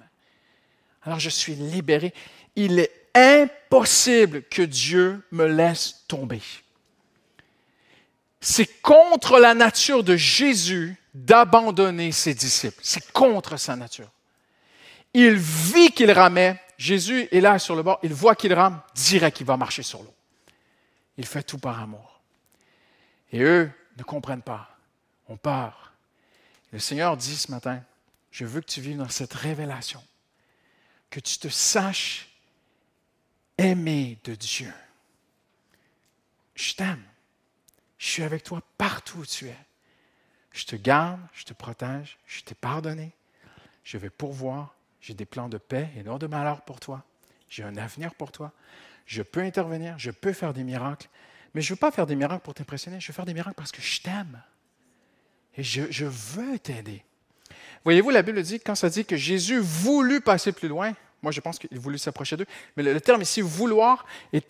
Alors 1.02 1.20
je 1.20 1.30
suis 1.30 1.54
libéré. 1.54 2.12
Il 2.56 2.78
est 2.78 2.92
impossible 3.14 4.42
que 4.42 4.62
Dieu 4.62 5.22
me 5.30 5.46
laisse 5.46 6.04
tomber. 6.08 6.42
C'est 8.40 8.80
contre 8.80 9.38
la 9.38 9.54
nature 9.54 10.02
de 10.02 10.16
Jésus 10.16 10.96
d'abandonner 11.14 12.12
ses 12.12 12.34
disciples. 12.34 12.80
C'est 12.82 13.12
contre 13.12 13.56
sa 13.56 13.76
nature. 13.76 14.10
Il 15.12 15.34
vit 15.34 15.90
qu'il 15.90 16.10
ramait. 16.10 16.60
Jésus 16.78 17.28
est 17.30 17.40
là 17.40 17.58
sur 17.58 17.76
le 17.76 17.82
bord. 17.82 17.98
Il 18.02 18.14
voit 18.14 18.34
qu'il 18.34 18.54
rame. 18.54 18.80
Direct, 18.94 19.36
qu'il 19.36 19.46
va 19.46 19.56
marcher 19.56 19.82
sur 19.82 20.02
l'eau. 20.02 20.14
Il 21.18 21.26
fait 21.26 21.42
tout 21.42 21.58
par 21.58 21.80
amour. 21.80 22.20
Et 23.32 23.42
eux 23.42 23.70
ne 23.98 24.02
comprennent 24.02 24.42
pas. 24.42 24.78
On 25.28 25.36
part. 25.36 25.92
Le 26.72 26.78
Seigneur 26.78 27.16
dit 27.16 27.36
ce 27.36 27.50
matin, 27.50 27.82
je 28.30 28.44
veux 28.44 28.60
que 28.60 28.66
tu 28.66 28.80
vives 28.80 28.96
dans 28.96 29.08
cette 29.08 29.34
révélation, 29.34 30.02
que 31.10 31.20
tu 31.20 31.38
te 31.38 31.48
saches 31.48 32.28
aimé 33.58 34.18
de 34.24 34.34
Dieu. 34.34 34.72
Je 36.54 36.74
t'aime. 36.74 37.02
Je 37.98 38.06
suis 38.06 38.22
avec 38.22 38.42
toi 38.42 38.62
partout 38.78 39.18
où 39.18 39.26
tu 39.26 39.48
es. 39.48 39.56
Je 40.52 40.64
te 40.64 40.76
garde, 40.76 41.20
je 41.32 41.44
te 41.44 41.52
protège, 41.52 42.18
je 42.26 42.40
t'ai 42.40 42.54
pardonné, 42.54 43.12
je 43.84 43.98
vais 43.98 44.10
pourvoir, 44.10 44.74
j'ai 45.00 45.14
des 45.14 45.24
plans 45.24 45.48
de 45.48 45.58
paix 45.58 45.90
et 45.96 46.02
non 46.02 46.18
de 46.18 46.26
malheur 46.26 46.62
pour 46.62 46.80
toi. 46.80 47.04
J'ai 47.48 47.62
un 47.62 47.76
avenir 47.76 48.14
pour 48.14 48.32
toi. 48.32 48.52
Je 49.06 49.22
peux 49.22 49.40
intervenir, 49.40 49.98
je 49.98 50.10
peux 50.10 50.32
faire 50.32 50.52
des 50.52 50.64
miracles, 50.64 51.08
mais 51.54 51.62
je 51.62 51.72
ne 51.72 51.76
veux 51.76 51.80
pas 51.80 51.90
faire 51.90 52.06
des 52.06 52.16
miracles 52.16 52.42
pour 52.42 52.54
t'impressionner, 52.54 53.00
je 53.00 53.08
veux 53.08 53.12
faire 53.12 53.26
des 53.26 53.34
miracles 53.34 53.56
parce 53.56 53.72
que 53.72 53.82
je 53.82 54.00
t'aime. 54.00 54.42
Et 55.56 55.62
je, 55.62 55.90
je 55.90 56.06
veux 56.06 56.58
t'aider. 56.58 57.04
Voyez-vous, 57.84 58.10
la 58.10 58.22
Bible 58.22 58.42
dit, 58.42 58.60
quand 58.60 58.74
ça 58.74 58.88
dit 58.88 59.04
que 59.04 59.16
Jésus 59.16 59.58
voulut 59.58 60.20
passer 60.20 60.52
plus 60.52 60.68
loin, 60.68 60.94
moi, 61.22 61.32
je 61.32 61.40
pense 61.40 61.58
qu'il 61.58 61.78
voulait 61.78 61.98
s'approcher 61.98 62.36
d'eux. 62.36 62.46
Mais 62.76 62.82
le, 62.82 63.00
terme 63.00 63.20
ici, 63.20 63.42
vouloir, 63.42 64.06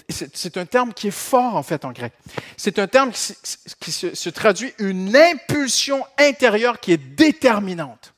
c'est 0.09 0.57
un 0.57 0.67
terme 0.67 0.93
qui 0.95 1.09
est 1.09 1.13
fort, 1.13 1.57
en 1.57 1.65
fait, 1.65 1.85
en 1.85 1.91
grec. 1.91 2.13
C'est 2.57 2.79
un 2.79 2.87
terme 2.87 3.11
qui, 3.11 3.93
se, 3.93 4.29
traduit 4.29 4.73
une 4.79 5.17
impulsion 5.17 6.05
intérieure 6.17 6.79
qui 6.79 6.93
est 6.93 6.97
déterminante. 6.97 8.15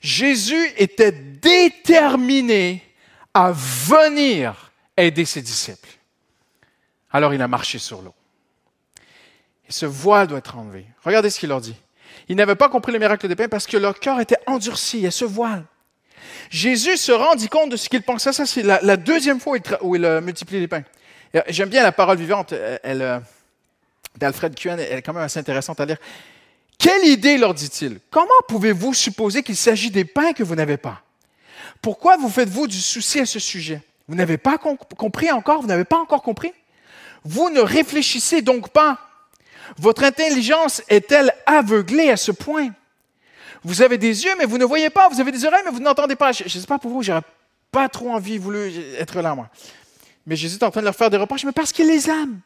Jésus 0.00 0.70
était 0.78 1.12
déterminé 1.12 2.82
à 3.34 3.52
venir 3.52 4.72
aider 4.96 5.26
ses 5.26 5.42
disciples. 5.42 5.88
Alors 7.12 7.34
il 7.34 7.42
a 7.42 7.48
marché 7.48 7.78
sur 7.78 8.00
l'eau. 8.00 8.14
Et 9.68 9.72
ce 9.72 9.84
voile 9.84 10.26
doit 10.28 10.38
être 10.38 10.56
enlevé. 10.56 10.86
Regardez 11.04 11.28
ce 11.28 11.38
qu'il 11.38 11.50
leur 11.50 11.60
dit. 11.60 11.76
Ils 12.30 12.36
n'avaient 12.36 12.54
pas 12.54 12.68
compris 12.68 12.92
le 12.92 13.00
miracle 13.00 13.26
des 13.26 13.34
pains 13.34 13.48
parce 13.48 13.66
que 13.66 13.76
leur 13.76 13.98
cœur 13.98 14.20
était 14.20 14.38
endurci. 14.46 15.04
A 15.04 15.10
ce 15.10 15.24
voile. 15.24 15.64
Jésus 16.48 16.96
se 16.96 17.10
rendit 17.10 17.48
compte 17.48 17.70
de 17.70 17.76
ce 17.76 17.88
qu'il 17.88 18.02
pensait. 18.02 18.32
Ça, 18.32 18.46
c'est 18.46 18.62
la, 18.62 18.96
deuxième 18.96 19.40
fois 19.40 19.58
où 19.82 19.96
il, 19.96 20.04
a 20.04 20.20
multiplié 20.20 20.60
les 20.60 20.68
pains. 20.68 20.84
J'aime 21.48 21.70
bien 21.70 21.82
la 21.82 21.90
parole 21.90 22.18
vivante 22.18 22.52
euh, 22.52 23.18
d'Alfred 24.16 24.54
Cuen, 24.54 24.78
elle 24.78 24.98
est 24.98 25.02
quand 25.02 25.12
même 25.12 25.24
assez 25.24 25.40
intéressante 25.40 25.80
à 25.80 25.86
lire. 25.86 25.96
Quelle 26.78 27.04
idée, 27.04 27.36
leur 27.36 27.52
dit-il. 27.52 27.98
Comment 28.10 28.30
pouvez-vous 28.46 28.94
supposer 28.94 29.42
qu'il 29.42 29.56
s'agit 29.56 29.90
des 29.90 30.04
pains 30.04 30.32
que 30.32 30.44
vous 30.44 30.54
n'avez 30.54 30.76
pas? 30.76 31.02
Pourquoi 31.82 32.16
vous 32.16 32.28
faites-vous 32.28 32.68
du 32.68 32.80
souci 32.80 33.18
à 33.18 33.26
ce 33.26 33.40
sujet? 33.40 33.82
Vous 34.06 34.14
n'avez 34.14 34.38
pas 34.38 34.56
compris 34.56 35.32
encore? 35.32 35.62
Vous 35.62 35.68
n'avez 35.68 35.84
pas 35.84 35.98
encore 35.98 36.22
compris? 36.22 36.52
Vous 37.24 37.50
ne 37.50 37.60
réfléchissez 37.60 38.40
donc 38.40 38.68
pas. 38.68 39.09
Votre 39.78 40.04
intelligence 40.04 40.82
est-elle 40.88 41.32
aveuglée 41.46 42.10
à 42.10 42.16
ce 42.16 42.32
point? 42.32 42.70
Vous 43.62 43.82
avez 43.82 43.98
des 43.98 44.24
yeux, 44.24 44.32
mais 44.38 44.46
vous 44.46 44.58
ne 44.58 44.64
voyez 44.64 44.90
pas. 44.90 45.08
Vous 45.08 45.20
avez 45.20 45.32
des 45.32 45.44
oreilles, 45.44 45.62
mais 45.64 45.70
vous 45.70 45.80
n'entendez 45.80 46.16
pas. 46.16 46.32
Je 46.32 46.44
ne 46.44 46.48
sais 46.48 46.66
pas 46.66 46.78
pour 46.78 46.90
vous, 46.90 47.02
j'aurais 47.02 47.22
pas 47.70 47.88
trop 47.88 48.10
envie, 48.10 48.38
voulu 48.38 48.72
être 48.98 49.20
là, 49.20 49.34
moi. 49.34 49.48
Mais 50.26 50.36
Jésus 50.36 50.56
est 50.56 50.64
en 50.64 50.70
train 50.70 50.80
de 50.80 50.86
leur 50.86 50.94
faire 50.94 51.10
des 51.10 51.16
reproches, 51.16 51.44
mais 51.44 51.52
parce 51.52 51.72
qu'il 51.72 51.86
les 51.86 52.08
aime. 52.08 52.40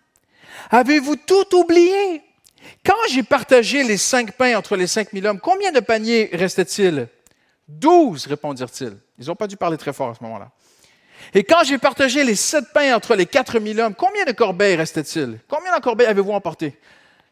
Avez-vous 0.70 1.16
tout 1.16 1.56
oublié? 1.56 2.22
Quand 2.84 2.94
j'ai 3.10 3.22
partagé 3.22 3.84
les 3.84 3.96
cinq 3.96 4.32
pains 4.32 4.56
entre 4.56 4.76
les 4.76 4.86
cinq 4.86 5.12
mille 5.12 5.26
hommes, 5.26 5.40
combien 5.40 5.72
de 5.72 5.80
paniers 5.80 6.30
restait-il? 6.32 7.08
Douze, 7.68 8.26
répondirent-ils. 8.26 8.96
Ils 9.18 9.26
n'ont 9.26 9.36
pas 9.36 9.46
dû 9.46 9.56
parler 9.56 9.76
très 9.76 9.92
fort 9.92 10.10
à 10.10 10.14
ce 10.14 10.22
moment-là. 10.22 10.50
Et 11.32 11.44
quand 11.44 11.64
j'ai 11.64 11.78
partagé 11.78 12.24
les 12.24 12.34
sept 12.34 12.64
pains 12.74 12.94
entre 12.94 13.14
les 13.14 13.26
quatre 13.26 13.58
mille 13.58 13.80
hommes, 13.80 13.94
combien 13.94 14.24
de 14.24 14.32
corbeilles 14.32 14.76
restait-il? 14.76 15.38
Combien 15.48 15.76
de 15.76 15.82
corbeilles 15.82 16.06
avez-vous 16.06 16.32
emporté? 16.32 16.78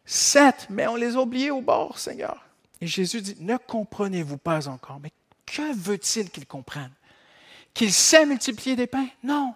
Sept, 0.04 0.66
mais 0.70 0.86
on 0.86 0.96
les 0.96 1.16
a 1.16 1.20
oubliés 1.20 1.50
au 1.50 1.60
bord, 1.60 1.98
Seigneur. 1.98 2.44
Et 2.80 2.86
Jésus 2.86 3.22
dit, 3.22 3.36
ne 3.40 3.56
comprenez-vous 3.56 4.38
pas 4.38 4.68
encore, 4.68 4.98
mais 5.00 5.12
que 5.46 5.74
veut-il 5.74 6.30
qu'ils 6.30 6.46
comprennent? 6.46 6.92
Qu'il 7.74 7.92
sait 7.92 8.26
multiplier 8.26 8.76
des 8.76 8.86
pains? 8.86 9.08
Non. 9.22 9.54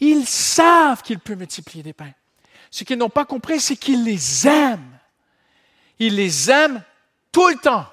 Ils 0.00 0.26
savent 0.26 1.02
qu'il 1.02 1.18
peut 1.18 1.36
multiplier 1.36 1.82
des 1.82 1.92
pains. 1.92 2.12
Ce 2.70 2.82
qu'ils 2.82 2.98
n'ont 2.98 3.08
pas 3.08 3.24
compris, 3.24 3.60
c'est 3.60 3.76
qu'il 3.76 4.04
les 4.04 4.48
aime. 4.48 4.98
Il 5.98 6.16
les 6.16 6.50
aime 6.50 6.82
tout 7.30 7.48
le 7.48 7.56
temps. 7.56 7.86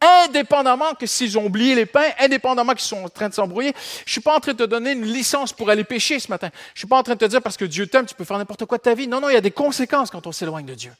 Indépendamment 0.00 0.94
que 0.94 1.06
s'ils 1.06 1.36
ont 1.36 1.46
oublié 1.46 1.74
les 1.74 1.86
pains, 1.86 2.10
indépendamment 2.20 2.72
qu'ils 2.74 2.82
sont 2.82 3.04
en 3.04 3.08
train 3.08 3.28
de 3.28 3.34
s'embrouiller, 3.34 3.74
je 4.06 4.12
suis 4.12 4.20
pas 4.20 4.36
en 4.36 4.38
train 4.38 4.52
de 4.52 4.58
te 4.58 4.62
donner 4.62 4.92
une 4.92 5.04
licence 5.04 5.52
pour 5.52 5.68
aller 5.70 5.82
pécher 5.82 6.20
ce 6.20 6.30
matin. 6.30 6.50
Je 6.74 6.78
suis 6.78 6.86
pas 6.86 6.96
en 6.96 7.02
train 7.02 7.14
de 7.14 7.18
te 7.18 7.24
dire 7.24 7.42
parce 7.42 7.56
que 7.56 7.64
Dieu 7.64 7.88
t'aime, 7.88 8.06
tu 8.06 8.14
peux 8.14 8.24
faire 8.24 8.38
n'importe 8.38 8.64
quoi 8.66 8.78
de 8.78 8.82
ta 8.84 8.94
vie. 8.94 9.08
Non, 9.08 9.20
non, 9.20 9.28
il 9.28 9.34
y 9.34 9.36
a 9.36 9.40
des 9.40 9.50
conséquences 9.50 10.10
quand 10.10 10.28
on 10.28 10.32
s'éloigne 10.32 10.66
de 10.66 10.74
Dieu. 10.74 10.92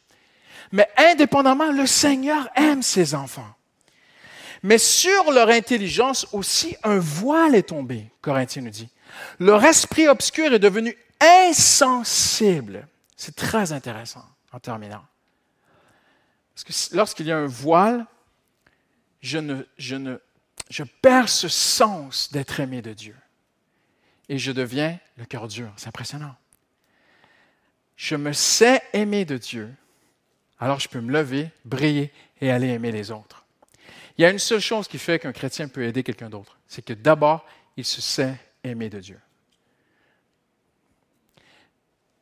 Mais 0.73 0.89
indépendamment, 0.97 1.73
le 1.73 1.87
Seigneur 1.87 2.49
aime 2.55 2.83
ses 2.83 3.15
enfants. 3.15 3.55
Mais 4.63 4.79
sur 4.79 5.31
leur 5.31 5.49
intelligence 5.49 6.27
aussi, 6.33 6.77
un 6.83 6.99
voile 6.99 7.55
est 7.55 7.69
tombé, 7.69 8.11
Corinthien 8.21 8.63
nous 8.63 8.71
dit. 8.71 8.89
Leur 9.39 9.65
esprit 9.65 10.09
obscur 10.09 10.53
est 10.53 10.59
devenu 10.59 10.97
insensible. 11.21 12.87
C'est 13.17 13.37
très 13.37 13.73
intéressant 13.73 14.25
en 14.53 14.61
terminant. 14.61 15.05
Parce 16.55 16.65
que 16.65 16.97
lorsqu'il 16.97 17.27
y 17.27 17.33
a 17.33 17.39
un 17.39 17.47
voile, 17.47 18.07
je, 19.21 19.39
ne, 19.39 19.63
je, 19.77 19.97
ne, 19.97 20.19
je 20.71 20.85
perds 20.85 21.29
ce 21.29 21.49
sens 21.49 22.31
d'être 22.33 22.61
aimé 22.61 22.83
de 22.83 22.93
Dieu. 22.93 23.17
Et 24.29 24.39
je 24.39 24.53
deviens 24.53 24.99
le 25.17 25.25
cœur 25.25 25.49
dur. 25.49 25.73
C'est 25.77 25.89
impressionnant. 25.89 26.35
Je 27.97 28.17
me 28.17 28.33
sais 28.33 28.83
aimé 28.93 29.25
de 29.25 29.39
Dieu, 29.39 29.75
alors 30.59 30.81
je 30.81 30.89
peux 30.89 31.01
me 31.01 31.13
lever, 31.13 31.51
briller 31.65 32.13
et 32.41 32.51
aller 32.51 32.69
aimer 32.69 32.93
les 32.93 33.11
autres. 33.11 33.45
Il 34.17 34.23
y 34.23 34.25
a 34.25 34.31
une 34.31 34.39
seule 34.39 34.61
chose 34.61 34.89
qui 34.89 34.99
fait 34.99 35.19
qu'un 35.19 35.33
chrétien 35.33 35.69
peut 35.69 35.85
aider 35.85 36.03
quelqu'un 36.03 36.29
d'autre, 36.29 36.59
c'est 36.67 36.85
que 36.85 36.93
d'abord, 36.93 37.47
il 37.77 37.85
se 37.85 38.01
sait 38.01 38.37
aimé 38.65 38.91
de 38.91 38.99
Dieu. 38.99 39.21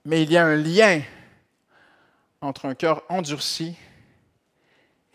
Mais 0.05 0.23
il 0.23 0.31
y 0.31 0.37
a 0.37 0.45
un 0.45 0.57
lien 0.57 1.03
entre 2.41 2.67
un 2.67 2.75
cœur 2.75 3.03
endurci 3.09 3.77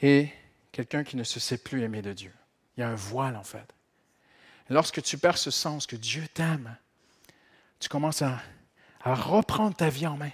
et 0.01 0.29
quelqu'un 0.71 1.03
qui 1.03 1.15
ne 1.15 1.23
se 1.23 1.39
sait 1.39 1.57
plus 1.57 1.83
aimer 1.83 2.01
de 2.01 2.13
Dieu. 2.13 2.33
Il 2.75 2.81
y 2.81 2.83
a 2.83 2.89
un 2.89 2.95
voile 2.95 3.35
en 3.35 3.43
fait. 3.43 3.73
Lorsque 4.69 5.01
tu 5.01 5.17
perds 5.17 5.37
ce 5.37 5.51
sens 5.51 5.85
que 5.85 5.95
Dieu 5.95 6.27
t'aime, 6.33 6.75
tu 7.79 7.89
commences 7.89 8.21
à 8.21 8.41
reprendre 9.03 9.75
ta 9.75 9.89
vie 9.89 10.07
en 10.07 10.17
main. 10.17 10.31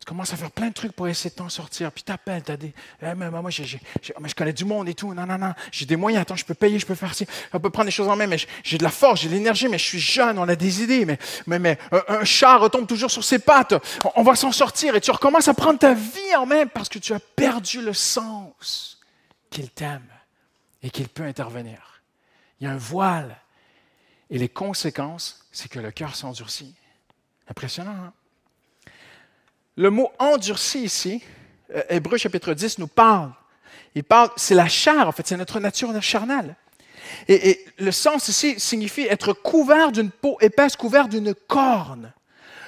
Tu 0.00 0.06
commences 0.06 0.32
à 0.32 0.36
faire 0.36 0.50
plein 0.50 0.68
de 0.68 0.72
trucs 0.72 0.92
pour 0.92 1.08
essayer 1.08 1.30
de 1.30 1.34
t'en 1.34 1.48
sortir. 1.48 1.90
Puis 1.90 2.04
t'appelles, 2.04 2.42
t'as 2.42 2.56
des. 2.56 2.72
Eh, 3.02 3.14
mais 3.16 3.30
moi, 3.30 3.50
je 3.50 4.34
connais 4.36 4.52
du 4.52 4.64
monde 4.64 4.88
et 4.88 4.94
tout. 4.94 5.12
Non, 5.12 5.26
non, 5.26 5.38
non. 5.38 5.52
J'ai 5.72 5.86
des 5.86 5.96
moyens. 5.96 6.22
Attends, 6.22 6.36
je 6.36 6.44
peux 6.44 6.54
payer, 6.54 6.78
je 6.78 6.86
peux 6.86 6.94
faire 6.94 7.14
ci. 7.14 7.26
On 7.52 7.58
peut 7.58 7.70
prendre 7.70 7.86
des 7.86 7.90
choses 7.92 8.08
en 8.08 8.14
main. 8.14 8.28
Mais 8.28 8.36
j'ai 8.62 8.78
de 8.78 8.84
la 8.84 8.90
force, 8.90 9.22
j'ai 9.22 9.28
de 9.28 9.34
l'énergie. 9.34 9.68
Mais 9.68 9.78
je 9.78 9.84
suis 9.84 9.98
jeune, 9.98 10.38
on 10.38 10.48
a 10.48 10.54
des 10.54 10.82
idées. 10.82 11.04
Mais, 11.04 11.18
mais, 11.46 11.58
mais 11.58 11.78
un, 12.08 12.24
chat 12.24 12.56
retombe 12.58 12.86
toujours 12.86 13.10
sur 13.10 13.24
ses 13.24 13.40
pattes. 13.40 13.74
On, 14.14 14.22
va 14.22 14.36
s'en 14.36 14.52
sortir. 14.52 14.94
Et 14.94 15.00
tu 15.00 15.10
recommences 15.10 15.48
à 15.48 15.54
prendre 15.54 15.78
ta 15.78 15.94
vie 15.94 16.36
en 16.36 16.46
main 16.46 16.66
parce 16.66 16.88
que 16.88 17.00
tu 17.00 17.12
as 17.12 17.20
perdu 17.20 17.82
le 17.82 17.92
sens 17.92 18.98
qu'il 19.50 19.68
t'aime 19.70 20.06
et 20.82 20.90
qu'il 20.90 21.08
peut 21.08 21.24
intervenir. 21.24 22.02
Il 22.60 22.64
y 22.64 22.66
a 22.68 22.72
un 22.72 22.78
voile. 22.78 23.36
Et 24.30 24.38
les 24.38 24.48
conséquences, 24.48 25.44
c'est 25.50 25.68
que 25.68 25.80
le 25.80 25.90
cœur 25.90 26.14
s'endurcit. 26.14 26.74
Impressionnant, 27.48 27.90
hein? 27.90 28.12
Le 29.78 29.90
mot 29.90 30.10
endurci 30.18 30.80
ici, 30.80 31.22
euh, 31.72 31.80
Hébreu 31.88 32.18
chapitre 32.18 32.52
10 32.52 32.78
nous 32.78 32.88
parle. 32.88 33.30
Il 33.94 34.02
parle, 34.02 34.28
c'est 34.34 34.56
la 34.56 34.66
chair, 34.66 35.06
en 35.06 35.12
fait, 35.12 35.24
c'est 35.24 35.36
notre 35.36 35.60
nature 35.60 35.92
charnelle. 36.02 36.56
Et, 37.28 37.50
et, 37.50 37.64
le 37.78 37.92
sens 37.92 38.26
ici 38.26 38.58
signifie 38.58 39.02
être 39.02 39.32
couvert 39.32 39.92
d'une 39.92 40.10
peau 40.10 40.36
épaisse, 40.40 40.74
couvert 40.74 41.06
d'une 41.06 41.32
corne. 41.32 42.12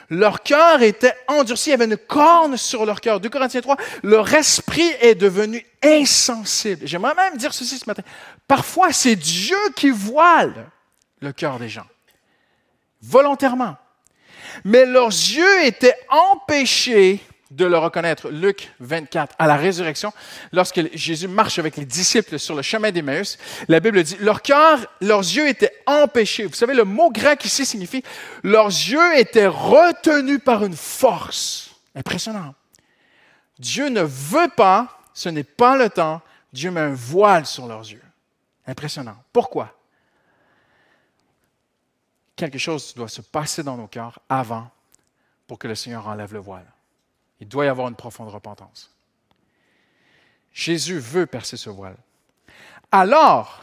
Leur 0.08 0.44
cœur 0.44 0.82
était 0.82 1.14
endurci, 1.26 1.70
il 1.70 1.72
y 1.72 1.74
avait 1.74 1.86
une 1.86 1.96
corne 1.96 2.56
sur 2.56 2.86
leur 2.86 3.00
cœur. 3.00 3.18
2 3.18 3.28
Corinthiens 3.28 3.60
3, 3.60 3.76
leur 4.04 4.32
esprit 4.32 4.92
est 5.00 5.16
devenu 5.16 5.66
insensible. 5.82 6.86
J'aimerais 6.86 7.16
même 7.16 7.36
dire 7.36 7.52
ceci 7.52 7.76
ce 7.76 7.88
matin. 7.88 8.04
Parfois, 8.46 8.92
c'est 8.92 9.16
Dieu 9.16 9.58
qui 9.74 9.90
voile 9.90 10.70
le 11.18 11.32
cœur 11.32 11.58
des 11.58 11.68
gens, 11.68 11.86
volontairement 13.02 13.76
mais 14.64 14.86
leurs 14.86 15.08
yeux 15.08 15.64
étaient 15.64 15.96
empêchés 16.08 17.20
de 17.50 17.64
le 17.64 17.76
reconnaître. 17.78 18.30
Luc 18.30 18.70
24, 18.80 19.34
à 19.38 19.46
la 19.46 19.56
résurrection, 19.56 20.12
lorsque 20.52 20.80
Jésus 20.94 21.28
marche 21.28 21.58
avec 21.58 21.76
les 21.76 21.84
disciples 21.84 22.38
sur 22.38 22.54
le 22.54 22.62
chemin 22.62 22.92
d'Emmaüs, 22.92 23.38
la 23.68 23.80
Bible 23.80 24.02
dit, 24.02 24.16
leur 24.20 24.42
cœur, 24.42 24.86
leurs 25.00 25.20
yeux 25.20 25.48
étaient 25.48 25.74
empêchés. 25.86 26.44
Vous 26.44 26.54
savez, 26.54 26.74
le 26.74 26.84
mot 26.84 27.10
grec 27.10 27.44
ici 27.44 27.66
signifie, 27.66 28.02
leurs 28.42 28.68
yeux 28.68 29.18
étaient 29.18 29.48
retenus 29.48 30.40
par 30.44 30.64
une 30.64 30.76
force. 30.76 31.70
Impressionnant. 31.94 32.54
Dieu 33.58 33.88
ne 33.88 34.02
veut 34.02 34.50
pas, 34.56 35.00
ce 35.12 35.28
n'est 35.28 35.42
pas 35.44 35.76
le 35.76 35.90
temps, 35.90 36.22
Dieu 36.52 36.70
met 36.70 36.80
un 36.80 36.94
voile 36.94 37.46
sur 37.46 37.66
leurs 37.66 37.80
yeux. 37.80 38.02
Impressionnant. 38.66 39.16
Pourquoi? 39.32 39.74
Quelque 42.40 42.58
chose 42.58 42.94
doit 42.94 43.08
se 43.08 43.20
passer 43.20 43.62
dans 43.62 43.76
nos 43.76 43.86
cœurs 43.86 44.18
avant 44.30 44.70
pour 45.46 45.58
que 45.58 45.68
le 45.68 45.74
Seigneur 45.74 46.08
enlève 46.08 46.32
le 46.32 46.38
voile. 46.38 46.64
Il 47.38 47.46
doit 47.46 47.66
y 47.66 47.68
avoir 47.68 47.86
une 47.88 47.94
profonde 47.94 48.30
repentance. 48.30 48.90
Jésus 50.50 50.98
veut 50.98 51.26
percer 51.26 51.58
ce 51.58 51.68
voile. 51.68 51.96
Alors, 52.90 53.62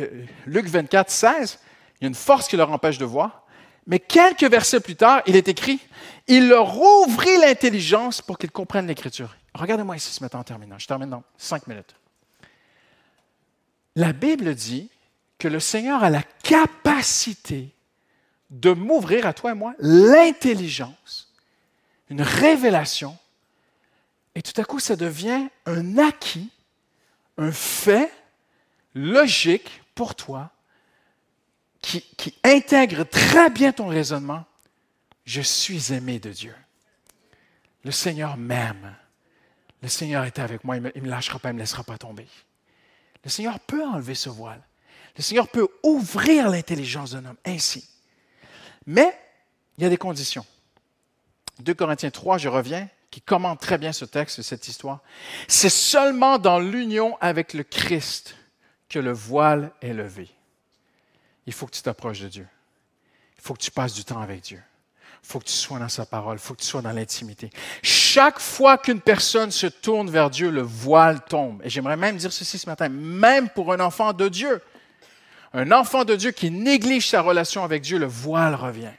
euh, 0.00 0.26
Luc 0.46 0.66
24, 0.66 1.08
16, 1.08 1.60
il 2.00 2.04
y 2.04 2.06
a 2.06 2.08
une 2.08 2.16
force 2.16 2.48
qui 2.48 2.56
leur 2.56 2.72
empêche 2.72 2.98
de 2.98 3.04
voir, 3.04 3.44
mais 3.86 4.00
quelques 4.00 4.42
versets 4.42 4.80
plus 4.80 4.96
tard, 4.96 5.22
il 5.26 5.36
est 5.36 5.46
écrit, 5.46 5.78
il 6.26 6.48
leur 6.48 6.76
ouvrit 6.80 7.38
l'intelligence 7.38 8.20
pour 8.20 8.38
qu'ils 8.38 8.50
comprennent 8.50 8.88
l'Écriture. 8.88 9.36
Regardez-moi 9.54 9.96
ici 9.96 10.12
ce 10.12 10.22
matin 10.22 10.40
en 10.40 10.44
terminant. 10.44 10.80
Je 10.80 10.86
termine 10.88 11.10
dans 11.10 11.22
cinq 11.38 11.68
minutes. 11.68 11.94
La 13.94 14.12
Bible 14.12 14.56
dit 14.56 14.90
que 15.38 15.46
le 15.46 15.60
Seigneur 15.60 16.02
a 16.02 16.10
la 16.10 16.24
capacité 16.42 17.72
de 18.50 18.72
m'ouvrir 18.72 19.26
à 19.26 19.32
toi 19.32 19.52
et 19.52 19.54
moi 19.54 19.74
l'intelligence, 19.78 21.32
une 22.08 22.22
révélation, 22.22 23.16
et 24.34 24.42
tout 24.42 24.58
à 24.60 24.64
coup 24.64 24.80
ça 24.80 24.96
devient 24.96 25.48
un 25.66 25.98
acquis, 25.98 26.50
un 27.38 27.52
fait 27.52 28.12
logique 28.94 29.82
pour 29.94 30.14
toi 30.14 30.50
qui, 31.80 32.04
intègre 32.44 33.04
très 33.04 33.50
bien 33.50 33.72
ton 33.72 33.86
raisonnement. 33.86 34.44
Je 35.24 35.40
suis 35.40 35.92
aimé 35.92 36.18
de 36.18 36.30
Dieu. 36.30 36.54
Le 37.84 37.90
Seigneur 37.90 38.36
m'aime. 38.36 38.94
Le 39.82 39.88
Seigneur 39.88 40.24
est 40.24 40.38
avec 40.38 40.64
moi, 40.64 40.76
il 40.76 40.82
ne 40.82 41.00
me, 41.00 41.08
lâchera 41.08 41.38
pas, 41.38 41.48
il 41.48 41.52
ne 41.52 41.56
me 41.56 41.60
laissera 41.60 41.84
pas 41.84 41.96
tomber. 41.96 42.26
Le 43.24 43.30
Seigneur 43.30 43.58
peut 43.60 43.84
enlever 43.84 44.14
ce 44.14 44.28
voile. 44.28 44.62
Le 45.16 45.22
Seigneur 45.22 45.48
peut 45.48 45.68
ouvrir 45.82 46.50
l'intelligence 46.50 47.12
d'un 47.12 47.24
homme 47.24 47.36
ainsi. 47.46 47.89
Mais 48.86 49.16
il 49.78 49.84
y 49.84 49.86
a 49.86 49.90
des 49.90 49.96
conditions. 49.96 50.44
2 51.60 51.74
Corinthiens 51.74 52.10
3, 52.10 52.38
je 52.38 52.48
reviens, 52.48 52.88
qui 53.10 53.20
commente 53.20 53.60
très 53.60 53.78
bien 53.78 53.92
ce 53.92 54.04
texte, 54.04 54.42
cette 54.42 54.68
histoire. 54.68 55.00
C'est 55.48 55.68
seulement 55.68 56.38
dans 56.38 56.58
l'union 56.58 57.16
avec 57.20 57.54
le 57.54 57.64
Christ 57.64 58.36
que 58.88 58.98
le 58.98 59.12
voile 59.12 59.72
est 59.82 59.92
levé. 59.92 60.28
Il 61.46 61.52
faut 61.52 61.66
que 61.66 61.72
tu 61.72 61.82
t'approches 61.82 62.20
de 62.20 62.28
Dieu. 62.28 62.46
Il 63.36 63.42
faut 63.42 63.54
que 63.54 63.62
tu 63.62 63.70
passes 63.70 63.94
du 63.94 64.04
temps 64.04 64.20
avec 64.20 64.42
Dieu. 64.42 64.62
Il 65.22 65.26
faut 65.26 65.38
que 65.38 65.44
tu 65.44 65.52
sois 65.52 65.78
dans 65.78 65.88
sa 65.88 66.06
parole. 66.06 66.36
Il 66.36 66.40
faut 66.40 66.54
que 66.54 66.60
tu 66.60 66.66
sois 66.66 66.82
dans 66.82 66.92
l'intimité. 66.92 67.50
Chaque 67.82 68.38
fois 68.38 68.78
qu'une 68.78 69.00
personne 69.00 69.50
se 69.50 69.66
tourne 69.66 70.10
vers 70.10 70.30
Dieu, 70.30 70.50
le 70.50 70.62
voile 70.62 71.24
tombe. 71.24 71.60
Et 71.64 71.70
j'aimerais 71.70 71.96
même 71.96 72.16
dire 72.16 72.32
ceci 72.32 72.58
ce 72.58 72.68
matin, 72.68 72.88
même 72.88 73.48
pour 73.50 73.72
un 73.72 73.80
enfant 73.80 74.12
de 74.12 74.28
Dieu. 74.28 74.60
Un 75.52 75.72
enfant 75.72 76.04
de 76.04 76.14
Dieu 76.14 76.30
qui 76.30 76.50
néglige 76.50 77.08
sa 77.08 77.22
relation 77.22 77.64
avec 77.64 77.82
Dieu, 77.82 77.98
le 77.98 78.06
voile 78.06 78.54
revient. 78.54 78.92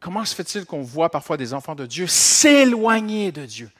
Comment 0.00 0.24
se 0.24 0.34
fait-il 0.34 0.64
qu'on 0.64 0.82
voit 0.82 1.10
parfois 1.10 1.36
des 1.36 1.54
enfants 1.54 1.74
de 1.74 1.86
Dieu 1.86 2.06
s'éloigner 2.06 3.32
de 3.32 3.46
Dieu? 3.46 3.70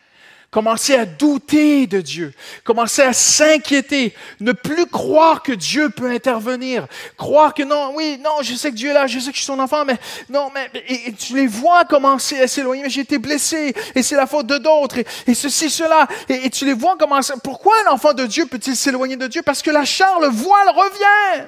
Commencer 0.51 0.95
à 0.95 1.05
douter 1.05 1.87
de 1.87 2.01
Dieu, 2.01 2.33
commencer 2.65 3.03
à 3.03 3.13
s'inquiéter, 3.13 4.15
ne 4.41 4.53
plus 4.53 4.87
croire 4.87 5.43
que 5.43 5.53
Dieu 5.53 5.91
peut 5.91 6.11
intervenir, 6.11 6.87
croire 7.19 7.53
que 7.53 7.63
non, 7.63 7.93
oui, 7.95 8.19
non, 8.25 8.41
je 8.41 8.55
sais 8.55 8.71
que 8.71 8.75
Dieu 8.75 8.89
est 8.89 8.95
là, 8.95 9.07
je 9.07 9.19
sais 9.19 9.31
que 9.31 9.37
je 9.37 9.43
suis 9.43 9.45
son 9.45 9.59
enfant, 9.59 9.85
mais 9.85 9.99
non, 10.31 10.51
mais 10.55 10.71
et, 10.89 11.13
tu 11.13 11.37
les 11.37 11.47
vois 11.47 11.85
commencer 11.85 12.41
à 12.41 12.49
s'éloigner, 12.49 12.83
mais 12.83 12.89
j'ai 12.89 13.03
été 13.03 13.19
blessé 13.19 13.75
et 13.95 14.03
c'est 14.03 14.17
la 14.17 14.27
faute 14.27 14.47
de 14.47 14.57
d'autres 14.57 15.01
et, 15.27 15.35
ceci, 15.35 15.69
cela, 15.69 16.09
et, 16.31 16.49
tu 16.49 16.65
les 16.65 16.73
vois 16.73 16.97
commencer. 16.97 17.35
Pourquoi 17.45 17.75
un 17.87 17.93
enfant 17.93 18.15
de 18.15 18.25
Dieu 18.25 18.47
peut-il 18.47 18.75
s'éloigner 18.75 19.17
de 19.17 19.27
Dieu? 19.27 19.43
Parce 19.43 19.61
que 19.61 19.71
la 19.71 19.85
chair, 19.85 20.19
le 20.19 20.29
voile 20.29 20.71
revient. 20.71 21.47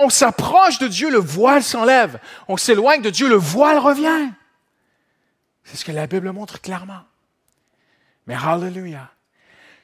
On 0.00 0.08
s'approche 0.08 0.78
de 0.78 0.88
Dieu, 0.88 1.10
le 1.10 1.18
voile 1.18 1.62
s'enlève. 1.62 2.18
On 2.48 2.56
s'éloigne 2.56 3.02
de 3.02 3.10
Dieu, 3.10 3.28
le 3.28 3.36
voile 3.36 3.78
revient. 3.78 4.30
C'est 5.64 5.76
ce 5.76 5.84
que 5.84 5.92
la 5.92 6.06
Bible 6.06 6.30
montre 6.32 6.60
clairement. 6.60 7.02
Mais 8.26 8.34
hallelujah. 8.34 9.10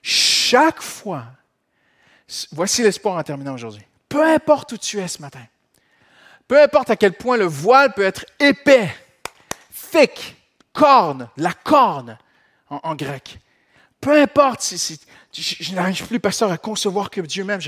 Chaque 0.02 0.80
fois, 0.80 1.24
voici 2.52 2.82
l'espoir 2.82 3.16
en 3.16 3.22
terminant 3.22 3.54
aujourd'hui. 3.54 3.84
Peu 4.08 4.24
importe 4.26 4.72
où 4.72 4.78
tu 4.78 4.98
es 4.98 5.08
ce 5.08 5.20
matin, 5.20 5.44
peu 6.48 6.60
importe 6.60 6.90
à 6.90 6.96
quel 6.96 7.12
point 7.12 7.36
le 7.36 7.44
voile 7.44 7.92
peut 7.92 8.02
être 8.02 8.24
épais, 8.38 8.92
thick, 9.92 10.36
corne, 10.72 11.28
la 11.36 11.52
corne 11.52 12.18
en, 12.68 12.94
grec. 12.94 13.38
Peu 14.00 14.20
importe 14.20 14.60
si, 14.62 15.00
je, 15.32 15.74
n'arrive 15.74 16.06
plus, 16.06 16.20
pasteur, 16.20 16.50
à 16.50 16.58
concevoir 16.58 17.10
que 17.10 17.20
Dieu 17.20 17.44
m'aime. 17.44 17.60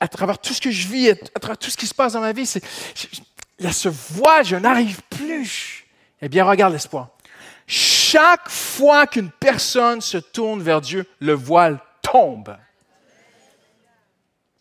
à 0.00 0.08
travers 0.08 0.38
tout 0.38 0.52
ce 0.52 0.60
que 0.60 0.70
je 0.70 0.88
vis, 0.88 1.10
à, 1.10 1.40
travers 1.40 1.58
tout 1.58 1.70
ce 1.70 1.76
qui 1.76 1.86
se 1.86 1.94
passe 1.94 2.14
dans 2.14 2.20
ma 2.20 2.32
vie, 2.32 2.46
c'est, 2.46 2.62
il 3.58 3.64
y 3.64 3.68
a 3.68 3.72
ce 3.72 3.88
voile, 3.88 4.44
je 4.44 4.56
n'arrive 4.56 5.00
plus. 5.10 5.86
Eh 6.20 6.28
bien, 6.28 6.44
regarde 6.44 6.72
l'espoir. 6.72 7.10
Chaque 7.66 8.48
fois 8.48 9.06
qu'une 9.06 9.30
personne 9.30 10.00
se 10.00 10.18
tourne 10.18 10.62
vers 10.62 10.80
Dieu, 10.80 11.06
le 11.20 11.34
voile 11.34 11.80
tombe. 12.02 12.56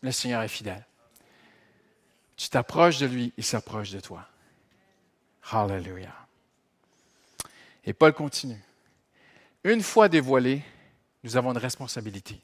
Le 0.01 0.11
Seigneur 0.11 0.41
est 0.41 0.47
fidèle. 0.47 0.85
Tu 2.35 2.49
t'approches 2.49 2.99
de 2.99 3.07
lui, 3.07 3.33
il 3.37 3.43
s'approche 3.43 3.89
de 3.91 3.99
toi. 3.99 4.27
Hallelujah. 5.51 6.13
Et 7.83 7.93
Paul 7.93 8.13
continue. 8.13 8.61
Une 9.63 9.81
fois 9.81 10.09
dévoilé, 10.09 10.61
nous 11.27 11.35
avons 11.35 11.51
une 11.51 11.57
responsabilité. 11.57 12.39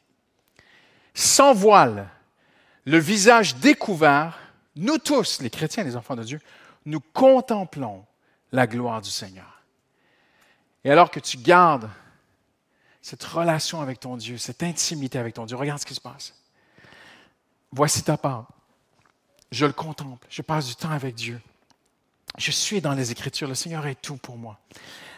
Sans 1.13 1.53
voile, 1.53 2.09
le 2.83 2.97
visage 2.97 3.55
découvert, 3.55 4.37
nous 4.75 4.97
tous, 4.97 5.39
les 5.39 5.49
chrétiens, 5.49 5.85
les 5.85 5.95
enfants 5.95 6.17
de 6.17 6.23
Dieu, 6.23 6.41
nous 6.85 6.99
contemplons 6.99 8.05
la 8.51 8.67
gloire 8.67 9.01
du 9.01 9.09
Seigneur. 9.09 9.61
Et 10.83 10.91
alors 10.91 11.09
que 11.11 11.21
tu 11.21 11.37
gardes 11.37 11.89
cette 13.01 13.23
relation 13.23 13.79
avec 13.79 14.01
ton 14.01 14.17
Dieu, 14.17 14.37
cette 14.37 14.63
intimité 14.63 15.17
avec 15.17 15.33
ton 15.33 15.45
Dieu, 15.45 15.55
regarde 15.55 15.79
ce 15.79 15.85
qui 15.85 15.95
se 15.95 16.01
passe. 16.01 16.33
Voici 17.71 18.03
ta 18.03 18.17
part. 18.17 18.47
Je 19.49 19.65
le 19.65 19.71
contemple, 19.71 20.27
je 20.29 20.41
passe 20.41 20.67
du 20.67 20.75
temps 20.75 20.91
avec 20.91 21.15
Dieu. 21.15 21.39
Je 22.37 22.51
suis 22.51 22.81
dans 22.81 22.93
les 22.93 23.11
Écritures, 23.11 23.47
le 23.47 23.55
Seigneur 23.55 23.85
est 23.87 24.01
tout 24.01 24.17
pour 24.17 24.35
moi. 24.35 24.59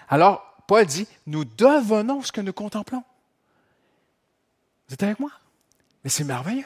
Alors, 0.07 0.55
Paul 0.67 0.85
dit, 0.85 1.07
nous 1.25 1.45
devenons 1.45 2.21
ce 2.21 2.31
que 2.31 2.41
nous 2.41 2.53
contemplons. 2.53 3.03
Vous 4.87 4.93
êtes 4.93 5.03
avec 5.03 5.19
moi? 5.19 5.31
Mais 6.03 6.09
c'est 6.09 6.23
merveilleux. 6.23 6.65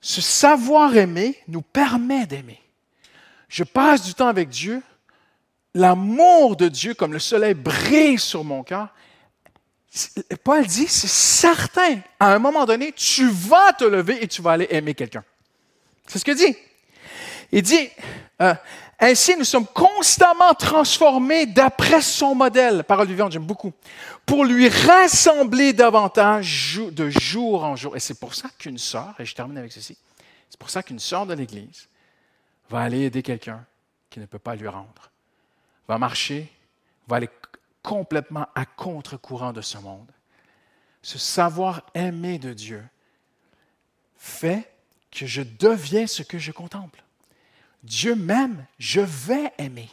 Ce 0.00 0.20
savoir 0.20 0.96
aimer 0.96 1.38
nous 1.48 1.62
permet 1.62 2.26
d'aimer. 2.26 2.60
Je 3.48 3.64
passe 3.64 4.04
du 4.04 4.14
temps 4.14 4.28
avec 4.28 4.48
Dieu. 4.48 4.82
L'amour 5.74 6.56
de 6.56 6.68
Dieu, 6.68 6.94
comme 6.94 7.12
le 7.12 7.18
soleil, 7.18 7.54
brille 7.54 8.18
sur 8.18 8.44
mon 8.44 8.62
cœur. 8.62 8.88
Paul 10.44 10.66
dit, 10.66 10.86
c'est 10.86 11.08
certain, 11.08 12.00
à 12.18 12.32
un 12.34 12.38
moment 12.38 12.64
donné, 12.64 12.92
tu 12.92 13.28
vas 13.28 13.72
te 13.72 13.84
lever 13.84 14.22
et 14.22 14.28
tu 14.28 14.40
vas 14.40 14.52
aller 14.52 14.68
aimer 14.70 14.94
quelqu'un. 14.94 15.24
C'est 16.06 16.18
ce 16.18 16.24
que 16.24 16.32
dit. 16.32 16.56
Il 17.52 17.62
dit, 17.62 17.88
euh, 18.40 18.54
ainsi 18.98 19.36
nous 19.36 19.44
sommes 19.44 19.66
constamment 19.66 20.54
transformés 20.54 21.46
d'après 21.46 22.00
son 22.00 22.34
modèle, 22.34 22.84
parole 22.84 23.08
vivante, 23.08 23.32
j'aime 23.32 23.46
beaucoup, 23.46 23.72
pour 24.26 24.44
lui 24.44 24.68
rassembler 24.68 25.72
davantage 25.72 26.80
de 26.92 27.10
jour 27.10 27.64
en 27.64 27.76
jour. 27.76 27.96
Et 27.96 28.00
c'est 28.00 28.18
pour 28.18 28.34
ça 28.34 28.48
qu'une 28.58 28.78
sœur, 28.78 29.14
et 29.18 29.24
je 29.24 29.34
termine 29.34 29.58
avec 29.58 29.72
ceci, 29.72 29.96
c'est 30.48 30.58
pour 30.58 30.70
ça 30.70 30.82
qu'une 30.82 30.98
sœur 30.98 31.26
de 31.26 31.34
l'Église 31.34 31.88
va 32.68 32.80
aller 32.80 33.02
aider 33.02 33.22
quelqu'un 33.22 33.64
qu'il 34.10 34.22
ne 34.22 34.26
peut 34.26 34.38
pas 34.38 34.54
lui 34.54 34.68
rendre. 34.68 35.10
Va 35.88 35.98
marcher, 35.98 36.50
va 37.08 37.16
aller 37.16 37.30
complètement 37.82 38.46
à 38.54 38.64
contre-courant 38.66 39.52
de 39.52 39.60
ce 39.60 39.78
monde. 39.78 40.10
Ce 41.02 41.18
savoir 41.18 41.82
aimer 41.94 42.38
de 42.38 42.52
Dieu 42.52 42.84
fait 44.16 44.70
que 45.10 45.26
je 45.26 45.42
deviens 45.42 46.06
ce 46.06 46.22
que 46.22 46.38
je 46.38 46.52
contemple. 46.52 47.02
Dieu 47.82 48.14
m'aime, 48.14 48.66
je 48.78 49.00
vais 49.00 49.52
aimer. 49.58 49.88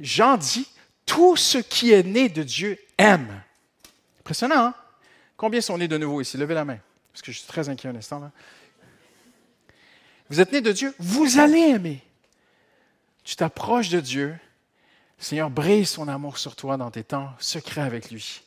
Jean 0.00 0.36
dit, 0.36 0.68
tout 1.06 1.36
ce 1.36 1.58
qui 1.58 1.92
est 1.92 2.02
né 2.02 2.28
de 2.28 2.42
Dieu 2.42 2.78
aime. 2.98 3.42
Impressionnant, 4.20 4.66
hein? 4.66 4.74
Combien 5.36 5.60
sont 5.60 5.78
nés 5.78 5.88
de 5.88 5.96
nouveau 5.96 6.20
ici? 6.20 6.36
Levez 6.36 6.54
la 6.54 6.64
main, 6.64 6.78
parce 7.12 7.22
que 7.22 7.32
je 7.32 7.38
suis 7.38 7.46
très 7.46 7.68
inquiet 7.68 7.88
un 7.88 7.96
instant. 7.96 8.18
Là. 8.18 8.32
Vous 10.28 10.40
êtes 10.40 10.52
nés 10.52 10.60
de 10.60 10.72
Dieu, 10.72 10.94
vous 10.98 11.38
allez 11.38 11.60
aimer. 11.60 12.02
Tu 13.24 13.36
t'approches 13.36 13.88
de 13.88 14.00
Dieu, 14.00 14.36
Seigneur 15.18 15.50
brise 15.50 15.90
son 15.90 16.08
amour 16.08 16.38
sur 16.38 16.56
toi 16.56 16.76
dans 16.76 16.90
tes 16.90 17.04
temps 17.04 17.32
secrets 17.38 17.82
avec 17.82 18.10
lui. 18.10 18.42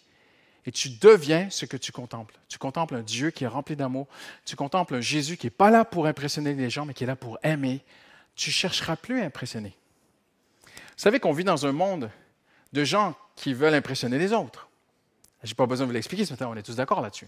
Et 0.65 0.71
tu 0.71 0.89
deviens 0.89 1.49
ce 1.49 1.65
que 1.65 1.77
tu 1.77 1.91
contemples. 1.91 2.37
Tu 2.47 2.57
contemples 2.57 2.95
un 2.95 3.01
Dieu 3.01 3.31
qui 3.31 3.43
est 3.43 3.47
rempli 3.47 3.75
d'amour. 3.75 4.07
Tu 4.45 4.55
contemples 4.55 4.95
un 4.95 5.01
Jésus 5.01 5.35
qui 5.35 5.47
n'est 5.47 5.51
pas 5.51 5.71
là 5.71 5.85
pour 5.85 6.05
impressionner 6.05 6.53
les 6.53 6.69
gens, 6.69 6.85
mais 6.85 6.93
qui 6.93 7.03
est 7.03 7.07
là 7.07 7.15
pour 7.15 7.39
aimer. 7.41 7.81
Tu 8.35 8.49
ne 8.49 8.53
chercheras 8.53 8.95
plus 8.95 9.21
à 9.21 9.25
impressionner. 9.25 9.75
Vous 10.65 11.03
savez 11.03 11.19
qu'on 11.19 11.33
vit 11.33 11.43
dans 11.43 11.65
un 11.65 11.71
monde 11.71 12.09
de 12.73 12.83
gens 12.83 13.15
qui 13.35 13.53
veulent 13.53 13.73
impressionner 13.73 14.17
les 14.17 14.33
autres. 14.33 14.69
Je 15.43 15.49
n'ai 15.49 15.55
pas 15.55 15.65
besoin 15.65 15.85
de 15.85 15.89
vous 15.89 15.95
l'expliquer 15.95 16.25
ce 16.25 16.33
matin, 16.33 16.47
on 16.49 16.55
est 16.55 16.61
tous 16.61 16.75
d'accord 16.75 17.01
là-dessus. 17.01 17.27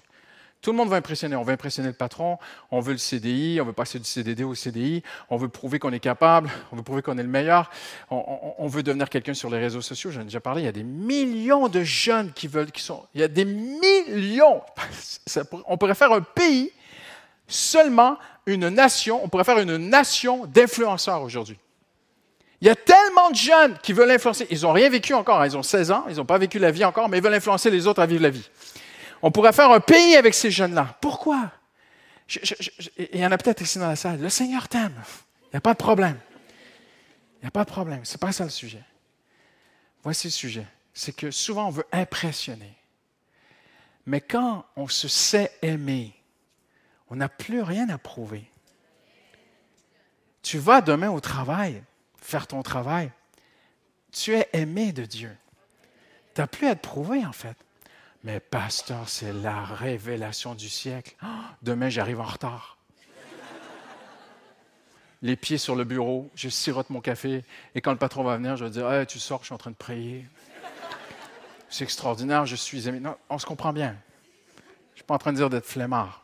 Tout 0.64 0.72
le 0.72 0.78
monde 0.78 0.88
va 0.88 0.95
impressionner. 0.95 1.36
On 1.36 1.43
veut 1.43 1.51
impressionner 1.51 1.89
le 1.89 1.93
patron, 1.93 2.38
on 2.72 2.80
veut 2.80 2.93
le 2.93 2.97
CDI, 2.97 3.60
on 3.60 3.66
veut 3.66 3.74
passer 3.74 3.99
du 3.99 4.06
CDD 4.06 4.45
au 4.45 4.56
CDI, 4.56 5.04
on 5.30 5.36
veut 5.36 5.49
prouver 5.49 5.78
qu'on 5.78 5.91
est 5.91 5.99
capable, 5.99 6.49
on 6.72 6.78
veut 6.78 6.84
prouver 6.84 7.01
qu'on 7.01 7.18
est 7.18 7.24
le 7.24 7.28
meilleur, 7.28 7.70
on, 8.10 8.66
veut 8.68 8.82
devenir 8.82 9.10
quelqu'un 9.10 9.34
sur 9.34 9.49
les 9.49 9.60
réseaux 9.60 9.82
sociaux. 9.82 10.10
J'en 10.10 10.22
ai 10.22 10.26
déjà 10.26 10.39
parlé, 10.39 10.62
il 10.62 10.66
y 10.66 10.70
a 10.70 10.72
des 10.72 10.84
millions 10.84 11.68
de 11.68 11.84
jeunes 11.84 12.32
qui 12.32 12.47
veulent, 12.47 12.72
qui 12.72 12.82
sont, 12.82 13.06
il 13.14 13.20
y 13.20 13.26
a 13.26 13.28
des 13.28 13.43
millions. 13.43 14.62
on 15.68 15.78
pourrait 15.78 15.95
faire 15.95 16.14
un 16.14 16.22
pays, 16.22 16.72
seulement 17.45 18.18
une 18.46 18.70
nation, 18.70 19.24
on 19.24 19.30
pourrait 19.30 19.44
faire 19.44 19.60
une 19.60 19.78
nation 19.78 20.46
d'influenceurs 20.46 21.22
aujourd'hui. 21.22 21.58
Il 22.62 22.68
y 22.68 22.70
a 22.70 22.76
tellement 22.76 23.30
de 23.30 23.36
jeunes 23.36 23.78
qui 23.84 23.91
veulent 23.91 24.12
influencer. 24.12 24.48
Ils 24.50 24.62
n'ont 24.62 24.72
rien 24.72 24.89
vécu 24.89 25.14
encore. 25.14 25.41
Hein. 25.41 25.48
Ils 25.48 25.58
ont 25.58 25.64
16 25.64 25.91
ans, 25.91 26.06
ils 26.10 26.16
n'ont 26.16 26.26
pas 26.26 26.38
vécu 26.38 26.60
la 26.60 26.72
vie 26.72 26.86
encore, 26.86 27.10
mais 27.10 27.18
ils 27.18 27.24
veulent 27.24 27.34
influencer 27.34 27.70
les 27.70 27.88
autres 27.88 28.02
à 28.02 28.06
vivre 28.06 28.24
la 28.24 28.30
vie. 28.30 28.50
On 29.22 29.32
pourrait 29.32 29.52
faire 29.54 29.70
un 29.72 29.80
pays 29.80 30.16
avec 30.16 30.34
ces 30.34 30.50
jeunes-là. 30.50 30.98
Pourquoi? 31.02 31.52
il 32.98 33.20
y 33.20 33.26
en 33.26 33.32
a 33.32 33.38
peut-être 33.38 33.62
ici 33.62 33.80
dans 33.80 33.89
la 33.89 33.96
salle. 33.96 34.20
Le 34.22 34.30
Seigneur 34.30 34.68
t'aime. 34.68 34.96
Il 35.48 35.56
n'y 35.56 35.58
a 35.58 35.62
pas 35.62 35.74
de 35.74 35.78
problème. 35.78 36.18
Il 37.38 37.44
n'y 37.44 37.48
a 37.48 37.52
pas 37.52 37.66
de 37.66 37.70
problème. 37.70 38.06
Ce 38.06 38.14
n'est 38.14 38.20
pas 38.20 38.32
ça 38.32 38.46
le 38.46 38.50
sujet. 38.50 38.82
Voici 40.04 40.28
le 40.28 40.32
sujet. 40.32 40.66
C'est 40.94 41.14
que 41.14 41.32
souvent 41.32 41.68
on 41.68 41.72
veut 41.72 41.86
impressionner. 41.91 42.74
Mais 44.06 44.22
quand 44.22 44.66
on 44.76 44.88
se 44.88 45.08
sait 45.08 45.52
aimer, 45.62 46.14
on 47.14 47.18
n'a 47.18 47.30
plus 47.30 47.61
rien 47.61 47.89
à 47.89 47.99
prouver. 47.99 48.43
Tu 50.41 50.57
vas 50.57 50.82
demain 50.82 51.11
au 51.11 51.20
travail, 51.20 51.84
faire 52.18 52.47
ton 52.47 52.64
travail. 52.64 53.11
Tu 54.11 54.34
es 54.34 54.49
aimé 54.53 54.91
de 54.93 55.05
Dieu. 55.05 55.30
Tu 56.34 56.41
n'as 56.41 56.47
plus 56.47 56.66
à 56.66 56.74
te 56.74 56.82
prouver, 56.82 57.24
en 57.24 57.32
fait. 57.32 57.55
Mais 58.24 58.39
pasteur, 58.39 59.09
c'est 59.09 59.32
la 59.32 59.64
révélation 59.64 60.55
du 60.55 60.68
siècle. 60.70 61.16
Ah, 61.22 61.55
demain, 61.61 61.88
j'arrive 61.88 62.20
en 62.20 62.26
retard. 62.26 62.80
Les 65.22 65.36
pieds 65.36 65.59
sur 65.59 65.76
le 65.76 65.84
bureau, 65.84 66.32
je 66.34 66.49
sirote 66.49 66.89
mon 66.89 66.99
café, 66.99 67.45
et 67.76 67.82
quand 67.82 67.91
le 67.91 67.99
patron 67.99 68.24
va 68.24 68.38
venir, 68.38 68.57
je 68.57 68.66
vais 68.66 68.72
dire 68.72 69.05
Tu 69.07 69.20
sors, 69.20 69.41
je 69.41 69.45
suis 69.45 69.53
en 69.53 69.59
train 69.59 69.72
de 69.72 69.76
prier. 69.76 70.26
C'est 71.70 71.84
extraordinaire, 71.84 72.47
je 72.47 72.55
suis 72.55 72.88
aimé. 72.88 72.99
Non, 72.99 73.16
on 73.30 73.38
se 73.38 73.45
comprend 73.45 73.72
bien. 73.72 73.95
Je 74.55 74.61
ne 74.61 74.95
suis 74.95 75.03
pas 75.03 75.14
en 75.14 75.20
train 75.20 75.32
de 75.32 75.38
dire 75.38 75.51
d'être 75.51 75.68
flemmard. 75.68 76.23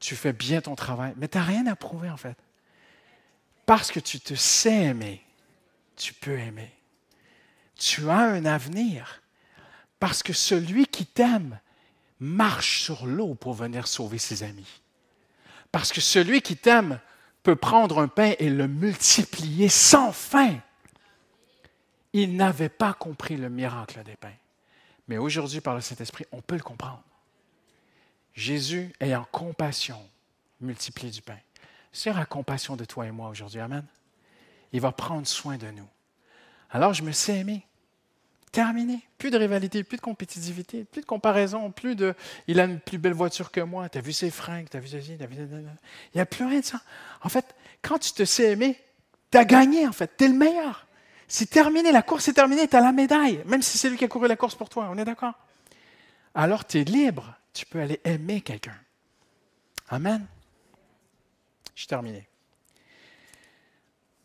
Tu 0.00 0.14
fais 0.16 0.32
bien 0.32 0.60
ton 0.60 0.74
travail, 0.74 1.12
mais 1.16 1.28
tu 1.28 1.38
n'as 1.38 1.44
rien 1.44 1.66
à 1.66 1.76
prouver 1.76 2.10
en 2.10 2.16
fait. 2.16 2.36
Parce 3.66 3.90
que 3.90 4.00
tu 4.00 4.20
te 4.20 4.34
sais 4.34 4.84
aimer, 4.84 5.22
tu 5.96 6.14
peux 6.14 6.38
aimer. 6.38 6.72
Tu 7.76 8.08
as 8.08 8.18
un 8.18 8.44
avenir. 8.44 9.22
Parce 10.00 10.22
que 10.22 10.32
celui 10.32 10.86
qui 10.86 11.06
t'aime 11.06 11.58
marche 12.20 12.82
sur 12.82 13.06
l'eau 13.06 13.34
pour 13.34 13.54
venir 13.54 13.86
sauver 13.86 14.18
ses 14.18 14.42
amis. 14.42 14.80
Parce 15.72 15.92
que 15.92 16.00
celui 16.00 16.40
qui 16.40 16.56
t'aime 16.56 17.00
peut 17.42 17.56
prendre 17.56 17.98
un 17.98 18.08
pain 18.08 18.34
et 18.38 18.50
le 18.50 18.68
multiplier 18.68 19.68
sans 19.68 20.12
fin. 20.12 20.56
Il 22.12 22.36
n'avait 22.36 22.68
pas 22.68 22.94
compris 22.94 23.36
le 23.36 23.50
miracle 23.50 24.02
des 24.02 24.16
pains. 24.16 24.32
Mais 25.08 25.18
aujourd'hui, 25.18 25.60
par 25.60 25.74
le 25.74 25.80
Saint-Esprit, 25.80 26.26
on 26.32 26.40
peut 26.40 26.56
le 26.56 26.62
comprendre. 26.62 27.02
Jésus, 28.38 28.92
ayant 29.00 29.26
compassion, 29.32 30.00
multiplie 30.60 31.10
du 31.10 31.20
pain. 31.20 31.38
Seigneur 31.92 32.20
a 32.20 32.24
compassion 32.24 32.76
de 32.76 32.84
toi 32.84 33.04
et 33.04 33.10
moi 33.10 33.28
aujourd'hui. 33.30 33.58
Amen. 33.58 33.84
Il 34.72 34.80
va 34.80 34.92
prendre 34.92 35.26
soin 35.26 35.56
de 35.56 35.68
nous. 35.72 35.88
Alors 36.70 36.94
je 36.94 37.02
me 37.02 37.10
sais 37.10 37.38
aimé. 37.38 37.66
Terminé. 38.52 39.00
Plus 39.18 39.32
de 39.32 39.38
rivalité, 39.38 39.82
plus 39.82 39.96
de 39.96 40.02
compétitivité, 40.02 40.84
plus 40.84 41.00
de 41.00 41.06
comparaison, 41.06 41.72
plus 41.72 41.96
de 41.96 42.14
il 42.46 42.60
a 42.60 42.64
une 42.64 42.78
plus 42.78 42.98
belle 42.98 43.12
voiture 43.12 43.50
que 43.50 43.60
moi, 43.60 43.88
tu 43.88 43.98
as 43.98 44.02
vu 44.02 44.12
ses 44.12 44.30
fringues, 44.30 44.68
tu 44.70 44.76
as 44.76 44.80
vu 44.80 44.86
ceci, 44.86 45.18
tu 45.18 45.24
as 45.24 45.26
vu. 45.26 45.34
Il 45.36 46.14
n'y 46.14 46.20
a 46.20 46.26
plus 46.26 46.44
rien 46.44 46.60
de 46.60 46.64
ça. 46.64 46.80
En 47.22 47.28
fait, 47.28 47.56
quand 47.82 47.98
tu 47.98 48.12
te 48.12 48.24
sais 48.24 48.52
aimer, 48.52 48.80
tu 49.32 49.38
as 49.38 49.44
gagné, 49.44 49.86
en 49.88 49.92
fait. 49.92 50.16
Tu 50.16 50.24
es 50.24 50.28
le 50.28 50.34
meilleur. 50.34 50.86
C'est 51.26 51.50
terminé, 51.50 51.90
la 51.90 52.02
course 52.02 52.28
est 52.28 52.34
terminée, 52.34 52.68
tu 52.68 52.76
as 52.76 52.80
la 52.80 52.92
médaille, 52.92 53.42
même 53.46 53.62
si 53.62 53.76
c'est 53.78 53.90
lui 53.90 53.98
qui 53.98 54.04
a 54.04 54.08
couru 54.08 54.28
la 54.28 54.36
course 54.36 54.54
pour 54.54 54.68
toi, 54.68 54.88
on 54.90 54.96
est 54.96 55.04
d'accord? 55.04 55.34
Alors 56.34 56.64
tu 56.64 56.78
es 56.78 56.84
libre, 56.84 57.37
tu 57.52 57.66
peux 57.66 57.80
aller 57.80 58.00
aimer 58.04 58.40
quelqu'un. 58.40 58.78
Amen. 59.88 60.26
Je 61.74 61.80
suis 61.80 61.88
terminé. 61.88 62.28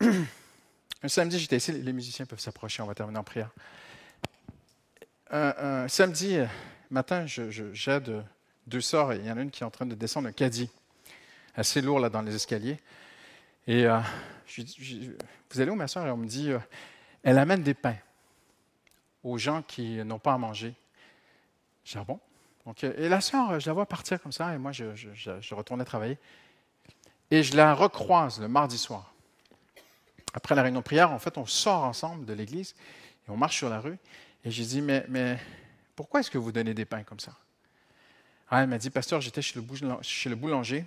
Un 0.00 1.08
samedi, 1.08 1.38
j'étais 1.38 1.56
ici, 1.56 1.72
les 1.72 1.92
musiciens 1.92 2.26
peuvent 2.26 2.40
s'approcher, 2.40 2.82
on 2.82 2.86
va 2.86 2.94
terminer 2.94 3.18
en 3.18 3.24
prière 3.24 3.50
un, 5.34 5.88
samedi 5.88 6.38
matin, 6.90 7.26
j'aide 7.26 8.24
deux 8.66 8.80
sœurs 8.80 9.12
et 9.12 9.16
il 9.16 9.26
y 9.26 9.30
en 9.30 9.36
a 9.36 9.42
une 9.42 9.50
qui 9.50 9.62
est 9.62 9.66
en 9.66 9.70
train 9.70 9.86
de 9.86 9.94
descendre 9.94 10.28
un 10.28 10.32
caddie 10.32 10.70
assez 11.54 11.80
lourd 11.80 12.00
là 12.00 12.08
dans 12.08 12.22
les 12.22 12.34
escaliers. 12.34 12.78
Et 13.66 13.86
euh, 13.86 14.00
vous 15.50 15.60
allez 15.60 15.70
où 15.70 15.74
ma 15.74 15.88
soeur? 15.88 16.06
Et 16.06 16.10
on 16.10 16.16
me 16.16 16.26
dit, 16.26 16.50
euh, 16.50 16.58
elle 17.22 17.38
amène 17.38 17.62
des 17.62 17.74
pains 17.74 17.96
aux 19.22 19.38
gens 19.38 19.62
qui 19.62 19.96
n'ont 20.04 20.18
pas 20.18 20.34
à 20.34 20.38
manger. 20.38 20.74
J'ai 21.84 21.98
Et 22.82 23.08
la 23.08 23.20
sœur, 23.20 23.60
je 23.60 23.66
la 23.66 23.74
vois 23.74 23.86
partir 23.86 24.20
comme 24.22 24.32
ça 24.32 24.54
et 24.54 24.58
moi 24.58 24.72
je, 24.72 24.94
je 24.94 25.54
retournais 25.54 25.84
travailler. 25.84 26.18
Et 27.30 27.42
je 27.42 27.56
la 27.56 27.74
recroise 27.74 28.40
le 28.40 28.48
mardi 28.48 28.78
soir. 28.78 29.12
Après 30.34 30.54
la 30.54 30.62
réunion 30.62 30.80
de 30.80 30.84
prière, 30.84 31.12
en 31.12 31.18
fait, 31.18 31.38
on 31.38 31.46
sort 31.46 31.84
ensemble 31.84 32.26
de 32.26 32.32
l'église 32.32 32.74
et 33.26 33.30
on 33.30 33.36
marche 33.36 33.56
sur 33.56 33.68
la 33.68 33.80
rue. 33.80 33.96
Et 34.44 34.50
j'ai 34.50 34.64
dit, 34.64 34.82
mais, 34.82 35.38
pourquoi 35.96 36.20
est-ce 36.20 36.30
que 36.30 36.38
vous 36.38 36.52
donnez 36.52 36.74
des 36.74 36.84
pains 36.84 37.04
comme 37.04 37.20
ça? 37.20 37.32
Ah, 38.50 38.62
elle 38.62 38.68
m'a 38.68 38.78
dit, 38.78 38.90
pasteur, 38.90 39.20
j'étais 39.20 39.42
chez 39.42 39.58
le 39.58 40.34
boulanger, 40.36 40.84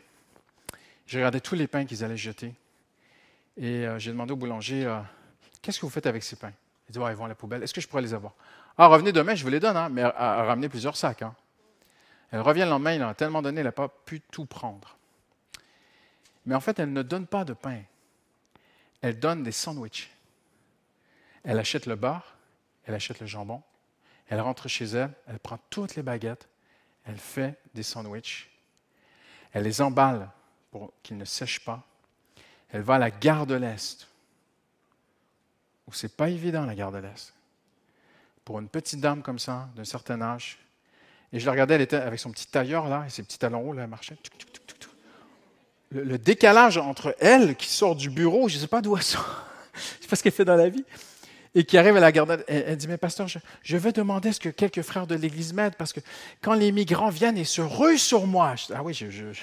j'ai 1.07 1.17
regardé 1.17 1.41
tous 1.41 1.55
les 1.55 1.67
pains 1.67 1.85
qu'ils 1.85 2.03
allaient 2.03 2.17
jeter. 2.17 2.53
Et 3.57 3.87
euh, 3.87 3.97
j'ai 3.97 4.11
demandé 4.11 4.33
au 4.33 4.35
boulanger, 4.35 4.85
euh, 4.85 4.99
qu'est-ce 5.61 5.79
que 5.79 5.85
vous 5.85 5.91
faites 5.91 6.05
avec 6.05 6.23
ces 6.23 6.35
pains? 6.35 6.53
Il 6.87 6.93
dit, 6.93 6.99
ils 6.99 7.15
vont 7.15 7.25
à 7.25 7.29
la 7.29 7.35
poubelle. 7.35 7.63
Est-ce 7.63 7.73
que 7.73 7.81
je 7.81 7.87
pourrais 7.87 8.03
les 8.03 8.13
avoir? 8.13 8.33
Ah, 8.77 8.87
revenez 8.87 9.11
demain, 9.11 9.33
je 9.33 9.43
vous 9.43 9.49
les 9.49 9.59
donne, 9.59 9.75
hein, 9.75 9.89
mais 9.89 10.01
elle 10.01 10.13
a 10.15 10.43
ramené 10.43 10.69
plusieurs 10.69 10.95
sacs. 10.95 11.23
Hein. 11.23 11.33
Elle 12.31 12.41
revient 12.41 12.61
le 12.61 12.69
lendemain, 12.69 12.93
il 12.93 13.03
en 13.03 13.09
a 13.09 13.13
tellement 13.13 13.41
donné, 13.41 13.59
elle 13.61 13.67
n'a 13.67 13.71
pas 13.71 13.87
pu 13.87 14.21
tout 14.21 14.45
prendre. 14.45 14.97
Mais 16.45 16.55
en 16.55 16.59
fait, 16.59 16.79
elle 16.79 16.91
ne 16.91 17.01
donne 17.01 17.27
pas 17.27 17.45
de 17.45 17.53
pain. 17.53 17.81
Elle 19.01 19.19
donne 19.19 19.43
des 19.43 19.51
sandwichs. 19.51 20.09
Elle 21.43 21.59
achète 21.59 21.85
le 21.85 21.95
bar, 21.95 22.35
elle 22.85 22.95
achète 22.95 23.19
le 23.19 23.27
jambon, 23.27 23.61
elle 24.27 24.41
rentre 24.41 24.67
chez 24.67 24.85
elle, 24.85 25.13
elle 25.27 25.39
prend 25.39 25.59
toutes 25.69 25.95
les 25.95 26.03
baguettes, 26.03 26.49
elle 27.05 27.17
fait 27.17 27.57
des 27.73 27.83
sandwichs, 27.83 28.49
elle 29.53 29.63
les 29.63 29.81
emballe 29.81 30.29
pour 30.71 30.91
qu'ils 31.03 31.17
ne 31.17 31.25
sèchent 31.25 31.63
pas, 31.63 31.83
elle 32.69 32.81
va 32.81 32.95
à 32.95 32.99
la 32.99 33.11
gare 33.11 33.45
de 33.45 33.55
l'Est, 33.55 34.09
où 35.87 35.93
c'est 35.93 36.15
pas 36.17 36.29
évident 36.29 36.65
la 36.65 36.75
gare 36.75 36.91
de 36.91 36.97
l'Est, 36.97 37.33
pour 38.43 38.59
une 38.59 38.67
petite 38.67 38.99
dame 38.99 39.21
comme 39.21 39.39
ça, 39.39 39.69
d'un 39.75 39.85
certain 39.85 40.21
âge. 40.21 40.59
Et 41.33 41.39
je 41.39 41.45
la 41.45 41.51
regardais, 41.51 41.75
elle 41.75 41.81
était 41.81 41.97
avec 41.97 42.19
son 42.19 42.31
petit 42.31 42.47
tailleur 42.47 42.87
là, 42.87 43.03
et 43.05 43.09
ses 43.09 43.23
petits 43.23 43.37
talons 43.37 43.67
hauts, 43.67 43.73
là, 43.73 43.83
elle 43.83 43.89
marchait. 43.89 44.17
Le, 45.89 46.17
décalage 46.17 46.77
entre 46.77 47.15
elle 47.19 47.55
qui 47.55 47.67
sort 47.67 47.95
du 47.95 48.09
bureau, 48.09 48.49
je 48.49 48.55
ne 48.55 48.61
sais 48.61 48.67
pas 48.67 48.81
d'où 48.81 48.97
elle 48.97 49.03
sort, 49.03 49.45
je 49.73 49.79
ne 49.79 50.01
sais 50.01 50.07
pas 50.09 50.15
ce 50.15 50.23
qu'elle 50.23 50.33
fait 50.33 50.45
dans 50.45 50.55
la 50.55 50.69
vie, 50.69 50.83
et 51.55 51.63
qui 51.63 51.77
arrive 51.77 51.95
à 51.95 52.01
la 52.01 52.11
garde, 52.11 52.43
elle, 52.47 52.75
dit, 52.75 52.87
mais 52.87 52.97
pasteur, 52.97 53.27
je, 53.27 53.77
veux 53.77 53.91
demander 53.91 54.33
ce 54.33 54.39
que 54.39 54.49
quelques 54.49 54.81
frères 54.81 55.07
de 55.07 55.15
l'Église 55.15 55.53
m'aident, 55.53 55.75
parce 55.75 55.93
que 55.93 56.01
quand 56.41 56.53
les 56.53 56.71
migrants 56.71 57.09
viennent 57.09 57.37
et 57.37 57.45
se 57.45 57.61
ruent 57.61 57.97
sur 57.97 58.27
moi, 58.27 58.55
ah 58.73 58.83
oui, 58.83 58.93
je, 58.93 59.33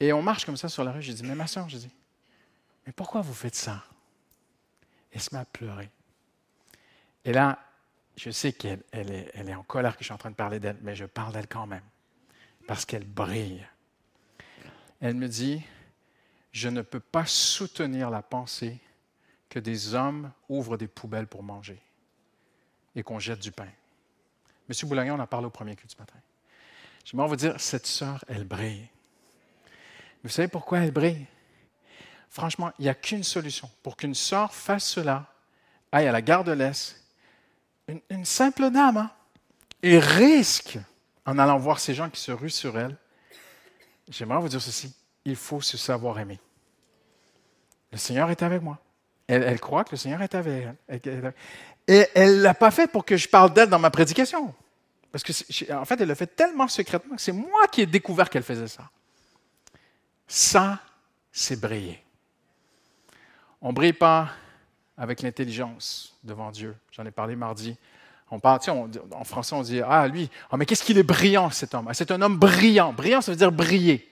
Et 0.00 0.12
on 0.12 0.22
marche 0.22 0.44
comme 0.44 0.56
ça 0.56 0.68
sur 0.68 0.84
la 0.84 0.92
rue. 0.92 1.02
J'ai 1.02 1.12
dit, 1.12 1.24
mais 1.24 1.34
ma 1.34 1.46
soeur, 1.46 1.68
j'ai 1.68 1.78
dit, 1.78 1.90
mais 2.86 2.92
pourquoi 2.92 3.20
vous 3.20 3.34
faites 3.34 3.56
ça? 3.56 3.82
Elle 5.12 5.20
se 5.20 5.34
met 5.34 5.40
à 5.40 5.44
pleurer. 5.44 5.90
Et 7.24 7.32
là, 7.32 7.58
je 8.18 8.30
sais 8.30 8.52
qu'elle 8.52 8.82
est, 8.92 9.54
en 9.54 9.62
colère 9.62 9.96
que 9.96 10.00
je 10.00 10.06
suis 10.06 10.12
en 10.12 10.18
train 10.18 10.30
de 10.30 10.34
parler 10.34 10.58
d'elle, 10.58 10.76
mais 10.82 10.96
je 10.96 11.04
parle 11.04 11.32
d'elle 11.32 11.46
quand 11.46 11.66
même, 11.66 11.84
parce 12.66 12.84
qu'elle 12.84 13.06
brille. 13.06 13.64
Elle 15.00 15.14
me 15.14 15.28
dit, 15.28 15.62
je 16.50 16.68
ne 16.68 16.82
peux 16.82 17.00
pas 17.00 17.26
soutenir 17.26 18.10
la 18.10 18.22
pensée 18.22 18.80
que 19.48 19.60
des 19.60 19.94
hommes 19.94 20.32
ouvrent 20.48 20.76
des 20.76 20.88
poubelles 20.88 21.28
pour 21.28 21.44
manger 21.44 21.80
et 22.96 23.04
qu'on 23.04 23.20
jette 23.20 23.38
du 23.38 23.52
pain. 23.52 23.68
Monsieur 24.68 24.88
Boulagnon 24.88 25.14
en 25.14 25.20
a 25.20 25.26
parlé 25.28 25.46
au 25.46 25.50
premier 25.50 25.76
culte 25.76 25.92
ce 25.92 25.98
matin. 25.98 26.18
J'aimerais 27.04 27.28
vous 27.28 27.36
dire, 27.36 27.58
cette 27.60 27.86
sœur, 27.86 28.24
elle 28.26 28.44
brille. 28.44 28.88
Vous 30.24 30.28
savez 30.28 30.48
pourquoi 30.48 30.80
elle 30.80 30.90
brille? 30.90 31.24
Franchement, 32.28 32.72
il 32.78 32.82
n'y 32.82 32.88
a 32.88 32.94
qu'une 32.94 33.22
solution. 33.22 33.70
Pour 33.84 33.96
qu'une 33.96 34.14
sœur 34.14 34.52
fasse 34.52 34.84
cela, 34.84 35.32
aille 35.92 36.08
à 36.08 36.12
la 36.12 36.20
gare 36.20 36.44
de 36.44 36.52
l'Est, 36.52 37.07
une, 37.88 38.24
simple 38.24 38.70
dame, 38.70 38.98
hein, 38.98 39.10
et 39.82 39.98
risque, 39.98 40.78
en 41.24 41.38
allant 41.38 41.58
voir 41.58 41.80
ces 41.80 41.94
gens 41.94 42.10
qui 42.10 42.20
se 42.20 42.32
ruent 42.32 42.50
sur 42.50 42.78
elle, 42.78 42.96
j'aimerais 44.08 44.40
vous 44.40 44.48
dire 44.48 44.60
ceci, 44.60 44.94
il 45.24 45.36
faut 45.36 45.60
se 45.60 45.76
savoir 45.76 46.18
aimer. 46.18 46.40
Le 47.92 47.98
Seigneur 47.98 48.30
est 48.30 48.42
avec 48.42 48.62
moi. 48.62 48.78
Elle, 49.26 49.60
croit 49.60 49.84
que 49.84 49.90
le 49.90 49.96
Seigneur 49.98 50.22
est 50.22 50.34
avec 50.34 51.06
elle. 51.06 51.34
Et 51.86 52.06
elle 52.14 52.38
ne 52.38 52.42
l'a 52.42 52.54
pas 52.54 52.70
fait 52.70 52.86
pour 52.86 53.04
que 53.04 53.16
je 53.16 53.28
parle 53.28 53.52
d'elle 53.52 53.68
dans 53.68 53.78
ma 53.78 53.90
prédication. 53.90 54.54
Parce 55.12 55.22
que, 55.22 55.72
en 55.72 55.84
fait, 55.84 56.00
elle 56.00 56.08
l'a 56.08 56.14
fait 56.14 56.34
tellement 56.34 56.68
secrètement 56.68 57.16
que 57.16 57.20
c'est 57.20 57.32
moi 57.32 57.66
qui 57.70 57.82
ai 57.82 57.86
découvert 57.86 58.30
qu'elle 58.30 58.42
faisait 58.42 58.68
ça. 58.68 58.90
Ça, 60.26 60.80
c'est 61.32 61.60
briller. 61.60 62.02
On 63.60 63.68
ne 63.68 63.74
brille 63.74 63.92
pas 63.92 64.30
avec 64.98 65.22
l'intelligence 65.22 66.12
devant 66.24 66.50
Dieu. 66.50 66.76
J'en 66.90 67.06
ai 67.06 67.10
parlé 67.10 67.36
mardi. 67.36 67.76
On 68.30 68.40
parle, 68.40 68.60
en 69.12 69.24
français, 69.24 69.54
on 69.54 69.62
dit 69.62 69.80
Ah, 69.80 70.06
lui, 70.08 70.28
ah, 70.50 70.56
mais 70.56 70.66
qu'est-ce 70.66 70.82
qu'il 70.84 70.98
est 70.98 71.04
brillant, 71.04 71.50
cet 71.50 71.74
homme 71.74 71.86
ah, 71.88 71.94
C'est 71.94 72.10
un 72.10 72.20
homme 72.20 72.36
brillant. 72.36 72.92
Brillant, 72.92 73.22
ça 73.22 73.32
veut 73.32 73.38
dire 73.38 73.52
briller. 73.52 74.06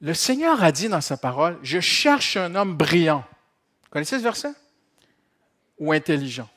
Le 0.00 0.14
Seigneur 0.14 0.62
a 0.62 0.70
dit 0.70 0.88
dans 0.88 1.00
sa 1.00 1.16
parole 1.16 1.58
Je 1.62 1.80
cherche 1.80 2.36
un 2.36 2.54
homme 2.54 2.76
brillant. 2.76 3.24
Vous 3.84 3.90
connaissez 3.90 4.18
ce 4.18 4.22
verset? 4.22 4.52
Ou 5.78 5.92
intelligent. 5.92 6.48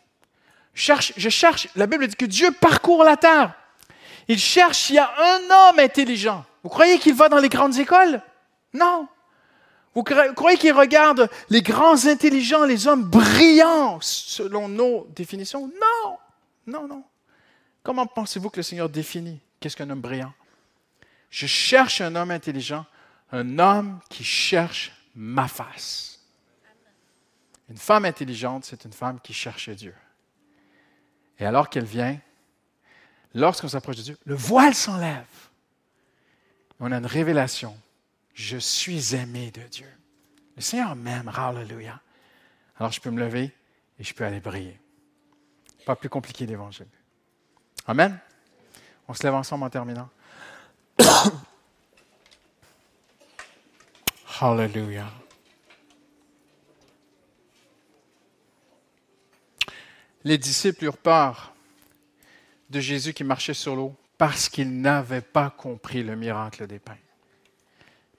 Cherche, 0.76 1.14
je 1.18 1.30
cherche, 1.30 1.70
la 1.76 1.88
Bible 1.88 2.08
dit 2.08 2.16
que 2.16 2.26
Dieu 2.26 2.52
parcourt 2.52 3.04
la 3.04 3.16
terre. 3.16 3.54
Il 4.28 4.40
cherche, 4.40 4.90
il 4.90 4.96
y 4.96 5.00
a 5.00 5.12
un 5.18 5.70
homme 5.70 5.80
intelligent. 5.80 6.46
Vous 6.62 6.70
croyez 6.70 7.00
qu'il 7.00 7.14
va 7.14 7.30
dans 7.30 7.40
les 7.40 7.50
grandes 7.50 7.78
écoles? 7.78 8.22
Non. 8.74 9.08
Vous 9.96 10.04
croyez 10.04 10.58
qu'il 10.58 10.74
regarde 10.74 11.30
les 11.50 11.62
grands 11.62 12.06
intelligents, 12.08 12.66
les 12.66 12.88
hommes 12.88 13.04
brillants, 13.04 14.00
selon 14.02 14.68
nos 14.68 15.08
définitions? 15.16 15.68
Non, 15.68 16.18
non, 16.66 16.88
non. 16.88 17.04
Comment 17.84 18.08
pensez-vous 18.08 18.50
que 18.50 18.58
le 18.58 18.64
Seigneur 18.64 18.90
définit 18.90 19.40
qu'est-ce 19.60 19.76
qu'un 19.76 19.90
homme 19.90 20.02
brillant? 20.02 20.34
Je 21.30 21.46
cherche 21.46 22.02
un 22.02 22.16
homme 22.16 22.32
intelligent, 22.32 22.86
un 23.32 23.60
homme 23.60 24.00
qui 24.10 24.24
cherche 24.24 24.92
ma 25.16 25.48
face. 25.48 26.20
Une 27.70 27.78
femme 27.78 28.06
intelligente, 28.06 28.66
c'est 28.66 28.86
une 28.86 28.94
femme 28.94 29.20
qui 29.22 29.34
cherche 29.34 29.70
Dieu. 29.70 29.96
Et 31.40 31.46
alors 31.46 31.70
qu'elle 31.70 31.86
vient, 31.86 32.20
lorsqu'on 33.34 33.68
s'approche 33.68 33.98
de 33.98 34.02
Dieu, 34.02 34.18
le 34.26 34.36
voile 34.36 34.76
s'enlève. 34.76 35.26
On 36.80 36.92
a 36.92 36.98
une 36.98 37.06
révélation. 37.06 37.76
Je 38.34 38.58
suis 38.58 39.16
aimé 39.16 39.52
de 39.52 39.62
Dieu. 39.64 39.88
Le 40.56 40.62
Seigneur 40.62 40.96
m'aime. 40.96 41.32
Hallelujah. 41.36 42.02
Alors 42.78 42.92
je 42.92 43.00
peux 43.00 43.12
me 43.12 43.20
lever 43.20 43.52
et 44.00 44.04
je 44.04 44.14
peux 44.14 44.26
aller 44.26 44.40
briller. 44.40 44.80
Pas 45.86 45.96
plus 45.96 46.10
compliqué 46.10 46.46
l'évangile. 46.46 46.88
Amen. 47.88 48.20
On 49.08 49.14
se 49.14 49.24
lève 49.24 49.36
ensemble 49.36 49.66
en 49.66 49.70
terminant. 49.70 50.10
Hallelujah. 54.42 55.12
les 60.24 60.38
disciples 60.38 60.86
eurent 60.86 60.98
peur 60.98 61.54
de 62.70 62.80
Jésus 62.80 63.14
qui 63.14 63.24
marchait 63.24 63.54
sur 63.54 63.76
l'eau 63.76 63.96
parce 64.18 64.50
qu'ils 64.50 64.80
n'avaient 64.80 65.22
pas 65.22 65.50
compris 65.50 66.04
le 66.04 66.16
miracle 66.16 66.66
des 66.68 66.80
pains. 66.80 66.98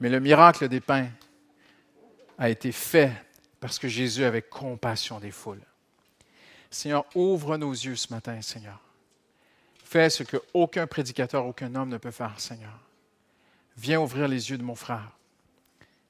Mais 0.04 0.10
le 0.10 0.20
miracle 0.20 0.68
des 0.68 0.82
pains 0.82 1.08
a 2.36 2.50
été 2.50 2.72
fait 2.72 3.10
parce 3.58 3.78
que 3.78 3.88
Jésus 3.88 4.22
avait 4.22 4.42
compassion 4.42 5.18
des 5.18 5.30
foules. 5.30 5.64
Seigneur, 6.70 7.06
ouvre 7.14 7.56
nos 7.56 7.72
yeux 7.72 7.96
ce 7.96 8.12
matin, 8.12 8.42
Seigneur. 8.42 8.78
Fais 9.82 10.10
ce 10.10 10.22
que 10.22 10.36
aucun 10.52 10.86
prédicateur, 10.86 11.46
aucun 11.46 11.74
homme 11.74 11.88
ne 11.88 11.96
peut 11.96 12.10
faire, 12.10 12.38
Seigneur. 12.38 12.78
Viens 13.78 13.98
ouvrir 13.98 14.28
les 14.28 14.50
yeux 14.50 14.58
de 14.58 14.62
mon 14.62 14.74
frère. 14.74 15.10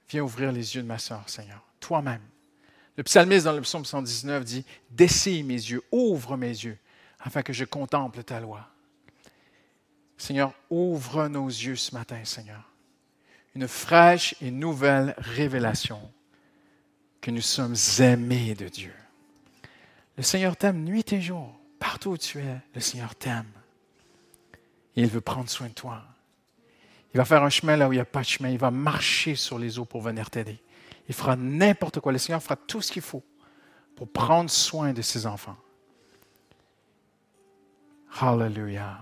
Viens 0.08 0.24
ouvrir 0.24 0.50
les 0.50 0.74
yeux 0.74 0.82
de 0.82 0.88
ma 0.88 0.98
soeur, 0.98 1.28
Seigneur. 1.28 1.62
Toi-même. 1.78 2.22
Le 2.96 3.04
psalmiste 3.04 3.44
dans 3.44 3.52
le 3.52 3.60
psaume 3.60 3.84
119 3.84 4.44
dit, 4.44 4.66
Dessille 4.90 5.44
mes 5.44 5.54
yeux, 5.54 5.84
ouvre 5.92 6.36
mes 6.36 6.48
yeux, 6.48 6.78
afin 7.20 7.42
que 7.44 7.52
je 7.52 7.64
contemple 7.64 8.24
ta 8.24 8.40
loi. 8.40 8.68
Seigneur, 10.18 10.52
ouvre 10.68 11.28
nos 11.28 11.46
yeux 11.46 11.76
ce 11.76 11.94
matin, 11.94 12.24
Seigneur. 12.24 12.73
Une 13.54 13.68
fraîche 13.68 14.34
et 14.40 14.50
nouvelle 14.50 15.14
révélation 15.18 16.00
que 17.20 17.30
nous 17.30 17.40
sommes 17.40 17.76
aimés 18.00 18.54
de 18.54 18.68
Dieu. 18.68 18.94
Le 20.16 20.22
Seigneur 20.22 20.56
t'aime 20.56 20.82
nuit 20.82 21.12
et 21.12 21.20
jour. 21.20 21.54
Partout 21.78 22.10
où 22.10 22.18
tu 22.18 22.38
es, 22.38 22.60
le 22.74 22.80
Seigneur 22.80 23.14
t'aime. 23.14 23.50
Et 24.96 25.02
il 25.02 25.08
veut 25.08 25.20
prendre 25.20 25.48
soin 25.48 25.68
de 25.68 25.72
toi. 25.72 26.02
Il 27.12 27.18
va 27.18 27.24
faire 27.24 27.42
un 27.44 27.50
chemin 27.50 27.76
là 27.76 27.88
où 27.88 27.92
il 27.92 27.96
n'y 27.96 28.00
a 28.00 28.04
pas 28.04 28.20
de 28.20 28.26
chemin. 28.26 28.48
Il 28.48 28.58
va 28.58 28.70
marcher 28.70 29.36
sur 29.36 29.58
les 29.58 29.78
eaux 29.78 29.84
pour 29.84 30.00
venir 30.00 30.30
t'aider. 30.30 30.60
Il 31.08 31.14
fera 31.14 31.36
n'importe 31.36 32.00
quoi. 32.00 32.12
Le 32.12 32.18
Seigneur 32.18 32.42
fera 32.42 32.56
tout 32.56 32.80
ce 32.80 32.90
qu'il 32.90 33.02
faut 33.02 33.22
pour 33.94 34.08
prendre 34.08 34.50
soin 34.50 34.92
de 34.92 35.02
ses 35.02 35.26
enfants. 35.26 35.56
Hallelujah. 38.20 39.00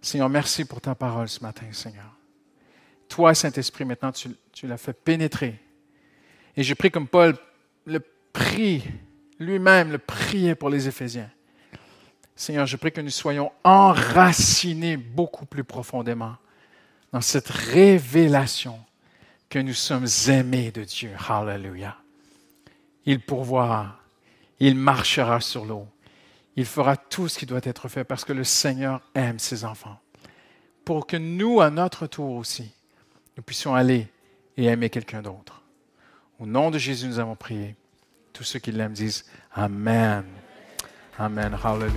Seigneur, 0.00 0.28
merci 0.28 0.64
pour 0.64 0.80
ta 0.80 0.94
parole 0.94 1.28
ce 1.28 1.40
matin, 1.40 1.66
Seigneur. 1.72 2.17
Toi, 3.08 3.34
Saint-Esprit, 3.34 3.84
maintenant, 3.84 4.12
tu, 4.12 4.66
l'as 4.66 4.76
fait 4.76 4.92
pénétrer. 4.92 5.58
Et 6.56 6.62
je 6.62 6.74
prie 6.74 6.90
comme 6.90 7.08
Paul 7.08 7.36
le 7.86 8.00
prie, 8.32 8.84
lui-même 9.38 9.92
le 9.92 9.98
priait 9.98 10.54
pour 10.54 10.68
les 10.68 10.88
Éphésiens. 10.88 11.30
Seigneur, 12.36 12.66
je 12.66 12.76
prie 12.76 12.92
que 12.92 13.00
nous 13.00 13.10
soyons 13.10 13.50
enracinés 13.64 14.96
beaucoup 14.96 15.46
plus 15.46 15.64
profondément 15.64 16.36
dans 17.12 17.20
cette 17.20 17.48
révélation 17.48 18.78
que 19.48 19.58
nous 19.58 19.74
sommes 19.74 20.06
aimés 20.28 20.70
de 20.70 20.84
Dieu. 20.84 21.10
Hallelujah. 21.28 21.96
Il 23.06 23.20
pourvoira, 23.20 23.98
il 24.60 24.74
marchera 24.74 25.40
sur 25.40 25.64
l'eau, 25.64 25.88
il 26.56 26.66
fera 26.66 26.96
tout 26.96 27.28
ce 27.28 27.38
qui 27.38 27.46
doit 27.46 27.60
être 27.62 27.88
fait 27.88 28.04
parce 28.04 28.24
que 28.24 28.34
le 28.34 28.44
Seigneur 28.44 29.00
aime 29.14 29.38
ses 29.38 29.64
enfants. 29.64 29.98
Pour 30.84 31.06
que 31.06 31.16
nous, 31.16 31.60
à 31.60 31.70
notre 31.70 32.06
tour 32.06 32.36
aussi, 32.36 32.72
nous 33.38 33.42
puissions 33.44 33.74
aller 33.76 34.08
et 34.56 34.64
aimer 34.64 34.90
quelqu'un 34.90 35.22
d'autre. 35.22 35.62
Au 36.40 36.46
nom 36.46 36.72
de 36.72 36.78
Jésus, 36.78 37.06
nous 37.06 37.20
avons 37.20 37.36
prié. 37.36 37.76
Tous 38.32 38.42
ceux 38.42 38.58
qui 38.58 38.72
l'aiment 38.72 38.92
disent 38.92 39.24
Amen. 39.54 40.24
Amen. 41.16 41.56
Hallelujah. 41.62 41.94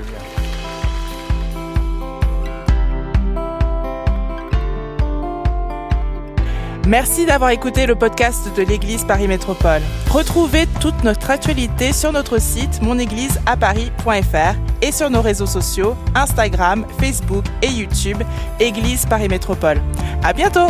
Merci 6.87 7.25
d'avoir 7.25 7.49
écouté 7.51 7.87
le 7.87 7.95
podcast 7.95 8.55
de 8.55 8.61
l'Église 8.61 9.03
Paris 9.05 9.27
Métropole. 9.27 9.81
Retrouvez 10.09 10.67
toute 10.79 11.03
notre 11.03 11.31
actualité 11.31 11.91
sur 11.91 12.11
notre 12.11 12.39
site 12.39 12.81
monégliseaparis.fr 12.83 14.55
et 14.83 14.91
sur 14.91 15.09
nos 15.09 15.21
réseaux 15.21 15.47
sociaux 15.47 15.95
Instagram, 16.13 16.85
Facebook 16.99 17.45
et 17.63 17.69
YouTube 17.69 18.21
Église 18.59 19.07
Paris 19.07 19.27
Métropole. 19.27 19.81
À 20.23 20.33
bientôt! 20.33 20.67